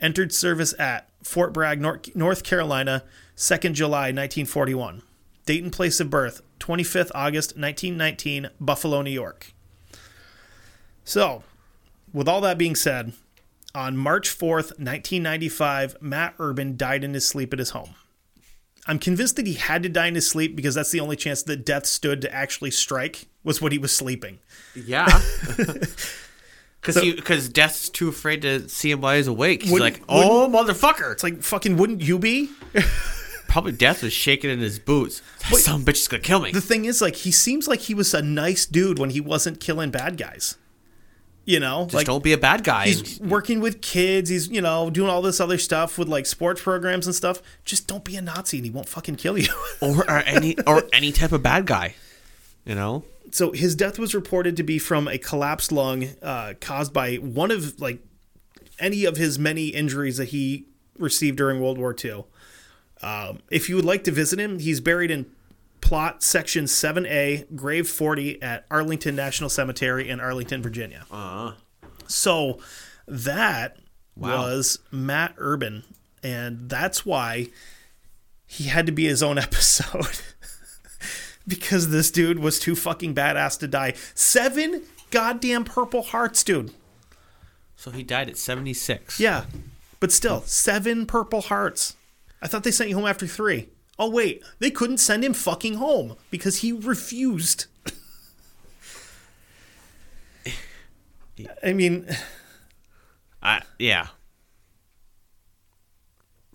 Entered 0.00 0.32
service 0.32 0.74
at 0.80 1.08
Fort 1.22 1.52
Bragg, 1.52 1.80
North, 1.80 2.16
North 2.16 2.42
Carolina, 2.42 3.04
2nd 3.36 3.74
July 3.74 4.08
1941. 4.10 5.02
Date 5.46 5.62
and 5.62 5.72
place 5.72 6.00
of 6.00 6.10
birth 6.10 6.42
25th 6.58 7.12
August 7.14 7.50
1919, 7.50 8.50
Buffalo, 8.58 9.02
New 9.02 9.10
York. 9.10 9.52
So, 11.04 11.44
with 12.12 12.28
all 12.28 12.40
that 12.42 12.58
being 12.58 12.74
said, 12.74 13.12
on 13.74 13.96
March 13.96 14.28
4th, 14.28 14.78
1995, 14.78 15.96
Matt 16.00 16.34
Urban 16.38 16.76
died 16.76 17.04
in 17.04 17.14
his 17.14 17.26
sleep 17.26 17.52
at 17.52 17.58
his 17.58 17.70
home. 17.70 17.94
I'm 18.86 18.98
convinced 18.98 19.36
that 19.36 19.46
he 19.46 19.54
had 19.54 19.82
to 19.82 19.88
die 19.88 20.06
in 20.06 20.14
his 20.14 20.28
sleep 20.28 20.56
because 20.56 20.74
that's 20.74 20.90
the 20.90 21.00
only 21.00 21.16
chance 21.16 21.42
that 21.44 21.64
death 21.64 21.86
stood 21.86 22.22
to 22.22 22.34
actually 22.34 22.70
strike 22.70 23.26
was 23.44 23.60
when 23.60 23.72
he 23.72 23.78
was 23.78 23.94
sleeping. 23.94 24.38
Yeah. 24.74 25.20
Because 26.80 27.14
because 27.14 27.48
Death's 27.48 27.90
too 27.90 28.08
afraid 28.08 28.42
to 28.42 28.68
see 28.68 28.90
him 28.90 29.02
while 29.02 29.16
he's 29.16 29.26
awake. 29.26 29.64
He's 29.64 29.78
like, 29.78 30.00
oh, 30.08 30.48
motherfucker. 30.50 31.12
It's 31.12 31.22
like, 31.22 31.42
fucking, 31.42 31.76
wouldn't 31.76 32.00
you 32.00 32.18
be? 32.18 32.50
Probably 33.48 33.72
Death 33.72 34.02
was 34.02 34.12
shaking 34.12 34.48
in 34.50 34.60
his 34.60 34.78
boots. 34.78 35.20
That 35.50 35.58
some 35.58 35.84
bitch 35.84 35.96
is 35.96 36.08
going 36.08 36.22
to 36.22 36.26
kill 36.26 36.40
me. 36.40 36.52
The 36.52 36.60
thing 36.60 36.86
is, 36.86 37.02
like, 37.02 37.16
he 37.16 37.32
seems 37.32 37.68
like 37.68 37.80
he 37.80 37.94
was 37.94 38.14
a 38.14 38.22
nice 38.22 38.64
dude 38.64 38.98
when 38.98 39.10
he 39.10 39.20
wasn't 39.20 39.60
killing 39.60 39.90
bad 39.90 40.16
guys. 40.16 40.56
You 41.50 41.60
know? 41.60 41.84
Just 41.84 41.94
like, 41.94 42.06
don't 42.06 42.24
be 42.24 42.32
a 42.32 42.38
bad 42.38 42.64
guy. 42.64 42.86
he's 42.86 43.20
working 43.20 43.60
with 43.60 43.82
kids. 43.82 44.30
He's, 44.30 44.48
you 44.48 44.60
know, 44.60 44.90
doing 44.90 45.10
all 45.10 45.22
this 45.22 45.40
other 45.40 45.58
stuff 45.58 45.98
with, 45.98 46.08
like, 46.08 46.26
sports 46.26 46.62
programs 46.62 47.06
and 47.06 47.14
stuff. 47.14 47.42
Just 47.64 47.86
don't 47.86 48.04
be 48.04 48.16
a 48.16 48.22
Nazi 48.22 48.58
and 48.58 48.64
he 48.64 48.70
won't 48.70 48.88
fucking 48.88 49.16
kill 49.16 49.36
you. 49.36 49.52
or, 49.80 49.98
or 50.08 50.18
any 50.18 50.58
or 50.66 50.84
any 50.92 51.12
type 51.12 51.32
of 51.32 51.42
bad 51.42 51.66
guy. 51.66 51.94
You 52.64 52.74
know? 52.74 53.04
so 53.32 53.52
his 53.52 53.74
death 53.74 53.98
was 53.98 54.14
reported 54.14 54.56
to 54.56 54.62
be 54.62 54.78
from 54.78 55.08
a 55.08 55.18
collapsed 55.18 55.72
lung 55.72 56.08
uh, 56.22 56.54
caused 56.60 56.92
by 56.92 57.16
one 57.16 57.50
of 57.50 57.80
like 57.80 58.00
any 58.78 59.04
of 59.04 59.16
his 59.16 59.38
many 59.38 59.68
injuries 59.68 60.16
that 60.16 60.26
he 60.26 60.66
received 60.98 61.36
during 61.36 61.60
World 61.60 61.78
War 61.78 61.94
II. 62.02 62.24
Um, 63.02 63.40
if 63.50 63.68
you 63.68 63.76
would 63.76 63.84
like 63.84 64.04
to 64.04 64.10
visit 64.10 64.38
him, 64.38 64.58
he's 64.58 64.80
buried 64.80 65.10
in 65.10 65.26
plot 65.90 66.22
section 66.22 66.66
7A, 66.66 67.52
grave 67.56 67.88
40 67.88 68.40
at 68.40 68.64
Arlington 68.70 69.16
National 69.16 69.50
Cemetery 69.50 70.08
in 70.08 70.20
Arlington, 70.20 70.62
Virginia. 70.62 71.04
Uh-huh. 71.10 71.54
So 72.06 72.60
that 73.08 73.76
Wow. 74.14 74.42
was 74.42 74.78
Matt 74.92 75.34
Urban, 75.36 75.82
and 76.22 76.68
that's 76.70 77.04
why 77.04 77.48
he 78.46 78.64
had 78.68 78.86
to 78.86 78.92
be 78.92 79.06
his 79.06 79.20
own 79.20 79.36
episode. 79.46 80.20
because 81.48 81.88
this 81.90 82.12
dude 82.12 82.38
was 82.38 82.60
too 82.60 82.76
fucking 82.76 83.12
badass 83.12 83.58
to 83.58 83.66
die. 83.66 83.94
Seven 84.14 84.82
goddamn 85.10 85.64
purple 85.64 86.02
hearts, 86.02 86.44
dude. 86.44 86.70
so 87.74 87.90
he 87.90 88.04
died 88.04 88.28
at 88.28 88.38
76. 88.38 89.18
Yeah. 89.18 89.46
But 89.98 90.12
still, 90.12 90.42
seven 90.42 91.04
purple 91.04 91.40
hearts. 91.40 91.96
I 92.40 92.46
thought 92.46 92.62
they 92.62 92.70
sent 92.70 92.90
you 92.90 92.94
home 92.96 93.06
after 93.06 93.26
three. 93.26 93.70
Oh 94.00 94.08
wait, 94.08 94.42
they 94.60 94.70
couldn't 94.70 94.96
send 94.96 95.22
him 95.22 95.34
fucking 95.34 95.74
home 95.74 96.16
because 96.30 96.56
he 96.58 96.72
refused. 96.72 97.66
I 101.62 101.74
mean, 101.74 102.08
I, 103.42 103.60
yeah. 103.78 104.06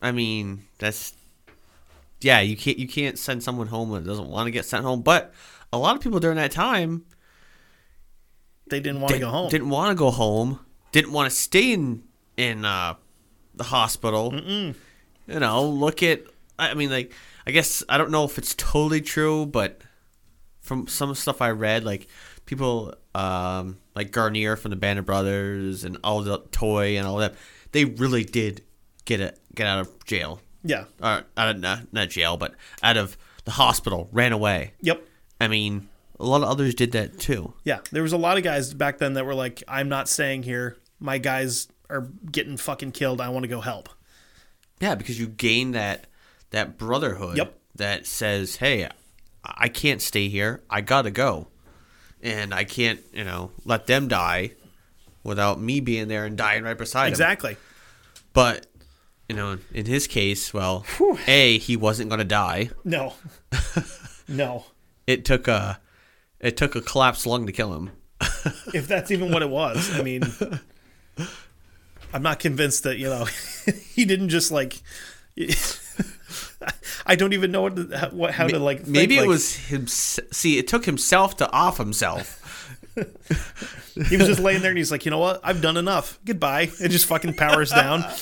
I 0.02 0.12
mean, 0.12 0.64
that's 0.80 1.14
yeah. 2.20 2.42
You 2.42 2.58
can't 2.58 2.80
you 2.80 2.88
can't 2.88 3.20
send 3.20 3.44
someone 3.44 3.68
home 3.68 3.92
that 3.92 4.06
doesn't 4.06 4.28
want 4.28 4.48
to 4.48 4.52
get 4.52 4.66
sent 4.66 4.84
home. 4.84 5.04
But 5.04 5.32
a 5.72 5.78
lot 5.78 5.96
of 5.96 6.02
people 6.02 6.20
during 6.20 6.38
that 6.38 6.52
time 6.52 7.06
they 8.68 8.80
didn't 8.80 9.02
want 9.02 9.14
to 9.14 9.20
go 9.20 9.30
home. 9.30 9.50
didn't 9.52 9.70
want 9.70 9.92
to 9.92 9.96
go 9.96 10.10
home. 10.10 10.62
Didn't 10.92 11.12
want 11.12 11.30
to 11.30 11.36
stay 11.36 11.74
in 11.74 12.06
in 12.38 12.66
uh, 12.66 12.96
the 13.54 13.66
hospital. 13.66 14.32
Mm-mm. 14.32 14.74
You 15.28 15.40
know, 15.40 15.70
look 15.70 16.02
at. 16.02 16.24
I 16.58 16.74
mean, 16.74 16.90
like 16.90 17.12
I 17.48 17.52
guess 17.52 17.84
I 17.88 17.98
don't 17.98 18.12
know 18.12 18.26
if 18.26 18.38
it's 18.38 18.56
totally 18.56 19.02
true, 19.02 19.46
but 19.46 19.82
from 20.62 20.88
some 20.88 21.14
stuff 21.16 21.42
I 21.42 21.52
read, 21.52 21.84
like 21.84 22.08
people 22.46 22.96
um, 23.14 23.78
like 23.96 24.12
Guarnere 24.12 24.58
from 24.58 24.72
the 24.72 24.76
Band 24.76 25.00
of 25.00 25.06
Brothers 25.06 25.84
and 25.84 25.98
all 26.04 26.22
the 26.22 26.40
toy 26.52 26.98
and 26.98 27.08
all 27.08 27.18
that, 27.18 27.36
they 27.72 27.86
really 27.86 28.24
did 28.24 28.64
get 29.06 29.20
it 29.22 29.40
get 29.54 29.68
out 29.68 29.80
of 29.80 30.06
jail. 30.06 30.42
Yeah. 30.64 30.86
Or 31.02 31.24
out 31.38 31.56
of 31.56 31.60
not, 31.60 31.94
not 31.94 32.10
jail, 32.10 32.38
but 32.38 32.56
out 32.82 32.98
of 32.98 33.18
the 33.46 33.52
hospital, 33.52 34.10
ran 34.12 34.32
away. 34.34 34.74
Yep. 34.82 35.06
I 35.40 35.48
mean, 35.48 35.88
a 36.20 36.26
lot 36.26 36.42
of 36.42 36.50
others 36.50 36.74
did 36.74 36.92
that 36.94 37.20
too. 37.20 37.54
Yeah. 37.64 37.80
There 37.92 38.02
was 38.02 38.14
a 38.14 38.18
lot 38.18 38.38
of 38.38 38.44
guys 38.44 38.74
back 38.74 38.98
then 38.98 39.14
that 39.14 39.26
were 39.26 39.36
like, 39.36 39.64
I'm 39.68 39.90
not 39.90 40.10
staying 40.10 40.44
here. 40.44 40.78
My 41.00 41.20
guys 41.20 41.68
are 41.90 42.10
getting 42.32 42.58
fucking 42.58 42.94
killed. 42.94 43.22
I 43.22 43.30
want 43.30 43.44
to 43.44 43.48
go 43.48 43.62
help. 43.62 43.90
Yeah, 44.82 44.96
because 44.96 45.20
you 45.20 45.28
gain 45.28 45.72
that 45.72 46.08
that 46.52 46.78
brotherhood 46.78 47.38
Yep. 47.38 47.58
that 47.76 48.06
says, 48.08 48.58
"Hey, 48.58 48.90
I 49.44 49.68
can't 49.70 50.02
stay 50.02 50.28
here. 50.30 50.64
I 50.70 50.82
gotta 50.82 51.12
go, 51.12 51.48
and 52.22 52.54
I 52.54 52.64
can't, 52.64 53.02
you 53.14 53.24
know, 53.24 53.52
let 53.64 53.88
them 53.88 54.08
die 54.08 54.52
without 55.24 55.60
me 55.60 55.80
being 55.80 56.08
there 56.08 56.26
and 56.26 56.38
dying 56.38 56.64
right 56.64 56.78
beside 56.78 57.06
them." 57.06 57.14
Exactly. 57.14 57.58
But 58.34 58.68
you 59.30 59.36
know, 59.36 59.58
in 59.74 59.86
his 59.88 60.06
case, 60.08 60.54
well, 60.54 60.86
a 61.28 61.58
he 61.58 61.76
wasn't 61.76 62.10
gonna 62.10 62.24
die. 62.24 62.70
No. 62.84 63.14
no. 64.28 64.66
It 65.08 65.26
took 65.26 65.48
a 65.48 65.80
it 66.40 66.58
took 66.58 66.76
a 66.76 66.82
collapsed 66.82 67.26
lung 67.26 67.46
to 67.48 67.52
kill 67.52 67.74
him. 67.74 67.92
If 68.76 68.88
that's 68.88 69.10
even 69.10 69.32
what 69.32 69.42
it 69.42 69.50
was. 69.50 69.90
I 69.98 70.04
mean, 70.04 70.22
I'm 72.14 72.22
not 72.22 72.40
convinced 72.40 72.84
that, 72.84 72.98
you 72.98 73.08
know, 73.08 73.26
he 73.94 74.06
didn't 74.06 74.30
just 74.30 74.52
like. 74.52 74.82
I 77.06 77.16
don't 77.16 77.34
even 77.34 77.52
know 77.52 77.62
what, 77.64 77.76
to, 77.76 77.98
how- 77.98 78.10
what 78.10 78.32
how 78.34 78.48
to 78.48 78.60
like. 78.60 78.80
think, 78.80 78.90
Maybe 78.90 79.18
it 79.18 79.22
like, 79.22 79.30
was 79.30 79.56
him. 79.56 79.88
See, 79.88 80.58
it 80.58 80.68
took 80.68 80.86
himself 80.86 81.38
to 81.38 81.52
off 81.52 81.78
himself. 81.78 82.42
he 82.96 84.18
was 84.18 84.28
just 84.28 84.40
laying 84.40 84.62
there 84.62 84.72
and 84.72 84.78
he's 84.78 84.92
like, 84.92 85.06
you 85.06 85.12
know 85.12 85.20
what? 85.20 85.42
I've 85.44 85.62
done 85.62 85.76
enough. 85.78 86.18
Goodbye. 86.26 86.70
It 86.80 86.90
just 86.90 87.06
fucking 87.08 87.34
powers 87.36 87.72
down. 87.72 88.04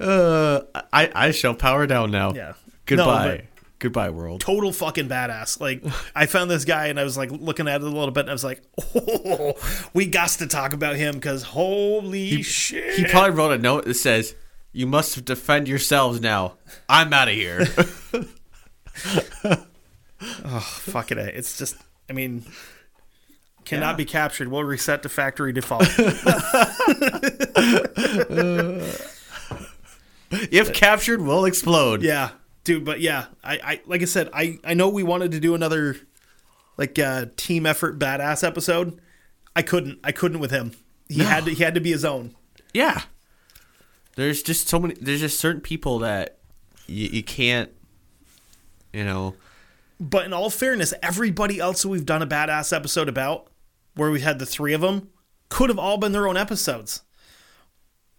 Uh, 0.00 0.60
I 0.92 1.10
I 1.14 1.30
shall 1.30 1.54
power 1.54 1.86
down 1.86 2.10
now. 2.10 2.32
Yeah. 2.34 2.54
Goodbye. 2.86 3.36
No, 3.36 3.44
Goodbye, 3.78 4.10
world. 4.10 4.40
total 4.40 4.72
fucking 4.72 5.08
badass. 5.08 5.60
Like 5.60 5.84
I 6.14 6.26
found 6.26 6.50
this 6.50 6.64
guy 6.64 6.86
and 6.86 6.98
I 6.98 7.04
was 7.04 7.16
like 7.16 7.30
looking 7.30 7.68
at 7.68 7.80
it 7.80 7.84
a 7.86 7.88
little 7.90 8.10
bit 8.10 8.20
and 8.22 8.30
I 8.30 8.32
was 8.32 8.44
like, 8.44 8.62
oh, 8.96 9.54
we 9.92 10.06
got 10.06 10.30
to 10.30 10.46
talk 10.46 10.72
about 10.72 10.96
him 10.96 11.14
because 11.14 11.42
holy 11.42 12.42
shit. 12.42 12.94
He 12.98 13.04
probably 13.04 13.30
wrote 13.32 13.52
a 13.52 13.58
note 13.58 13.84
that 13.84 13.94
says, 13.94 14.34
"You 14.74 14.86
must 14.86 15.24
defend 15.24 15.66
yourselves 15.68 16.20
now. 16.20 16.54
I'm 16.88 17.12
out 17.14 17.28
of 17.28 17.34
here." 17.34 17.64
Oh, 20.46 20.60
fuck 20.60 21.10
it. 21.12 21.18
It's 21.18 21.58
just, 21.58 21.76
I 22.08 22.14
mean, 22.14 22.44
cannot 23.66 23.98
be 23.98 24.06
captured. 24.06 24.48
We'll 24.48 24.64
reset 24.64 25.02
to 25.02 25.10
factory 25.10 25.52
default. 25.52 25.82
if 30.30 30.72
captured, 30.72 31.20
we'll 31.20 31.44
explode. 31.44 32.02
yeah, 32.02 32.30
dude. 32.64 32.84
But 32.84 33.00
yeah, 33.00 33.26
I, 33.42 33.58
I, 33.62 33.80
like 33.86 34.02
I 34.02 34.06
said, 34.06 34.30
I, 34.32 34.58
I 34.64 34.74
know 34.74 34.88
we 34.88 35.02
wanted 35.02 35.32
to 35.32 35.40
do 35.40 35.54
another 35.54 35.96
like 36.76 36.98
uh, 36.98 37.26
team 37.36 37.66
effort 37.66 37.98
badass 37.98 38.46
episode. 38.46 39.00
I 39.54 39.62
couldn't. 39.62 39.98
I 40.04 40.12
couldn't 40.12 40.40
with 40.40 40.50
him. 40.50 40.72
He 41.08 41.18
No. 41.18 41.24
had 41.26 41.44
to. 41.44 41.50
He 41.54 41.62
had 41.62 41.74
to 41.74 41.80
be 41.80 41.90
his 41.92 42.04
own. 42.04 42.34
Yeah. 42.72 43.02
There's 44.16 44.42
just 44.42 44.68
so 44.68 44.78
many. 44.78 44.94
There's 44.94 45.20
just 45.20 45.38
certain 45.38 45.60
people 45.60 45.98
that 46.00 46.38
you, 46.86 47.08
you 47.08 47.22
can't. 47.22 47.70
You 48.92 49.04
know. 49.04 49.34
But 50.00 50.26
in 50.26 50.32
all 50.32 50.50
fairness, 50.50 50.92
everybody 51.02 51.58
else 51.58 51.82
who 51.82 51.88
we've 51.88 52.06
done 52.06 52.22
a 52.22 52.26
badass 52.26 52.74
episode 52.74 53.08
about, 53.08 53.48
where 53.94 54.10
we 54.10 54.20
had 54.20 54.38
the 54.38 54.46
three 54.46 54.72
of 54.72 54.80
them, 54.80 55.10
could 55.48 55.70
have 55.70 55.78
all 55.78 55.98
been 55.98 56.12
their 56.12 56.28
own 56.28 56.36
episodes. 56.36 57.02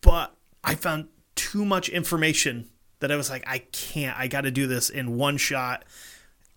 But 0.01 0.35
I 0.63 0.75
found 0.75 1.07
too 1.35 1.65
much 1.65 1.89
information 1.89 2.69
that 2.99 3.11
I 3.11 3.15
was 3.15 3.29
like, 3.29 3.43
I 3.47 3.59
can't. 3.59 4.17
I 4.17 4.27
got 4.27 4.41
to 4.41 4.51
do 4.51 4.67
this 4.67 4.89
in 4.89 5.17
one 5.17 5.37
shot. 5.37 5.85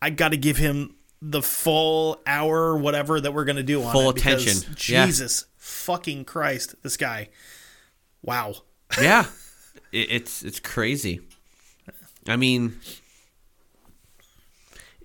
I 0.01 0.11
got 0.11 0.31
to 0.31 0.37
give 0.37 0.57
him 0.57 0.95
the 1.21 1.43
full 1.43 2.21
hour, 2.27 2.77
whatever 2.77 3.21
that 3.21 3.33
we're 3.33 3.45
gonna 3.45 3.63
do 3.63 3.83
on 3.83 3.93
Full 3.93 4.11
attention. 4.11 4.75
Yeah. 4.89 5.07
Jesus 5.07 5.47
fucking 5.57 6.25
Christ, 6.25 6.75
this 6.83 6.97
guy. 6.97 7.29
Wow. 8.23 8.55
Yeah. 9.01 9.27
it, 9.93 10.11
it's 10.11 10.43
it's 10.43 10.61
crazy. 10.61 11.21
I 12.27 12.37
mean. 12.37 12.79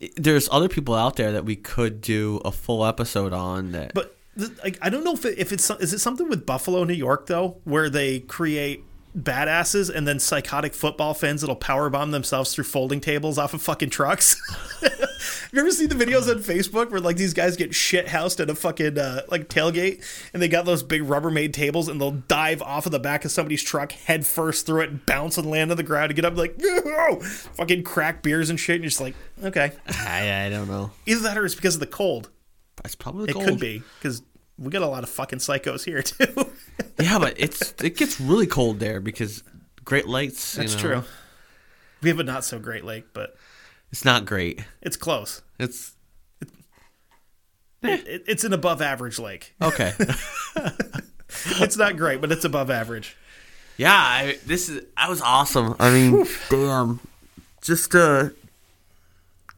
i- 0.01 0.09
There's 0.15 0.47
other 0.51 0.69
people 0.69 0.95
out 0.95 1.15
there 1.15 1.31
that 1.31 1.45
we 1.45 1.55
could 1.55 2.01
do 2.01 2.41
a 2.45 2.51
full 2.51 2.85
episode 2.85 3.33
on 3.33 3.71
that 3.71 3.93
But 3.93 4.15
like, 4.63 4.77
I 4.81 4.89
don't 4.89 5.03
know 5.03 5.13
if 5.13 5.25
it, 5.25 5.37
if 5.37 5.51
it's 5.51 5.69
is 5.69 5.93
it 5.93 5.99
something 5.99 6.27
with 6.29 6.45
Buffalo, 6.45 6.83
New 6.83 6.93
York, 6.93 7.27
though, 7.27 7.57
where 7.65 7.89
they 7.89 8.19
create 8.19 8.83
badasses 9.17 9.93
and 9.93 10.07
then 10.07 10.19
psychotic 10.19 10.73
football 10.73 11.13
fans 11.13 11.41
that'll 11.41 11.55
power 11.55 11.89
bomb 11.89 12.11
themselves 12.11 12.53
through 12.53 12.63
folding 12.63 12.99
tables 12.99 13.37
off 13.37 13.53
of 13.53 13.61
fucking 13.61 13.89
trucks. 13.91 14.35
Have 14.81 15.49
you 15.53 15.59
ever 15.59 15.69
seen 15.71 15.89
the 15.89 15.95
videos 15.95 16.27
on 16.29 16.41
Facebook 16.41 16.89
where 16.89 16.99
like 16.99 17.15
these 17.17 17.33
guys 17.33 17.55
get 17.55 17.75
shit 17.75 18.07
housed 18.07 18.39
at 18.39 18.49
a 18.49 18.55
fucking 18.55 18.97
uh, 18.97 19.21
like 19.29 19.49
tailgate 19.49 20.03
and 20.33 20.41
they 20.41 20.47
got 20.47 20.65
those 20.65 20.81
big 20.81 21.03
Rubbermaid 21.03 21.53
tables 21.53 21.87
and 21.89 22.01
they'll 22.01 22.11
dive 22.11 22.61
off 22.63 22.85
of 22.87 22.91
the 22.91 22.99
back 22.99 23.23
of 23.23 23.31
somebody's 23.31 23.61
truck 23.61 23.91
head 23.91 24.25
first 24.25 24.65
through 24.65 24.81
it 24.81 24.89
and 24.89 25.05
bounce 25.05 25.37
and 25.37 25.49
land 25.49 25.69
on 25.69 25.77
the 25.77 25.83
ground 25.83 26.11
and 26.11 26.15
get 26.15 26.25
up 26.25 26.35
like 26.35 26.55
"Yo!" 26.59 27.19
fucking 27.19 27.83
crack 27.83 28.23
beers 28.23 28.49
and 28.49 28.59
shit 28.59 28.75
and 28.77 28.83
you're 28.83 28.89
just 28.89 29.01
like 29.01 29.15
okay 29.43 29.71
I, 29.87 30.45
I 30.45 30.49
don't 30.49 30.67
know. 30.67 30.91
either 31.05 31.21
that 31.21 31.37
or 31.37 31.45
it's 31.45 31.55
because 31.55 31.75
of 31.75 31.79
the 31.81 31.87
cold. 31.87 32.29
It's 32.83 32.95
probably 32.95 33.29
It 33.29 33.33
gold. 33.33 33.45
could 33.45 33.59
be 33.59 33.83
because 33.99 34.23
we 34.57 34.69
got 34.71 34.81
a 34.81 34.87
lot 34.87 35.03
of 35.03 35.09
fucking 35.09 35.39
psychos 35.39 35.85
here 35.85 36.01
too. 36.01 36.25
Yeah, 36.99 37.19
but 37.19 37.33
it's 37.37 37.73
it 37.83 37.97
gets 37.97 38.19
really 38.19 38.47
cold 38.47 38.79
there 38.79 38.99
because 38.99 39.43
Great 39.83 40.07
Lakes. 40.07 40.53
That's 40.55 40.73
you 40.75 40.89
know, 40.89 41.01
true. 41.01 41.03
We 42.01 42.09
have 42.09 42.19
a 42.19 42.23
not 42.23 42.43
so 42.43 42.59
great 42.59 42.83
lake, 42.85 43.05
but 43.13 43.35
It's 43.91 44.03
not 44.05 44.25
great. 44.25 44.61
it's 44.81 44.97
close. 44.97 45.41
It's 45.59 45.93
It, 47.81 48.07
it- 48.07 48.23
it's 48.27 48.43
an 48.43 48.53
above 48.53 48.81
average 48.81 49.19
lake. 49.19 49.53
okay. 49.61 49.93
It's 51.59 51.77
not 51.77 51.97
great, 51.97 52.21
but 52.21 52.31
it's 52.31 52.45
above 52.45 52.69
average. 52.69 53.17
yeah, 53.77 53.91
I, 53.91 54.37
this 54.45 54.69
is 54.69 54.85
that 54.95 55.09
was 55.09 55.19
awesome. 55.19 55.75
I 55.79 55.89
mean, 55.91 56.25
damn, 56.49 56.99
just 57.63 57.91
to 57.93 58.35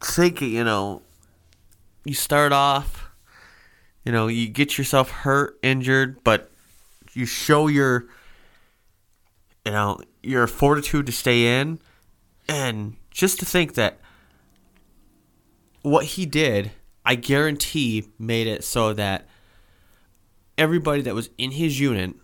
think, 0.02 0.42
it, 0.42 0.46
you 0.48 0.64
know, 0.64 1.02
you 2.06 2.14
start 2.14 2.54
off, 2.54 3.10
you 4.06 4.14
know, 4.14 4.28
you 4.28 4.48
get 4.48 4.78
yourself 4.78 5.10
hurt, 5.12 5.60
injured, 5.62 6.24
but 6.24 6.50
you 7.16 7.26
show 7.26 7.68
your, 7.68 8.07
you 9.66 9.72
know, 9.72 9.99
your 10.22 10.47
fortitude 10.47 11.05
to 11.05 11.11
stay 11.11 11.59
in, 11.59 11.80
and 12.47 12.95
just 13.11 13.39
to 13.39 13.45
think 13.45 13.74
that 13.76 13.99
what 15.82 16.05
he 16.05 16.26
did, 16.26 16.72
I 17.05 17.16
guarantee, 17.16 18.09
made 18.20 18.47
it 18.47 18.63
so 18.63 18.93
that 18.93 19.28
everybody 20.57 21.01
that 21.03 21.13
was 21.16 21.30
in 21.38 21.51
his 21.51 21.80
unit 21.80 22.16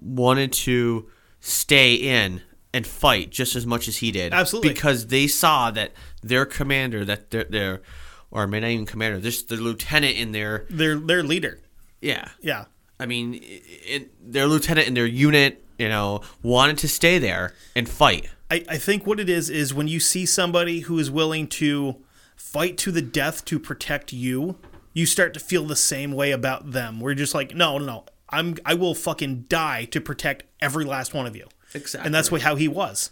wanted 0.00 0.52
to 0.52 1.08
stay 1.40 1.94
in 1.94 2.40
and 2.74 2.86
fight 2.86 3.30
just 3.30 3.54
as 3.54 3.66
much 3.66 3.88
as 3.88 3.98
he 3.98 4.10
did. 4.10 4.32
Absolutely. 4.32 4.72
Because 4.72 5.08
they 5.08 5.26
saw 5.26 5.70
that 5.70 5.92
their 6.22 6.46
commander, 6.46 7.04
that 7.04 7.30
their, 7.30 7.44
their 7.44 7.82
or 8.30 8.46
maybe 8.46 8.62
not 8.62 8.68
even 8.70 8.86
commander, 8.86 9.20
just 9.20 9.48
the 9.48 9.56
lieutenant 9.56 10.16
in 10.16 10.32
their, 10.32 10.66
Their 10.70 10.98
their 10.98 11.22
leader. 11.22 11.60
yeah. 12.00 12.28
Yeah. 12.40 12.64
I 13.00 13.06
mean, 13.06 13.40
it, 13.42 14.32
their 14.32 14.46
lieutenant 14.46 14.86
and 14.86 14.96
their 14.96 15.06
unit, 15.06 15.64
you 15.78 15.88
know, 15.88 16.22
wanted 16.42 16.78
to 16.78 16.88
stay 16.88 17.18
there 17.18 17.54
and 17.74 17.88
fight. 17.88 18.28
I, 18.50 18.64
I 18.68 18.78
think 18.78 19.06
what 19.06 19.18
it 19.18 19.28
is 19.28 19.50
is 19.50 19.72
when 19.74 19.88
you 19.88 19.98
see 19.98 20.26
somebody 20.26 20.80
who 20.80 20.98
is 20.98 21.10
willing 21.10 21.48
to 21.48 21.96
fight 22.36 22.76
to 22.78 22.92
the 22.92 23.02
death 23.02 23.44
to 23.46 23.58
protect 23.58 24.12
you, 24.12 24.58
you 24.92 25.06
start 25.06 25.32
to 25.34 25.40
feel 25.40 25.64
the 25.64 25.76
same 25.76 26.12
way 26.12 26.32
about 26.32 26.72
them. 26.72 27.00
We're 27.00 27.14
just 27.14 27.34
like, 27.34 27.54
no, 27.54 27.78
no, 27.78 27.84
no. 27.84 28.04
I'm 28.28 28.56
I 28.64 28.74
will 28.74 28.94
fucking 28.94 29.46
die 29.48 29.84
to 29.86 30.00
protect 30.00 30.44
every 30.60 30.84
last 30.84 31.12
one 31.12 31.26
of 31.26 31.36
you. 31.36 31.48
Exactly. 31.74 32.06
And 32.06 32.14
that's 32.14 32.30
what 32.30 32.42
how 32.42 32.56
he 32.56 32.68
was. 32.68 33.10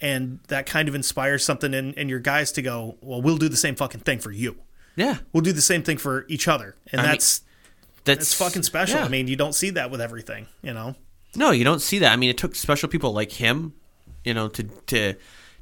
And 0.00 0.40
that 0.48 0.66
kind 0.66 0.88
of 0.88 0.94
inspires 0.94 1.44
something 1.44 1.72
in, 1.72 1.94
in 1.94 2.08
your 2.08 2.18
guys 2.18 2.52
to 2.52 2.62
go, 2.62 2.96
well, 3.00 3.22
we'll 3.22 3.36
do 3.36 3.48
the 3.48 3.56
same 3.56 3.74
fucking 3.76 4.00
thing 4.00 4.18
for 4.18 4.32
you. 4.32 4.56
Yeah. 4.96 5.18
We'll 5.32 5.42
do 5.42 5.52
the 5.52 5.62
same 5.62 5.82
thing 5.82 5.98
for 5.98 6.26
each 6.28 6.48
other. 6.48 6.76
And 6.90 7.00
I 7.00 7.12
mean, 7.12 7.20
that's 8.04 8.20
it's 8.20 8.34
fucking 8.34 8.62
special. 8.62 8.98
yeah. 8.98 9.04
I 9.04 9.08
mean, 9.08 9.28
you 9.28 9.36
don't 9.36 9.54
see 9.54 9.70
that 9.70 9.90
with 9.90 10.00
everything, 10.00 10.46
you 10.62 10.72
know. 10.74 10.94
No, 11.36 11.50
you 11.50 11.64
don't 11.64 11.80
see 11.80 11.98
that. 12.00 12.12
I 12.12 12.16
mean, 12.16 12.30
it 12.30 12.38
took 12.38 12.54
special 12.54 12.88
people 12.88 13.12
like 13.12 13.32
him, 13.32 13.74
you 14.24 14.34
know, 14.34 14.48
to 14.48 14.62
to 14.62 15.14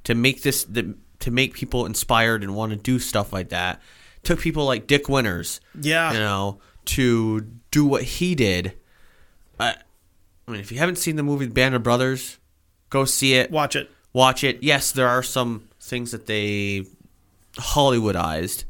to 0.05 0.15
make 0.15 0.43
this 0.43 0.65
the, 0.65 0.95
to 1.21 1.31
make 1.31 1.55
people 1.55 1.87
inspired 1.87 2.43
and 2.43 2.55
want 2.55 2.71
to 2.73 2.77
do 2.77 2.99
stuff 2.99 3.33
like 3.33 3.49
that. 3.51 3.81
It 4.17 4.25
took 4.25 4.41
people 4.41 4.65
like 4.67 4.87
Dick 4.87 5.09
Winters, 5.09 5.61
Yeah. 5.81 6.13
you 6.13 6.19
know, 6.19 6.61
to 6.87 7.41
do 7.71 7.85
what 7.87 8.03
he 8.03 8.35
did. 8.35 8.75
I, 9.59 9.77
I 10.47 10.51
mean, 10.51 10.61
if 10.61 10.71
you 10.73 10.79
haven't 10.79 10.97
seen 10.97 11.17
the 11.17 11.23
movie 11.23 11.47
Band 11.47 11.75
of 11.75 11.83
Brothers, 11.83 12.39
go 12.91 13.05
see 13.05 13.35
it. 13.35 13.51
Watch 13.51 13.77
it. 13.77 13.89
Watch 14.13 14.43
it. 14.45 14.63
Yes, 14.63 14.91
there 14.93 15.09
are 15.09 15.23
some 15.23 15.69
things 15.81 16.11
that 16.11 16.27
they 16.27 16.87
Hollywoodized, 17.57 18.65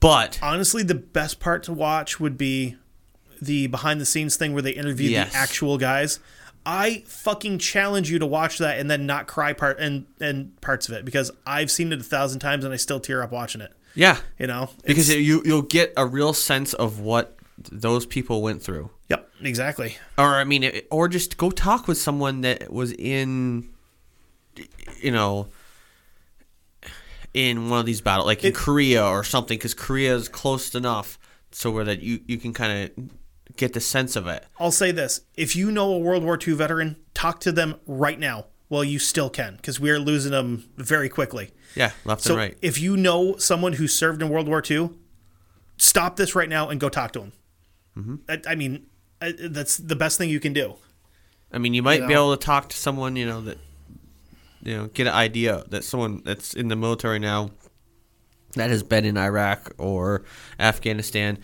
but 0.00 0.38
Honestly, 0.42 0.82
the 0.82 0.94
best 0.94 1.40
part 1.40 1.62
to 1.64 1.72
watch 1.72 2.20
would 2.20 2.36
be 2.38 2.76
the 3.40 3.66
behind 3.68 4.00
the 4.00 4.06
scenes 4.06 4.36
thing 4.36 4.52
where 4.52 4.62
they 4.62 4.72
interview 4.72 5.10
Yes. 5.10 5.32
the 5.32 5.38
actual 5.38 5.78
guys. 5.78 6.20
I 6.66 7.04
fucking 7.06 7.58
challenge 7.58 8.10
you 8.10 8.18
to 8.18 8.26
watch 8.26 8.58
that 8.58 8.78
and 8.78 8.90
then 8.90 9.06
not 9.06 9.26
cry 9.26 9.52
part 9.54 9.78
and 9.80 10.04
and 10.20 10.60
parts 10.60 10.88
of 10.88 10.94
it 10.94 11.04
because 11.06 11.30
I've 11.46 11.70
seen 11.70 11.92
it 11.92 12.00
a 12.00 12.04
thousand 12.04 12.40
times 12.40 12.64
and 12.64 12.74
I 12.74 12.76
still 12.76 13.00
tear 13.00 13.22
up 13.22 13.32
watching 13.32 13.60
it. 13.62 13.72
yeah, 13.94 14.18
You 14.38 14.46
know, 14.46 14.68
because 14.84 15.08
you 15.08 15.42
you'll 15.44 15.62
get 15.62 15.92
a 15.96 16.06
real 16.06 16.32
sense 16.34 16.74
of 16.74 17.00
what 17.00 17.36
those 17.72 18.04
people 18.06 18.42
went 18.42 18.62
through. 18.62 18.90
yep, 19.08 19.30
exactly. 19.40 19.96
or 20.18 20.36
I 20.36 20.44
mean, 20.44 20.62
it- 20.64 20.86
or 20.90 21.08
just 21.08 21.36
go 21.38 21.50
talk 21.50 21.88
with 21.88 21.96
someone 21.98 22.42
that 22.42 22.70
was 22.72 22.92
in, 22.92 23.70
you 25.00 25.10
know, 25.12 25.48
in 27.32 27.70
one 27.70 27.80
of 27.80 27.86
these 27.86 28.00
battles, 28.00 28.26
like 28.26 28.44
in 28.44 28.52
Korea 28.52 29.04
or 29.04 29.22
something, 29.24 29.56
because 29.56 29.74
Korea 29.74 30.14
is 30.14 30.28
close 30.28 30.74
enough 30.74 31.18
so 31.52 31.70
where 31.70 31.84
that 31.84 32.02
you 32.02 32.20
you 32.26 32.38
can 32.38 32.52
kind 32.52 32.90
of 32.98 33.10
get 33.60 33.74
the 33.74 33.80
sense 33.80 34.16
of 34.16 34.26
it. 34.26 34.44
I'll 34.58 34.72
say 34.72 34.90
this: 34.90 35.20
if 35.36 35.54
you 35.54 35.70
know 35.70 35.92
a 35.92 35.98
World 35.98 36.24
War 36.24 36.38
II 36.44 36.54
veteran, 36.54 36.96
talk 37.14 37.38
to 37.40 37.52
them 37.52 37.76
right 37.86 38.18
now. 38.18 38.46
while 38.68 38.84
you 38.84 39.00
still 39.00 39.28
can 39.28 39.56
because 39.56 39.80
we 39.80 39.90
are 39.90 39.98
losing 39.98 40.30
them 40.30 40.70
very 40.76 41.08
quickly. 41.08 41.50
Yeah, 41.74 41.90
left 42.04 42.22
So 42.22 42.34
and 42.34 42.38
right. 42.38 42.58
if 42.62 42.80
you 42.80 42.96
know 42.96 43.36
someone 43.36 43.74
who 43.74 43.86
served 43.88 44.22
in 44.22 44.28
World 44.28 44.48
War 44.48 44.62
II, 44.68 44.90
stop 45.76 46.14
this 46.16 46.34
right 46.36 46.48
now 46.48 46.68
and 46.68 46.80
go 46.80 46.88
talk 46.88 47.10
to 47.12 47.18
them. 47.18 47.32
Mm-hmm. 47.98 48.14
I, 48.28 48.52
I 48.52 48.54
mean, 48.54 48.86
I, 49.20 49.32
that's 49.38 49.76
the 49.76 49.96
best 49.96 50.18
thing 50.18 50.30
you 50.30 50.38
can 50.40 50.52
do. 50.52 50.76
I 51.52 51.58
mean, 51.58 51.74
you 51.74 51.82
might 51.82 52.00
you 52.02 52.06
be 52.06 52.14
able 52.14 52.36
to 52.36 52.44
talk 52.44 52.68
to 52.68 52.76
someone, 52.76 53.16
you 53.16 53.26
know, 53.26 53.40
that 53.40 53.58
you 54.62 54.76
know, 54.76 54.86
get 54.86 55.08
an 55.08 55.14
idea 55.14 55.64
that 55.68 55.82
someone 55.84 56.22
that's 56.24 56.54
in 56.54 56.68
the 56.68 56.76
military 56.76 57.18
now 57.18 57.50
that 58.54 58.70
has 58.70 58.82
been 58.84 59.04
in 59.04 59.16
Iraq 59.16 59.72
or 59.78 60.22
Afghanistan. 60.60 61.38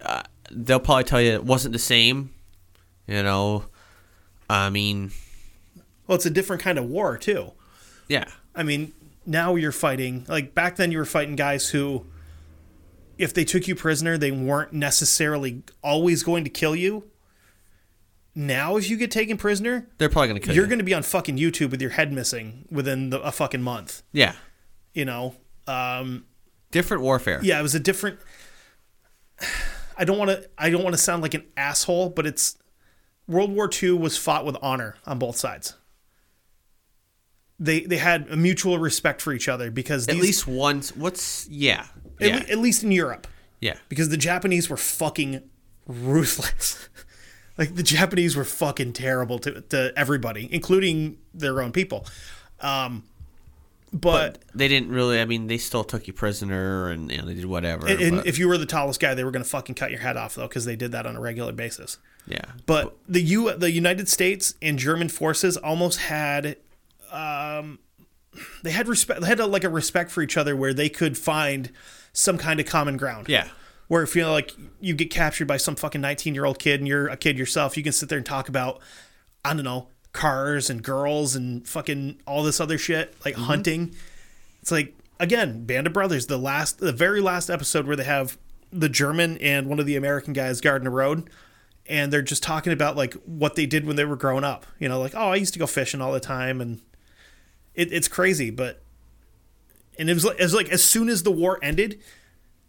Uh, 0.00 0.22
they'll 0.52 0.80
probably 0.80 1.04
tell 1.04 1.20
you 1.20 1.32
it 1.32 1.44
wasn't 1.44 1.72
the 1.72 1.78
same. 1.78 2.32
You 3.06 3.22
know, 3.22 3.64
I 4.48 4.70
mean, 4.70 5.10
Well, 6.06 6.16
it's 6.16 6.26
a 6.26 6.30
different 6.30 6.62
kind 6.62 6.78
of 6.78 6.84
war 6.86 7.18
too. 7.18 7.52
yeah, 8.08 8.26
I 8.54 8.62
mean, 8.62 8.92
now 9.26 9.54
you're 9.56 9.72
fighting 9.72 10.24
like 10.28 10.54
back 10.54 10.76
then 10.76 10.92
you 10.92 10.98
were 10.98 11.04
fighting 11.04 11.36
guys 11.36 11.70
who 11.70 12.06
if 13.18 13.32
they 13.34 13.44
took 13.44 13.68
you 13.68 13.74
prisoner, 13.74 14.16
they 14.18 14.30
weren't 14.30 14.72
necessarily 14.72 15.62
always 15.82 16.22
going 16.22 16.44
to 16.44 16.50
kill 16.50 16.74
you. 16.74 17.04
Now 18.34 18.76
if 18.76 18.88
you 18.88 18.96
get 18.96 19.10
taken 19.10 19.36
prisoner, 19.36 19.86
they're 19.98 20.08
probably 20.08 20.28
gonna 20.28 20.40
kill 20.40 20.54
you. 20.54 20.56
You're 20.56 20.64
you. 20.64 20.70
going 20.70 20.78
to 20.78 20.84
be 20.84 20.94
on 20.94 21.02
fucking 21.02 21.36
YouTube 21.36 21.70
with 21.70 21.80
your 21.82 21.90
head 21.90 22.12
missing 22.12 22.66
within 22.70 23.10
the, 23.10 23.20
a 23.20 23.30
fucking 23.32 23.62
month, 23.62 24.02
yeah, 24.12 24.34
you 24.94 25.04
know. 25.04 25.34
Um 25.66 26.24
different 26.70 27.02
warfare. 27.02 27.40
yeah, 27.42 27.58
it 27.58 27.62
was 27.62 27.74
a 27.74 27.80
different 27.80 28.18
I 30.02 30.04
don't 30.04 30.18
want 30.18 30.30
to 30.30 30.50
I 30.58 30.68
don't 30.68 30.82
want 30.82 30.96
to 30.96 31.00
sound 31.00 31.22
like 31.22 31.34
an 31.34 31.44
asshole, 31.56 32.08
but 32.08 32.26
it's 32.26 32.58
World 33.28 33.52
War 33.52 33.70
II 33.80 33.92
was 33.92 34.16
fought 34.16 34.44
with 34.44 34.56
honor 34.60 34.96
on 35.06 35.20
both 35.20 35.36
sides. 35.36 35.76
They 37.60 37.82
they 37.82 37.98
had 37.98 38.28
a 38.28 38.36
mutual 38.36 38.80
respect 38.80 39.22
for 39.22 39.32
each 39.32 39.48
other 39.48 39.70
because 39.70 40.08
At 40.08 40.16
least 40.16 40.48
once. 40.48 40.96
What's 40.96 41.48
yeah, 41.48 41.86
at, 42.20 42.28
yeah, 42.28 42.34
le- 42.34 42.50
at 42.50 42.58
least 42.58 42.82
in 42.82 42.90
Europe 42.90 43.28
yeah. 43.60 43.76
because 43.88 44.08
the 44.08 44.16
Japanese 44.16 44.68
were 44.68 44.76
fucking 44.76 45.40
ruthless. 45.86 46.88
like 47.56 47.76
the 47.76 47.84
Japanese 47.84 48.34
were 48.34 48.44
fucking 48.44 48.94
terrible 48.94 49.38
to, 49.38 49.60
to 49.60 49.92
everybody, 49.94 50.48
including 50.50 51.18
their 51.32 51.62
own 51.62 51.70
people. 51.70 52.06
Um, 52.58 53.04
but, 53.92 54.38
They 54.54 54.68
didn't 54.68 54.90
really. 54.90 55.20
I 55.20 55.24
mean, 55.26 55.46
they 55.48 55.58
still 55.58 55.84
took 55.84 56.06
you 56.06 56.12
prisoner, 56.12 56.88
and 56.88 57.10
you 57.10 57.18
know, 57.18 57.26
they 57.26 57.34
did 57.34 57.44
whatever. 57.46 57.86
and, 57.86 58.00
and 58.00 58.26
if 58.26 58.38
you 58.38 58.48
were 58.48 58.56
the 58.56 58.66
tallest 58.66 59.00
guy, 59.00 59.14
they 59.14 59.24
were 59.24 59.30
going 59.30 59.42
to 59.44 59.48
fucking 59.48 59.74
cut 59.74 59.90
your 59.90 60.00
head 60.00 60.16
off 60.16 60.34
though 60.34 60.48
because 60.48 60.64
they 60.64 60.76
did 60.76 60.92
that 60.92 61.06
on 61.06 61.16
a 61.16 61.20
regular 61.20 61.52
basis. 61.52 61.98
yeah, 62.26 62.44
But 62.66 62.96
the 63.06 63.20
U 63.20 63.52
the 63.52 63.70
United 63.70 64.08
States 64.08 64.54
and 64.62 64.78
German 64.78 65.08
forces 65.08 65.56
almost 65.56 66.00
had 66.00 66.56
um 67.10 67.78
they 68.62 68.70
had 68.70 68.88
respect 68.88 69.20
they 69.20 69.26
had 69.26 69.40
a, 69.40 69.46
like 69.46 69.64
a 69.64 69.68
respect 69.68 70.10
for 70.10 70.22
each 70.22 70.38
other 70.38 70.56
where 70.56 70.72
they 70.72 70.88
could 70.88 71.18
find 71.18 71.70
some 72.14 72.38
kind 72.38 72.60
of 72.60 72.66
common 72.66 72.96
ground. 72.96 73.28
yeah, 73.28 73.48
Where 73.88 74.02
if 74.02 74.16
you 74.16 74.22
know 74.22 74.32
like 74.32 74.52
you 74.80 74.94
get 74.94 75.10
captured 75.10 75.46
by 75.46 75.58
some 75.58 75.76
fucking 75.76 76.00
19-year-old 76.00 76.58
kid 76.58 76.80
and 76.80 76.88
you're 76.88 77.08
a 77.08 77.16
kid 77.18 77.36
yourself, 77.38 77.76
you 77.76 77.82
can 77.82 77.92
sit 77.92 78.08
there 78.08 78.16
and 78.18 78.26
talk 78.26 78.48
about 78.48 78.80
I 79.44 79.52
don't 79.52 79.64
know, 79.64 79.88
cars 80.12 80.68
and 80.68 80.82
girls 80.82 81.34
and 81.34 81.66
fucking 81.66 82.20
all 82.26 82.42
this 82.42 82.60
other 82.60 82.78
shit, 82.78 83.14
like 83.24 83.34
mm-hmm. 83.34 83.44
hunting. 83.44 83.94
It's 84.60 84.70
like 84.70 84.94
again, 85.18 85.64
Band 85.64 85.86
of 85.86 85.92
Brothers, 85.92 86.26
the 86.26 86.38
last 86.38 86.78
the 86.78 86.92
very 86.92 87.20
last 87.20 87.50
episode 87.50 87.86
where 87.86 87.96
they 87.96 88.04
have 88.04 88.38
the 88.72 88.88
German 88.88 89.38
and 89.38 89.66
one 89.66 89.78
of 89.78 89.86
the 89.86 89.96
American 89.96 90.32
guys 90.32 90.60
guarding 90.60 90.84
the 90.84 90.90
road 90.90 91.28
and 91.86 92.12
they're 92.12 92.22
just 92.22 92.42
talking 92.42 92.72
about 92.72 92.96
like 92.96 93.14
what 93.24 93.56
they 93.56 93.66
did 93.66 93.86
when 93.86 93.96
they 93.96 94.04
were 94.04 94.16
growing 94.16 94.44
up. 94.44 94.66
You 94.78 94.88
know, 94.88 95.00
like 95.00 95.14
oh, 95.14 95.30
I 95.30 95.36
used 95.36 95.52
to 95.54 95.58
go 95.58 95.66
fishing 95.66 96.00
all 96.00 96.12
the 96.12 96.20
time, 96.20 96.60
and 96.60 96.80
it, 97.74 97.92
it's 97.92 98.08
crazy. 98.08 98.50
But 98.50 98.82
and 99.98 100.08
it 100.08 100.14
was, 100.14 100.24
like, 100.24 100.38
it 100.38 100.42
was 100.42 100.54
like 100.54 100.70
as 100.70 100.84
soon 100.84 101.08
as 101.08 101.22
the 101.22 101.32
war 101.32 101.58
ended, 101.62 102.00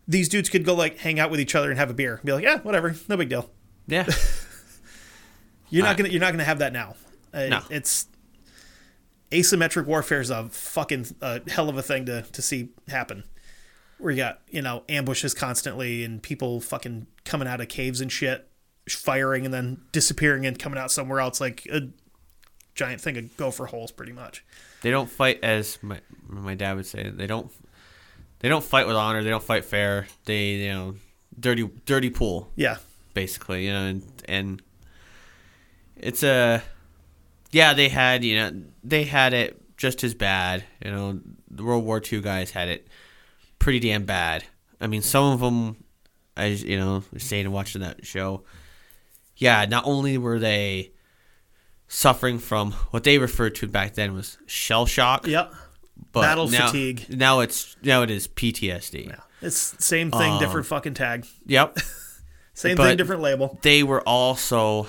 these 0.08 0.30
dudes 0.30 0.50
could 0.50 0.66
go 0.66 0.74
like 0.74 1.00
hang 1.00 1.20
out 1.20 1.32
with 1.32 1.40
each 1.40 1.56
other 1.56 1.70
and 1.70 1.80
have 1.80 1.90
a 1.90 1.94
beer, 1.94 2.16
and 2.16 2.24
be 2.24 2.34
like, 2.34 2.44
yeah, 2.44 2.60
whatever, 2.60 2.96
no 3.08 3.18
big 3.18 3.30
deal. 3.30 3.50
Yeah. 3.88 4.08
You're 5.70 5.84
not 5.84 5.94
I- 5.94 5.98
gonna 5.98 6.10
you're 6.10 6.22
not 6.22 6.32
gonna 6.32 6.44
have 6.44 6.60
that 6.60 6.72
now. 6.72 6.96
Uh, 7.34 7.48
No. 7.48 7.62
it's 7.70 8.08
asymmetric 9.32 9.86
warfare 9.86 10.22
is 10.22 10.30
a 10.30 10.48
fucking 10.50 11.08
uh, 11.22 11.40
hell 11.48 11.70
of 11.70 11.78
a 11.78 11.82
thing 11.82 12.06
to 12.06 12.22
to 12.22 12.42
see 12.42 12.70
happen. 12.88 13.24
Where 13.98 14.12
you 14.12 14.18
got 14.18 14.42
you 14.50 14.62
know 14.62 14.84
ambushes 14.90 15.34
constantly 15.34 16.04
and 16.04 16.22
people 16.22 16.60
fucking 16.62 17.08
coming 17.26 17.48
out 17.48 17.62
of 17.62 17.68
caves 17.70 18.02
and 18.02 18.12
shit, 18.12 18.48
firing 18.90 19.46
and 19.46 19.54
then 19.54 19.82
disappearing 19.92 20.46
and 20.46 20.58
coming 20.60 20.78
out 20.78 20.92
somewhere 20.92 21.20
else 21.20 21.40
like 21.42 21.66
a 21.72 21.88
giant 22.76 23.02
thing 23.02 23.18
of 23.18 23.38
gopher 23.38 23.66
holes, 23.68 23.92
pretty 23.92 24.12
much. 24.12 24.44
they 24.82 24.92
don't 24.92 25.10
fight 25.10 25.40
as 25.44 25.82
my 25.82 26.00
my 26.28 26.54
dad 26.56 26.76
would 26.76 26.86
say. 26.86 27.10
They 27.10 27.28
don't 27.28 27.52
they 28.40 28.50
don't 28.50 28.64
fight 28.64 28.88
with 28.88 28.96
honor. 28.98 29.24
They 29.24 29.30
don't 29.30 29.44
fight 29.44 29.64
fair. 29.66 30.08
They 30.26 30.56
you 30.56 30.70
know 30.74 30.96
dirty 31.40 31.68
dirty 31.86 32.10
pool 32.10 32.52
Yeah, 32.56 32.78
basically. 33.14 33.66
You 33.66 33.72
know 33.74 33.86
and 33.88 34.04
and 34.28 34.62
it's 35.96 36.24
a 36.24 36.62
yeah 37.54 37.74
they 37.74 37.90
had 37.90 38.24
you 38.24 38.36
know 38.36 38.52
they 38.84 39.04
had 39.04 39.34
it 39.34 39.60
just 39.78 40.04
as 40.04 40.14
bad. 40.14 40.64
You 40.84 40.92
know 40.92 41.20
the 41.50 41.64
World 41.64 41.86
War 41.86 42.02
II 42.12 42.22
guys 42.22 42.52
had 42.52 42.68
it 42.68 42.88
pretty 43.60 43.80
damn 43.80 44.06
bad. 44.06 44.44
I 44.82 44.88
mean 44.88 45.02
some 45.02 45.34
of 45.34 45.40
them 45.40 45.84
as 46.36 46.64
you 46.64 46.78
know 46.78 47.04
saying 47.18 47.46
and 47.46 47.54
watching 47.54 47.82
that 47.82 48.06
show. 48.06 48.44
Yeah, 49.36 49.66
not 49.66 49.86
only 49.86 50.18
were 50.18 50.40
they 50.40 50.92
suffering 51.88 52.40
from 52.40 52.72
what 52.92 53.04
they 53.04 53.18
referred 53.18 53.56
to 53.56 53.68
back 53.68 53.94
then 53.94 54.14
was 54.14 54.38
shell 54.46 54.86
shock. 54.86 55.28
yep. 55.28 55.54
But 56.12 56.22
Battle 56.22 56.48
now, 56.48 56.68
fatigue. 56.68 57.06
Now 57.10 57.40
it's 57.40 57.76
now 57.84 58.02
it 58.02 58.12
is 58.12 58.28
PTSD. 58.28 59.08
Yeah, 59.08 59.16
it's 59.42 59.76
same 59.84 60.12
thing, 60.12 60.34
um, 60.34 60.40
different 60.40 60.66
fucking 60.68 60.94
tag. 60.96 61.26
Yep. 61.46 61.78
Same 62.56 62.78
thing, 62.78 62.98
different 62.98 63.24
label. 63.24 63.58
they 63.64 63.82
were 63.82 64.02
also 64.08 64.86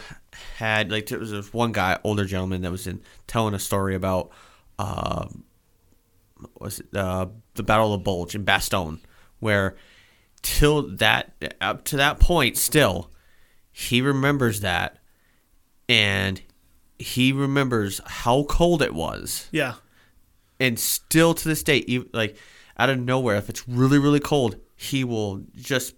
had 0.57 0.91
like 0.91 1.07
there 1.07 1.19
was 1.19 1.31
this 1.31 1.53
one 1.53 1.73
guy, 1.73 1.99
older 2.05 2.25
gentleman, 2.25 2.63
that 2.63 2.71
was 2.71 2.87
in 2.87 3.01
telling 3.27 3.55
a 3.55 3.59
story 3.59 3.95
about 3.95 4.31
what 4.77 6.61
was 6.61 6.81
it 6.81 6.95
uh, 6.95 7.27
the 7.55 7.63
Battle 7.63 7.95
of 7.95 8.01
the 8.01 8.05
Bulge 8.05 8.35
in 8.35 8.45
Bastogne, 8.45 9.01
where 9.41 9.77
till 10.43 10.83
that 10.97 11.33
up 11.61 11.85
to 11.85 11.97
that 11.97 12.21
point, 12.21 12.57
still 12.57 13.11
he 13.73 14.01
remembers 14.01 14.61
that, 14.61 14.99
and 15.89 16.41
he 16.99 17.33
remembers 17.33 18.01
how 18.07 18.45
cold 18.45 18.83
it 18.83 18.95
was. 18.95 19.49
Yeah, 19.53 19.75
and 20.61 20.79
still 20.79 21.35
to 21.35 21.49
this 21.49 21.63
day, 21.63 22.05
like 22.13 22.37
out 22.79 22.91
of 22.91 22.99
nowhere, 22.99 23.37
if 23.37 23.49
it's 23.49 23.69
really 23.69 23.99
really 23.99 24.21
cold, 24.21 24.57
he 24.77 25.05
will 25.05 25.45
just 25.55 25.95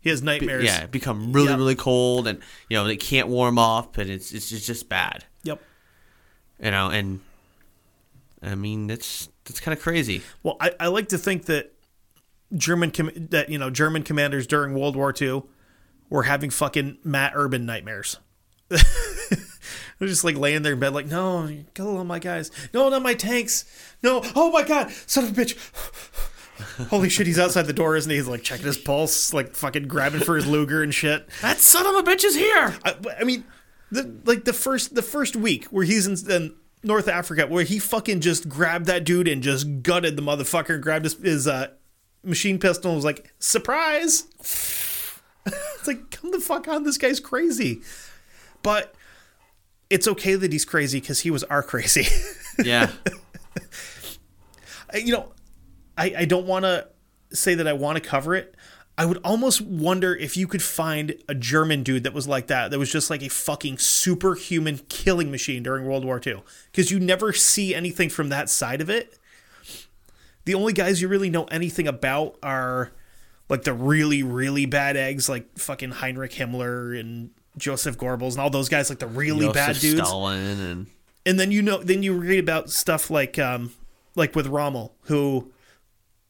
he 0.00 0.10
has 0.10 0.20
be- 0.20 0.26
nightmares. 0.26 0.64
yeah 0.64 0.86
become 0.86 1.32
really 1.32 1.48
Yep. 1.48 1.58
really 1.58 1.74
cold, 1.74 2.26
and 2.26 2.40
you 2.68 2.76
know 2.76 2.84
they 2.84 2.96
can't 2.96 3.28
warm 3.28 3.58
up, 3.58 3.98
and 3.98 4.10
it's 4.10 4.32
it's 4.32 4.48
just, 4.48 4.66
just 4.66 4.88
bad, 4.88 5.24
Yep. 5.44 5.60
you 6.62 6.70
know. 6.70 6.88
And 6.90 7.20
I 8.42 8.54
mean, 8.54 8.86
that's 8.86 9.28
that's 9.44 9.60
kind 9.60 9.76
of 9.76 9.82
crazy. 9.82 10.22
Well, 10.42 10.56
I, 10.60 10.72
I 10.80 10.86
like 10.88 11.08
to 11.08 11.18
think 11.18 11.46
that 11.46 11.72
German 12.56 12.90
com- 12.90 13.10
that 13.30 13.48
you 13.48 13.58
know 13.58 13.70
German 13.70 14.02
commanders 14.02 14.46
during 14.46 14.74
World 14.74 14.94
War 14.96 15.12
II 15.20 15.42
were 16.10 16.22
having 16.24 16.50
fucking 16.50 16.98
Matt 17.04 17.32
Urban 17.34 17.66
nightmares. 17.66 18.18
They're 18.70 20.06
just 20.08 20.22
like 20.24 20.36
laying 20.36 20.62
there 20.62 20.74
in 20.74 20.78
bed, 20.80 20.94
like, 20.94 21.06
no, 21.06 21.50
kill 21.74 21.96
all 21.98 22.04
my 22.04 22.20
guys. 22.20 22.50
No, 22.72 22.88
not 22.88 23.02
my 23.02 23.14
tanks. 23.14 23.64
No, 24.02 24.22
oh 24.36 24.50
my 24.52 24.62
god, 24.62 24.90
son 25.06 25.24
of 25.24 25.36
a 25.36 25.42
bitch. 25.42 25.56
Holy 26.90 27.08
shit, 27.08 27.26
he's 27.26 27.38
outside 27.38 27.62
the 27.62 27.72
door, 27.72 27.96
isn't 27.96 28.10
he? 28.10 28.16
He's 28.16 28.28
like 28.28 28.42
checking 28.42 28.66
his 28.66 28.78
pulse, 28.78 29.32
like 29.32 29.54
fucking 29.54 29.88
grabbing 29.88 30.20
for 30.20 30.36
his 30.36 30.46
Luger 30.46 30.82
and 30.82 30.92
shit. 30.92 31.28
That 31.42 31.58
son 31.58 31.86
of 31.86 31.94
a 31.94 32.02
bitch 32.02 32.24
is 32.24 32.34
here. 32.36 32.76
I, 32.84 32.96
I 33.20 33.24
mean, 33.24 33.44
the 33.90 34.20
like 34.24 34.44
the 34.44 34.52
first 34.52 34.94
the 34.94 35.02
first 35.02 35.36
week 35.36 35.66
where 35.66 35.84
he's 35.84 36.06
in, 36.06 36.30
in 36.30 36.54
North 36.82 37.08
Africa, 37.08 37.46
where 37.46 37.64
he 37.64 37.78
fucking 37.78 38.20
just 38.20 38.48
grabbed 38.48 38.86
that 38.86 39.04
dude 39.04 39.28
and 39.28 39.42
just 39.42 39.82
gutted 39.82 40.16
the 40.16 40.22
motherfucker 40.22 40.74
and 40.74 40.82
grabbed 40.82 41.04
his, 41.04 41.14
his 41.14 41.46
uh, 41.46 41.68
machine 42.22 42.58
pistol 42.58 42.90
and 42.90 42.96
was 42.96 43.04
like, 43.04 43.32
surprise! 43.38 44.24
it's 44.40 45.86
like, 45.86 46.10
come 46.10 46.30
the 46.30 46.40
fuck 46.40 46.68
on, 46.68 46.84
this 46.84 46.98
guy's 46.98 47.20
crazy. 47.20 47.80
But 48.62 48.94
it's 49.90 50.06
okay 50.08 50.34
that 50.34 50.52
he's 50.52 50.64
crazy 50.64 51.00
because 51.00 51.20
he 51.20 51.30
was 51.30 51.44
our 51.44 51.62
crazy. 51.62 52.06
Yeah, 52.64 52.90
you 54.92 55.12
know, 55.12 55.32
I, 55.98 56.14
I 56.18 56.24
don't 56.24 56.46
want 56.46 56.64
to 56.64 56.88
say 57.30 57.54
that 57.54 57.66
I 57.66 57.72
want 57.72 58.02
to 58.02 58.08
cover 58.08 58.34
it. 58.34 58.54
I 58.96 59.04
would 59.04 59.18
almost 59.18 59.60
wonder 59.60 60.16
if 60.16 60.36
you 60.36 60.48
could 60.48 60.62
find 60.62 61.14
a 61.28 61.34
German 61.34 61.82
dude 61.82 62.02
that 62.02 62.12
was 62.12 62.26
like 62.26 62.48
that, 62.48 62.70
that 62.70 62.78
was 62.78 62.90
just 62.90 63.10
like 63.10 63.22
a 63.22 63.28
fucking 63.28 63.78
superhuman 63.78 64.80
killing 64.88 65.30
machine 65.30 65.62
during 65.62 65.84
World 65.84 66.04
War 66.04 66.20
II. 66.24 66.42
Because 66.72 66.90
you 66.90 66.98
never 66.98 67.32
see 67.32 67.74
anything 67.74 68.08
from 68.08 68.28
that 68.30 68.50
side 68.50 68.80
of 68.80 68.90
it. 68.90 69.18
The 70.46 70.54
only 70.54 70.72
guys 70.72 71.00
you 71.00 71.08
really 71.08 71.30
know 71.30 71.44
anything 71.44 71.86
about 71.86 72.38
are 72.42 72.90
like 73.48 73.62
the 73.62 73.72
really, 73.72 74.22
really 74.22 74.66
bad 74.66 74.96
eggs, 74.96 75.28
like 75.28 75.58
fucking 75.58 75.90
Heinrich 75.90 76.32
Himmler 76.32 76.98
and 76.98 77.30
Joseph 77.56 77.98
Goebbels 77.98 78.32
and 78.32 78.40
all 78.40 78.50
those 78.50 78.68
guys, 78.68 78.88
like 78.88 78.98
the 78.98 79.06
really 79.06 79.46
Joseph 79.46 79.54
bad 79.54 79.78
dudes 79.78 80.08
Stalin 80.08 80.60
and 80.60 80.86
and 81.26 81.38
then 81.38 81.52
you 81.52 81.62
know 81.62 81.78
then 81.78 82.02
you 82.02 82.14
read 82.14 82.38
about 82.38 82.70
stuff 82.70 83.10
like 83.10 83.38
um 83.38 83.72
like 84.14 84.34
with 84.34 84.46
Rommel 84.46 84.94
who 85.02 85.52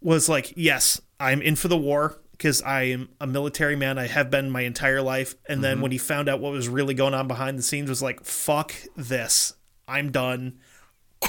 was 0.01 0.29
like 0.29 0.53
yes 0.57 1.01
I'm 1.21 1.43
in 1.43 1.57
for 1.57 1.69
the 1.69 1.77
war 1.77 2.19
because 2.33 2.63
I 2.63 2.83
am 2.85 3.09
a 3.21 3.27
military 3.27 3.75
man. 3.75 3.99
I 3.99 4.07
have 4.07 4.31
been 4.31 4.51
my 4.51 4.61
entire 4.61 5.03
life. 5.03 5.35
And 5.49 5.63
then 5.65 5.81
when 5.81 5.91
he 5.91 5.99
found 5.99 6.29
out 6.29 6.39
what 6.39 6.53
was 6.53 6.69
really 6.69 6.95
going 6.95 7.13
on 7.13 7.27
behind 7.27 7.59
the 7.59 7.63
scenes 7.63 7.89
was 7.89 8.01
like 8.03 8.25
fuck 8.25 8.73
this. 8.97 9.55
I'm 9.87 10.11
done. 10.13 10.59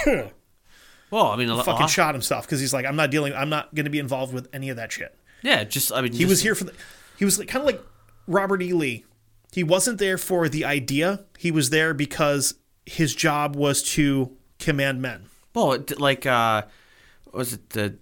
Well, 1.11 1.25
I 1.25 1.37
mean, 1.37 1.49
a, 1.49 1.63
fucking 1.63 1.85
a- 1.85 1.89
shot 1.89 2.13
himself 2.13 2.45
because 2.45 2.59
he's 2.59 2.73
like 2.73 2.85
I'm 2.85 2.95
not 2.95 3.09
dealing 3.09 3.33
I'm 3.33 3.49
not 3.49 3.73
going 3.73 3.85
to 3.85 3.89
be 3.89 3.97
involved 3.97 4.31
with 4.33 4.47
any 4.53 4.69
of 4.69 4.77
that 4.77 4.91
shit. 4.91 5.15
Yeah, 5.41 5.63
just 5.63 5.91
I 5.91 6.01
mean, 6.01 6.13
he 6.13 6.25
was 6.25 6.41
here 6.41 6.53
for 6.53 6.65
the 6.65 6.73
he 7.17 7.25
was 7.25 7.39
like, 7.39 7.47
kind 7.47 7.61
of 7.61 7.65
like 7.65 7.83
Robert 8.27 8.61
E. 8.61 8.73
Lee. 8.73 9.05
He 9.51 9.63
wasn't 9.63 9.97
there 9.97 10.19
for 10.19 10.47
the 10.47 10.65
idea. 10.65 11.25
He 11.37 11.49
was 11.49 11.71
there 11.71 11.93
because 11.95 12.53
his 12.85 13.15
job 13.15 13.55
was 13.55 13.81
to 13.93 14.37
command 14.59 15.01
men. 15.01 15.25
Well, 15.55 15.73
it, 15.73 15.99
like 15.99 16.27
uh, 16.27 16.63
was 17.33 17.53
it 17.53 17.71
the 17.71 17.97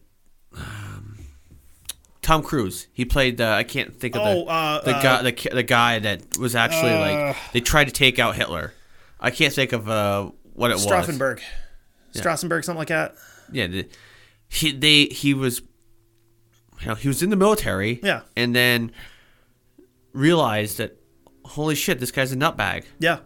um, 0.58 1.18
Tom 2.22 2.44
Cruise? 2.44 2.88
He 2.94 3.06
played 3.06 3.38
the 3.38 3.48
I 3.48 3.64
can't 3.64 3.96
think 3.96 4.16
of 4.16 4.22
Oh, 4.24 4.46
the 4.46 4.52
uh, 4.52 4.82
the 4.84 4.96
uh, 4.96 5.02
guy 5.02 5.22
the 5.32 5.50
the 5.56 5.64
guy 5.64 6.00
that 6.00 6.38
was 6.38 6.56
actually 6.56 6.94
like 6.94 7.36
they 7.54 7.60
tried 7.62 7.86
to 7.86 7.94
take 7.94 8.20
out 8.20 8.36
Hitler. 8.36 8.74
I 9.20 9.32
can't 9.32 9.54
think 9.54 9.72
of 9.74 9.90
uh, 9.90 10.30
what 10.54 10.72
it 10.72 10.76
was. 10.76 10.86
Strassenberg. 10.86 11.42
Strassenberg, 12.14 12.64
something 12.66 12.80
like 12.80 12.88
that. 12.90 13.16
Yeah, 13.52 13.68
the, 13.68 13.88
he 14.50 14.72
they 14.72 15.06
he 15.06 15.34
was 15.34 15.62
you 16.82 16.88
know, 16.88 16.96
he 16.96 17.08
was 17.08 17.24
in 17.24 17.30
the 17.30 17.36
military. 17.36 18.00
Yeah. 18.04 18.22
and 18.36 18.56
then 18.56 18.92
realized 20.14 20.78
that 20.78 20.98
holy 21.46 21.76
shit, 21.76 22.00
this 22.00 22.12
guy's 22.12 22.32
a 22.32 22.36
nutbag. 22.36 22.84
Yeah. 23.00 23.20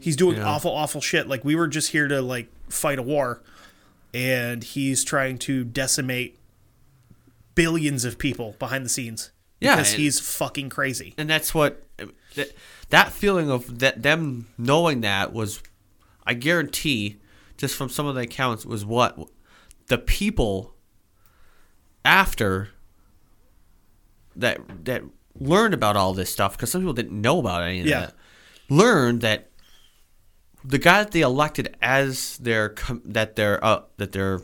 He's 0.00 0.16
doing 0.16 0.36
Yeah. 0.36 0.44
awful, 0.46 0.70
awful 0.70 1.00
shit. 1.00 1.26
Like 1.28 1.44
we 1.44 1.54
were 1.56 1.68
just 1.68 1.90
here 1.90 2.06
to 2.08 2.20
like 2.20 2.48
fight 2.68 2.98
a 2.98 3.02
war, 3.02 3.42
and 4.14 4.64
he's 4.64 5.04
trying 5.04 5.36
to 5.38 5.64
decimate 5.64 6.38
billions 7.54 8.04
of 8.06 8.16
people 8.16 8.56
behind 8.58 8.84
the 8.84 8.88
scenes. 8.88 9.30
Yeah, 9.60 9.76
because 9.76 9.92
and- 9.92 10.02
he's 10.02 10.20
fucking 10.20 10.70
crazy. 10.70 11.14
and 11.18 11.28
that's 11.28 11.54
what 11.54 11.82
that, 12.34 12.52
that 12.90 13.12
feeling 13.12 13.50
of 13.50 13.78
that 13.80 14.02
them 14.02 14.46
knowing 14.58 15.00
that 15.02 15.32
was 15.32 15.62
i 16.26 16.34
guarantee 16.34 17.18
just 17.56 17.74
from 17.76 17.88
some 17.88 18.06
of 18.06 18.14
the 18.14 18.22
accounts 18.22 18.66
was 18.66 18.84
what 18.84 19.16
the 19.86 19.96
people 19.98 20.74
after 22.04 22.70
that 24.36 24.60
that 24.84 25.02
learned 25.38 25.74
about 25.74 25.96
all 25.96 26.12
this 26.12 26.30
stuff 26.32 26.56
because 26.56 26.70
some 26.70 26.80
people 26.82 26.92
didn't 26.92 27.18
know 27.18 27.38
about 27.38 27.62
any 27.62 27.80
of 27.80 27.86
Yeah. 27.86 28.00
that 28.00 28.14
learned 28.68 29.20
that 29.22 29.50
the 30.64 30.78
guy 30.78 31.02
that 31.02 31.12
they 31.12 31.20
elected 31.20 31.76
as 31.82 32.38
their 32.38 32.74
that 33.04 33.36
their 33.36 33.62
uh, 33.64 33.82
that 33.98 34.12
their 34.12 34.40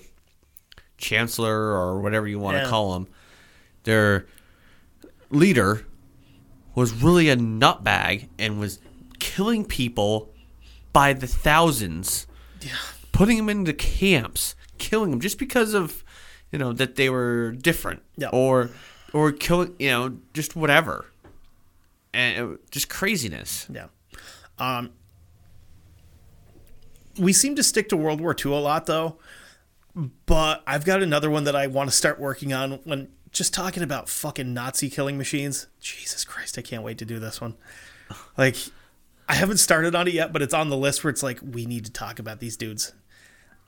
chancellor 0.98 1.72
or 1.72 2.00
whatever 2.00 2.28
you 2.28 2.38
want 2.38 2.56
to 2.58 2.62
Yeah. 2.64 2.68
call 2.68 2.94
him 2.96 3.06
their 3.84 4.26
leader 5.30 5.86
was 6.74 6.92
really 6.92 7.28
a 7.30 7.36
nutbag 7.36 8.28
and 8.38 8.60
was 8.60 8.78
killing 9.18 9.64
people 9.64 10.30
by 10.92 11.12
the 11.14 11.26
thousands. 11.26 12.26
Yeah. 12.60 12.72
Putting 13.12 13.38
them 13.38 13.48
into 13.48 13.72
camps, 13.72 14.54
killing 14.78 15.10
them 15.10 15.20
just 15.20 15.38
because 15.38 15.72
of, 15.74 16.04
you 16.52 16.58
know, 16.58 16.72
that 16.74 16.96
they 16.96 17.08
were 17.08 17.52
different. 17.52 18.02
Yeah. 18.16 18.28
Or 18.32 18.70
or 19.12 19.32
killing, 19.32 19.74
you 19.78 19.88
know, 19.88 20.16
just 20.34 20.54
whatever. 20.54 21.06
and 22.12 22.52
it, 22.54 22.70
just 22.70 22.88
craziness. 22.90 23.66
Yeah. 23.72 23.86
Um, 24.58 24.90
we 27.18 27.32
seem 27.32 27.56
to 27.56 27.62
stick 27.62 27.88
to 27.90 27.96
World 27.96 28.20
War 28.20 28.34
II 28.34 28.52
a 28.52 28.56
lot, 28.56 28.86
though. 28.86 29.18
But 30.26 30.62
I've 30.66 30.84
got 30.84 31.02
another 31.02 31.28
one 31.30 31.44
that 31.44 31.56
I 31.56 31.66
want 31.66 31.90
to 31.90 31.96
start 31.96 32.20
working 32.20 32.52
on 32.52 32.72
when 32.84 33.08
just 33.32 33.52
talking 33.52 33.82
about 33.82 34.08
fucking 34.08 34.54
Nazi 34.54 34.88
killing 34.88 35.18
machines. 35.18 35.66
Jesus 35.80 36.24
Christ, 36.24 36.58
I 36.58 36.62
can't 36.62 36.82
wait 36.82 36.98
to 36.98 37.04
do 37.04 37.18
this 37.18 37.40
one. 37.40 37.56
Like, 38.36 38.56
I 39.28 39.34
haven't 39.34 39.58
started 39.58 39.94
on 39.94 40.08
it 40.08 40.14
yet, 40.14 40.32
but 40.32 40.42
it's 40.42 40.54
on 40.54 40.68
the 40.68 40.76
list 40.76 41.02
where 41.04 41.10
it's 41.10 41.22
like, 41.22 41.40
we 41.42 41.66
need 41.66 41.84
to 41.86 41.92
talk 41.92 42.18
about 42.18 42.40
these 42.40 42.56
dudes. 42.56 42.92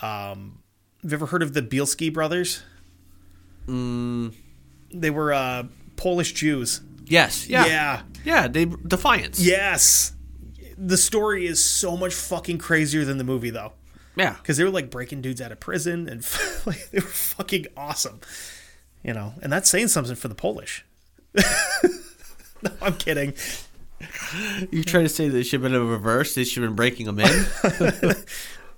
Um, 0.01 0.62
have 1.03 1.11
you 1.11 1.16
ever 1.16 1.26
heard 1.26 1.43
of 1.43 1.53
the 1.55 1.62
Bielski 1.62 2.12
brothers? 2.12 2.62
Mm, 3.66 4.34
They 4.93 5.11
were 5.11 5.32
uh, 5.32 5.64
Polish 5.97 6.32
Jews. 6.32 6.80
yes, 7.07 7.49
yeah, 7.49 7.66
yeah. 7.66 8.03
yeah. 8.24 8.49
They 8.49 8.64
Defiance. 8.64 9.40
Yes. 9.40 10.12
The 10.78 10.96
story 10.96 11.46
is 11.46 11.62
so 11.62 11.96
much 11.96 12.14
fucking 12.14 12.58
crazier 12.58 13.04
than 13.04 13.18
the 13.18 13.24
movie, 13.24 13.50
though. 13.50 13.72
yeah. 14.16 14.34
Because 14.40 14.56
they 14.56 14.64
were 14.64 14.70
like 14.70 14.90
breaking 14.90 15.22
dudes 15.22 15.40
out 15.40 15.52
of 15.52 15.60
prison 15.60 16.08
and 16.08 16.26
like, 16.66 16.90
they 16.90 16.98
were 16.98 17.06
fucking 17.06 17.66
awesome. 17.76 18.20
You 19.04 19.12
know, 19.14 19.34
and 19.42 19.52
that's 19.52 19.68
saying 19.68 19.88
something 19.88 20.14
for 20.14 20.28
the 20.28 20.34
Polish. 20.34 20.84
no, 22.62 22.70
I'm 22.80 22.94
kidding. 22.94 23.34
You 24.70 24.82
trying 24.84 25.04
to 25.04 25.08
say 25.08 25.28
they 25.28 25.42
should 25.42 25.62
have 25.62 25.70
been 25.70 25.80
a 25.80 25.84
reverse? 25.84 26.34
They 26.34 26.44
should 26.44 26.62
have 26.62 26.70
been 26.70 26.76
breaking 26.76 27.06
them 27.06 27.18
in. 27.20 28.14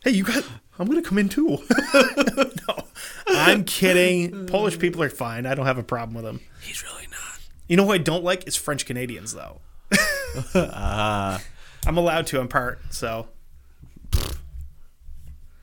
Hey, 0.04 0.10
you 0.10 0.22
got. 0.22 0.44
I'm 0.78 0.86
going 0.86 1.02
to 1.02 1.08
come 1.08 1.16
in 1.16 1.30
too. 1.30 1.56
no, 1.94 2.84
I'm 3.28 3.64
kidding. 3.64 4.44
Polish 4.46 4.78
people 4.78 5.02
are 5.02 5.08
fine. 5.08 5.46
I 5.46 5.54
don't 5.54 5.64
have 5.64 5.78
a 5.78 5.82
problem 5.82 6.14
with 6.14 6.24
them. 6.26 6.40
He's 6.60 6.82
really 6.82 7.06
not. 7.10 7.40
You 7.68 7.78
know 7.78 7.86
who 7.86 7.92
I 7.92 7.96
don't 7.96 8.22
like 8.22 8.46
is 8.46 8.54
French 8.54 8.84
Canadians, 8.84 9.32
though. 9.32 9.62
Ah. 10.54 11.40
I'm 11.86 11.96
allowed 11.96 12.26
to. 12.28 12.40
I'm 12.40 12.48
part. 12.48 12.80
So. 12.90 13.28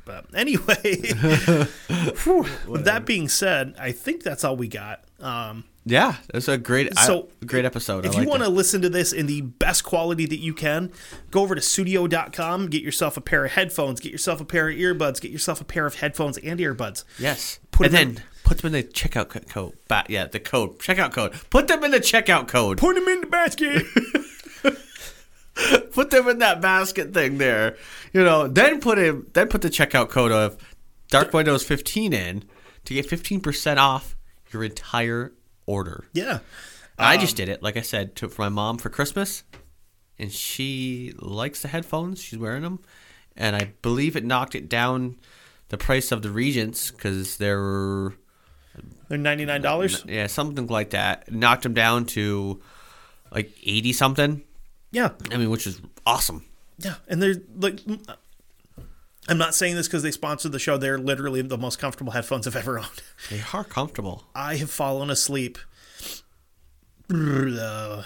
But 0.03 0.26
anyway, 0.34 0.74
whew, 2.24 2.45
with 2.67 2.86
that 2.86 3.03
being 3.05 3.30
said, 3.30 3.76
I 3.80 3.91
think 3.91 4.24
that's 4.24 4.43
all 4.43 4.55
we 4.57 4.67
got. 4.67 5.03
Um, 5.19 5.63
yeah, 5.86 6.15
that's 6.34 6.47
a 6.47 6.57
great, 6.57 6.97
So, 6.97 7.30
I, 7.41 7.45
great 7.45 7.65
episode. 7.65 8.05
if 8.07 8.15
I 8.17 8.22
you 8.22 8.28
want 8.28 8.41
to 8.41 8.49
listen 8.49 8.82
to 8.82 8.89
this 8.89 9.13
in 9.13 9.28
the 9.28 9.41
best 9.41 9.84
quality 9.84 10.26
that 10.26 10.39
you 10.39 10.53
can, 10.55 10.91
go 11.30 11.41
over 11.43 11.53
to 11.53 11.61
studio.com, 11.61 12.67
get 12.67 12.82
yourself 12.82 13.15
a 13.15 13.22
pair 13.22 13.45
of 13.45 13.51
headphones, 13.51 13.99
get 13.99 14.11
yourself 14.11 14.41
a 14.41 14.45
pair 14.45 14.69
of 14.69 14.76
earbuds, 14.76 15.22
get 15.22 15.32
yourself 15.32 15.61
a 15.61 15.63
pair 15.65 15.86
of 15.86 15.95
headphones 15.95 16.38
and 16.39 16.59
earbuds. 16.59 17.03
yes, 17.19 17.59
put 17.72 17.86
and 17.88 17.95
them 17.95 18.01
in- 18.09 18.15
then 18.15 18.24
put 18.43 18.57
them 18.57 18.74
in 18.76 18.82
the 18.82 18.84
checkout 18.88 19.30
co- 19.30 19.39
code. 19.41 19.74
Yeah, 20.09 20.26
the 20.26 20.39
code 20.39 20.80
checkout 20.80 21.13
code. 21.13 21.34
Put 21.51 21.67
them 21.67 21.84
in 21.84 21.91
the 21.91 21.99
checkout 21.99 22.47
code. 22.47 22.80
Put 22.80 22.95
them 22.95 23.07
in 23.07 23.22
the 23.22 23.28
basket. 23.28 23.86
put 26.12 26.18
them 26.18 26.30
in 26.30 26.39
that 26.39 26.62
basket 26.62 27.14
thing 27.14 27.38
there. 27.38 27.78
You 28.14 28.24
know, 28.24 28.47
then 28.47 28.80
put 28.80 28.97
him 28.97 29.28
then 29.34 29.47
put 29.47 29.62
the 29.62 29.70
checkout 29.70 30.09
code 30.09 30.32
of 30.32 30.57
Dark 31.09 31.34
Windows 31.34 31.64
15 31.64 32.14
in 32.14 32.43
to 32.86 32.93
get 32.93 33.07
15% 33.07 33.78
off 33.78 34.16
your 34.51 34.64
entire 34.64 35.32
order. 35.66 36.05
yeah. 36.14 36.39
I 36.97 37.16
Um, 37.16 37.22
just 37.22 37.36
did 37.36 37.49
it, 37.49 37.64
like 37.64 37.78
I 37.78 37.82
said, 37.82 38.16
to, 38.18 38.30
for 38.30 38.43
my 38.43 38.49
mom 38.49 38.78
for 38.78 38.89
Christmas, 38.89 39.43
and 40.20 40.32
she 40.32 41.14
likes 41.20 41.62
the 41.62 41.68
headphones. 41.70 42.22
She's 42.22 42.38
wearing 42.38 42.62
them, 42.62 42.80
and 43.36 43.55
I 43.55 43.74
believe 43.82 44.16
it 44.16 44.24
knocked 44.24 44.53
it 44.53 44.70
down 44.70 45.16
the 45.70 45.78
price 45.80 46.12
of 46.12 46.22
the 46.22 46.30
Regents 46.30 46.91
because 46.91 47.38
they're 47.38 48.14
They're 49.07 49.18
$99. 49.18 50.05
yeah 50.07 50.28
something 50.28 50.68
like 50.68 50.91
that. 50.91 51.32
Knocked 51.32 51.64
them 51.64 51.74
down 51.74 52.05
to 52.07 52.62
like 53.32 53.51
eighty 53.66 53.93
something. 53.93 54.43
Yeah. 54.91 55.11
I 55.31 55.37
mean, 55.37 55.49
which 55.49 55.67
is 55.67 55.81
awesome. 56.05 56.45
Yeah. 56.77 56.95
And 57.07 57.21
they're 57.21 57.35
like, 57.55 57.79
I'm 59.27 59.37
not 59.37 59.55
saying 59.55 59.75
this 59.75 59.87
because 59.87 60.03
they 60.03 60.11
sponsored 60.11 60.51
the 60.51 60.59
show. 60.59 60.77
They're 60.77 60.97
literally 60.97 61.41
the 61.41 61.57
most 61.57 61.79
comfortable 61.79 62.11
headphones 62.11 62.47
I've 62.47 62.55
ever 62.55 62.79
owned. 62.79 63.03
They 63.29 63.41
are 63.53 63.63
comfortable. 63.63 64.25
I 64.35 64.55
have 64.57 64.71
fallen 64.71 65.09
asleep 65.09 65.57
uh, 67.13 68.03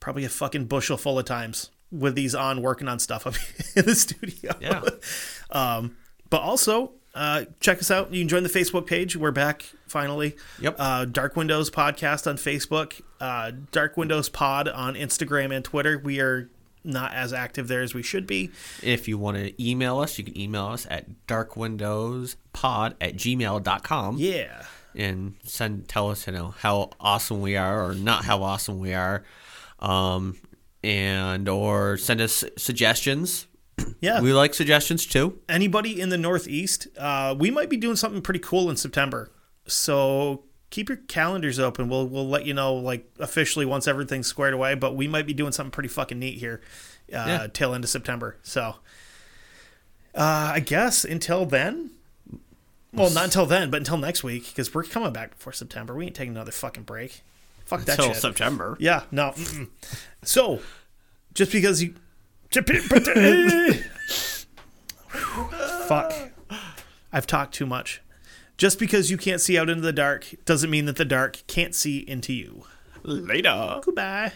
probably 0.00 0.24
a 0.24 0.28
fucking 0.28 0.66
bushel 0.66 0.96
full 0.96 1.18
of 1.18 1.24
times 1.24 1.70
with 1.90 2.14
these 2.14 2.34
on 2.34 2.62
working 2.62 2.88
on 2.88 2.98
stuff 2.98 3.26
up 3.26 3.34
in 3.76 3.84
the 3.84 3.94
studio. 3.94 4.52
Yeah. 4.60 4.82
um, 5.50 5.96
but 6.30 6.42
also, 6.42 6.92
uh, 7.14 7.44
check 7.60 7.78
us 7.78 7.90
out. 7.90 8.12
You 8.12 8.20
can 8.20 8.28
join 8.28 8.42
the 8.42 8.48
Facebook 8.48 8.86
page. 8.86 9.16
We're 9.16 9.30
back 9.30 9.66
finally. 9.86 10.36
Yep. 10.60 10.76
Uh, 10.78 11.04
Dark 11.06 11.36
Windows 11.36 11.70
Podcast 11.70 12.26
on 12.26 12.36
Facebook, 12.36 13.00
uh, 13.20 13.52
Dark 13.72 13.96
Windows 13.96 14.28
Pod 14.28 14.68
on 14.68 14.94
Instagram 14.94 15.54
and 15.54 15.64
Twitter. 15.64 15.98
We 15.98 16.20
are 16.20 16.48
not 16.84 17.12
as 17.14 17.32
active 17.32 17.66
there 17.68 17.82
as 17.82 17.94
we 17.94 18.02
should 18.02 18.26
be. 18.26 18.50
If 18.82 19.08
you 19.08 19.18
want 19.18 19.36
to 19.38 19.62
email 19.62 19.98
us, 19.98 20.18
you 20.18 20.24
can 20.24 20.38
email 20.38 20.66
us 20.66 20.86
at 20.88 21.06
darkwindowspod 21.26 22.94
at 23.00 23.16
gmail.com. 23.16 24.16
Yeah. 24.18 24.62
and 24.94 25.34
send 25.44 25.88
tell 25.88 26.10
us 26.10 26.26
you 26.26 26.32
know 26.32 26.54
how 26.60 26.90
awesome 27.00 27.40
we 27.42 27.54
are 27.56 27.84
or 27.84 27.94
not 27.94 28.24
how 28.24 28.42
awesome 28.42 28.78
we 28.78 28.94
are 28.94 29.24
um 29.78 30.34
and 30.82 31.48
or 31.50 31.98
send 31.98 32.18
us 32.20 32.42
suggestions 32.56 33.46
Yeah. 34.00 34.22
we 34.22 34.32
like 34.32 34.54
suggestions 34.54 35.04
too 35.04 35.38
anybody 35.50 36.00
in 36.00 36.08
the 36.08 36.16
Northeast, 36.16 36.88
uh, 36.96 37.34
we 37.38 37.50
might 37.50 37.68
be 37.68 37.76
doing 37.76 37.96
something 37.96 38.22
pretty 38.22 38.40
cool 38.40 38.70
in 38.70 38.76
September. 38.76 39.30
So 39.66 40.42
keep 40.70 40.88
your 40.88 40.98
calendars 41.08 41.58
open. 41.58 41.88
We'll 41.88 42.06
we'll 42.06 42.28
let 42.28 42.46
you 42.46 42.54
know 42.54 42.74
like 42.74 43.08
officially 43.18 43.64
once 43.66 43.86
everything's 43.86 44.26
squared 44.26 44.54
away. 44.54 44.74
But 44.74 44.94
we 44.96 45.08
might 45.08 45.26
be 45.26 45.34
doing 45.34 45.52
something 45.52 45.70
pretty 45.70 45.88
fucking 45.88 46.18
neat 46.18 46.38
here, 46.38 46.60
uh, 47.12 47.24
Yeah. 47.26 47.46
tail 47.52 47.74
end 47.74 47.84
of 47.84 47.90
September. 47.90 48.36
So 48.42 48.76
uh, 50.14 50.52
I 50.54 50.60
guess 50.60 51.04
until 51.04 51.46
then. 51.46 51.90
Well, 52.92 53.10
not 53.10 53.24
until 53.24 53.44
then, 53.44 53.68
but 53.70 53.78
until 53.78 53.98
next 53.98 54.22
week 54.24 54.46
because 54.46 54.72
we're 54.72 54.84
coming 54.84 55.12
back 55.12 55.30
before 55.36 55.52
September. 55.52 55.94
We 55.94 56.06
ain't 56.06 56.14
taking 56.14 56.32
another 56.32 56.52
fucking 56.52 56.84
break. 56.84 57.22
Fuck 57.66 57.80
that 57.84 57.96
shit. 57.96 57.98
until 57.98 58.12
shit. 58.14 58.22
september 58.22 58.76
Yeah, 58.80 59.02
no. 59.10 59.32
Mm-mm. 59.32 59.68
So, 60.22 60.60
just 61.34 61.52
because 61.52 61.82
you. 61.82 61.94
Fuck. 65.88 66.12
I've 67.12 67.26
talked 67.26 67.54
too 67.54 67.66
much. 67.66 68.00
Just 68.56 68.78
because 68.78 69.10
you 69.10 69.18
can't 69.18 69.40
see 69.40 69.58
out 69.58 69.68
into 69.68 69.82
the 69.82 69.92
dark 69.92 70.34
doesn't 70.44 70.70
mean 70.70 70.86
that 70.86 70.96
the 70.96 71.04
dark 71.04 71.42
can't 71.46 71.74
see 71.74 71.98
into 71.98 72.32
you. 72.32 72.64
later 73.02 73.80
Goodbye. 73.84 74.32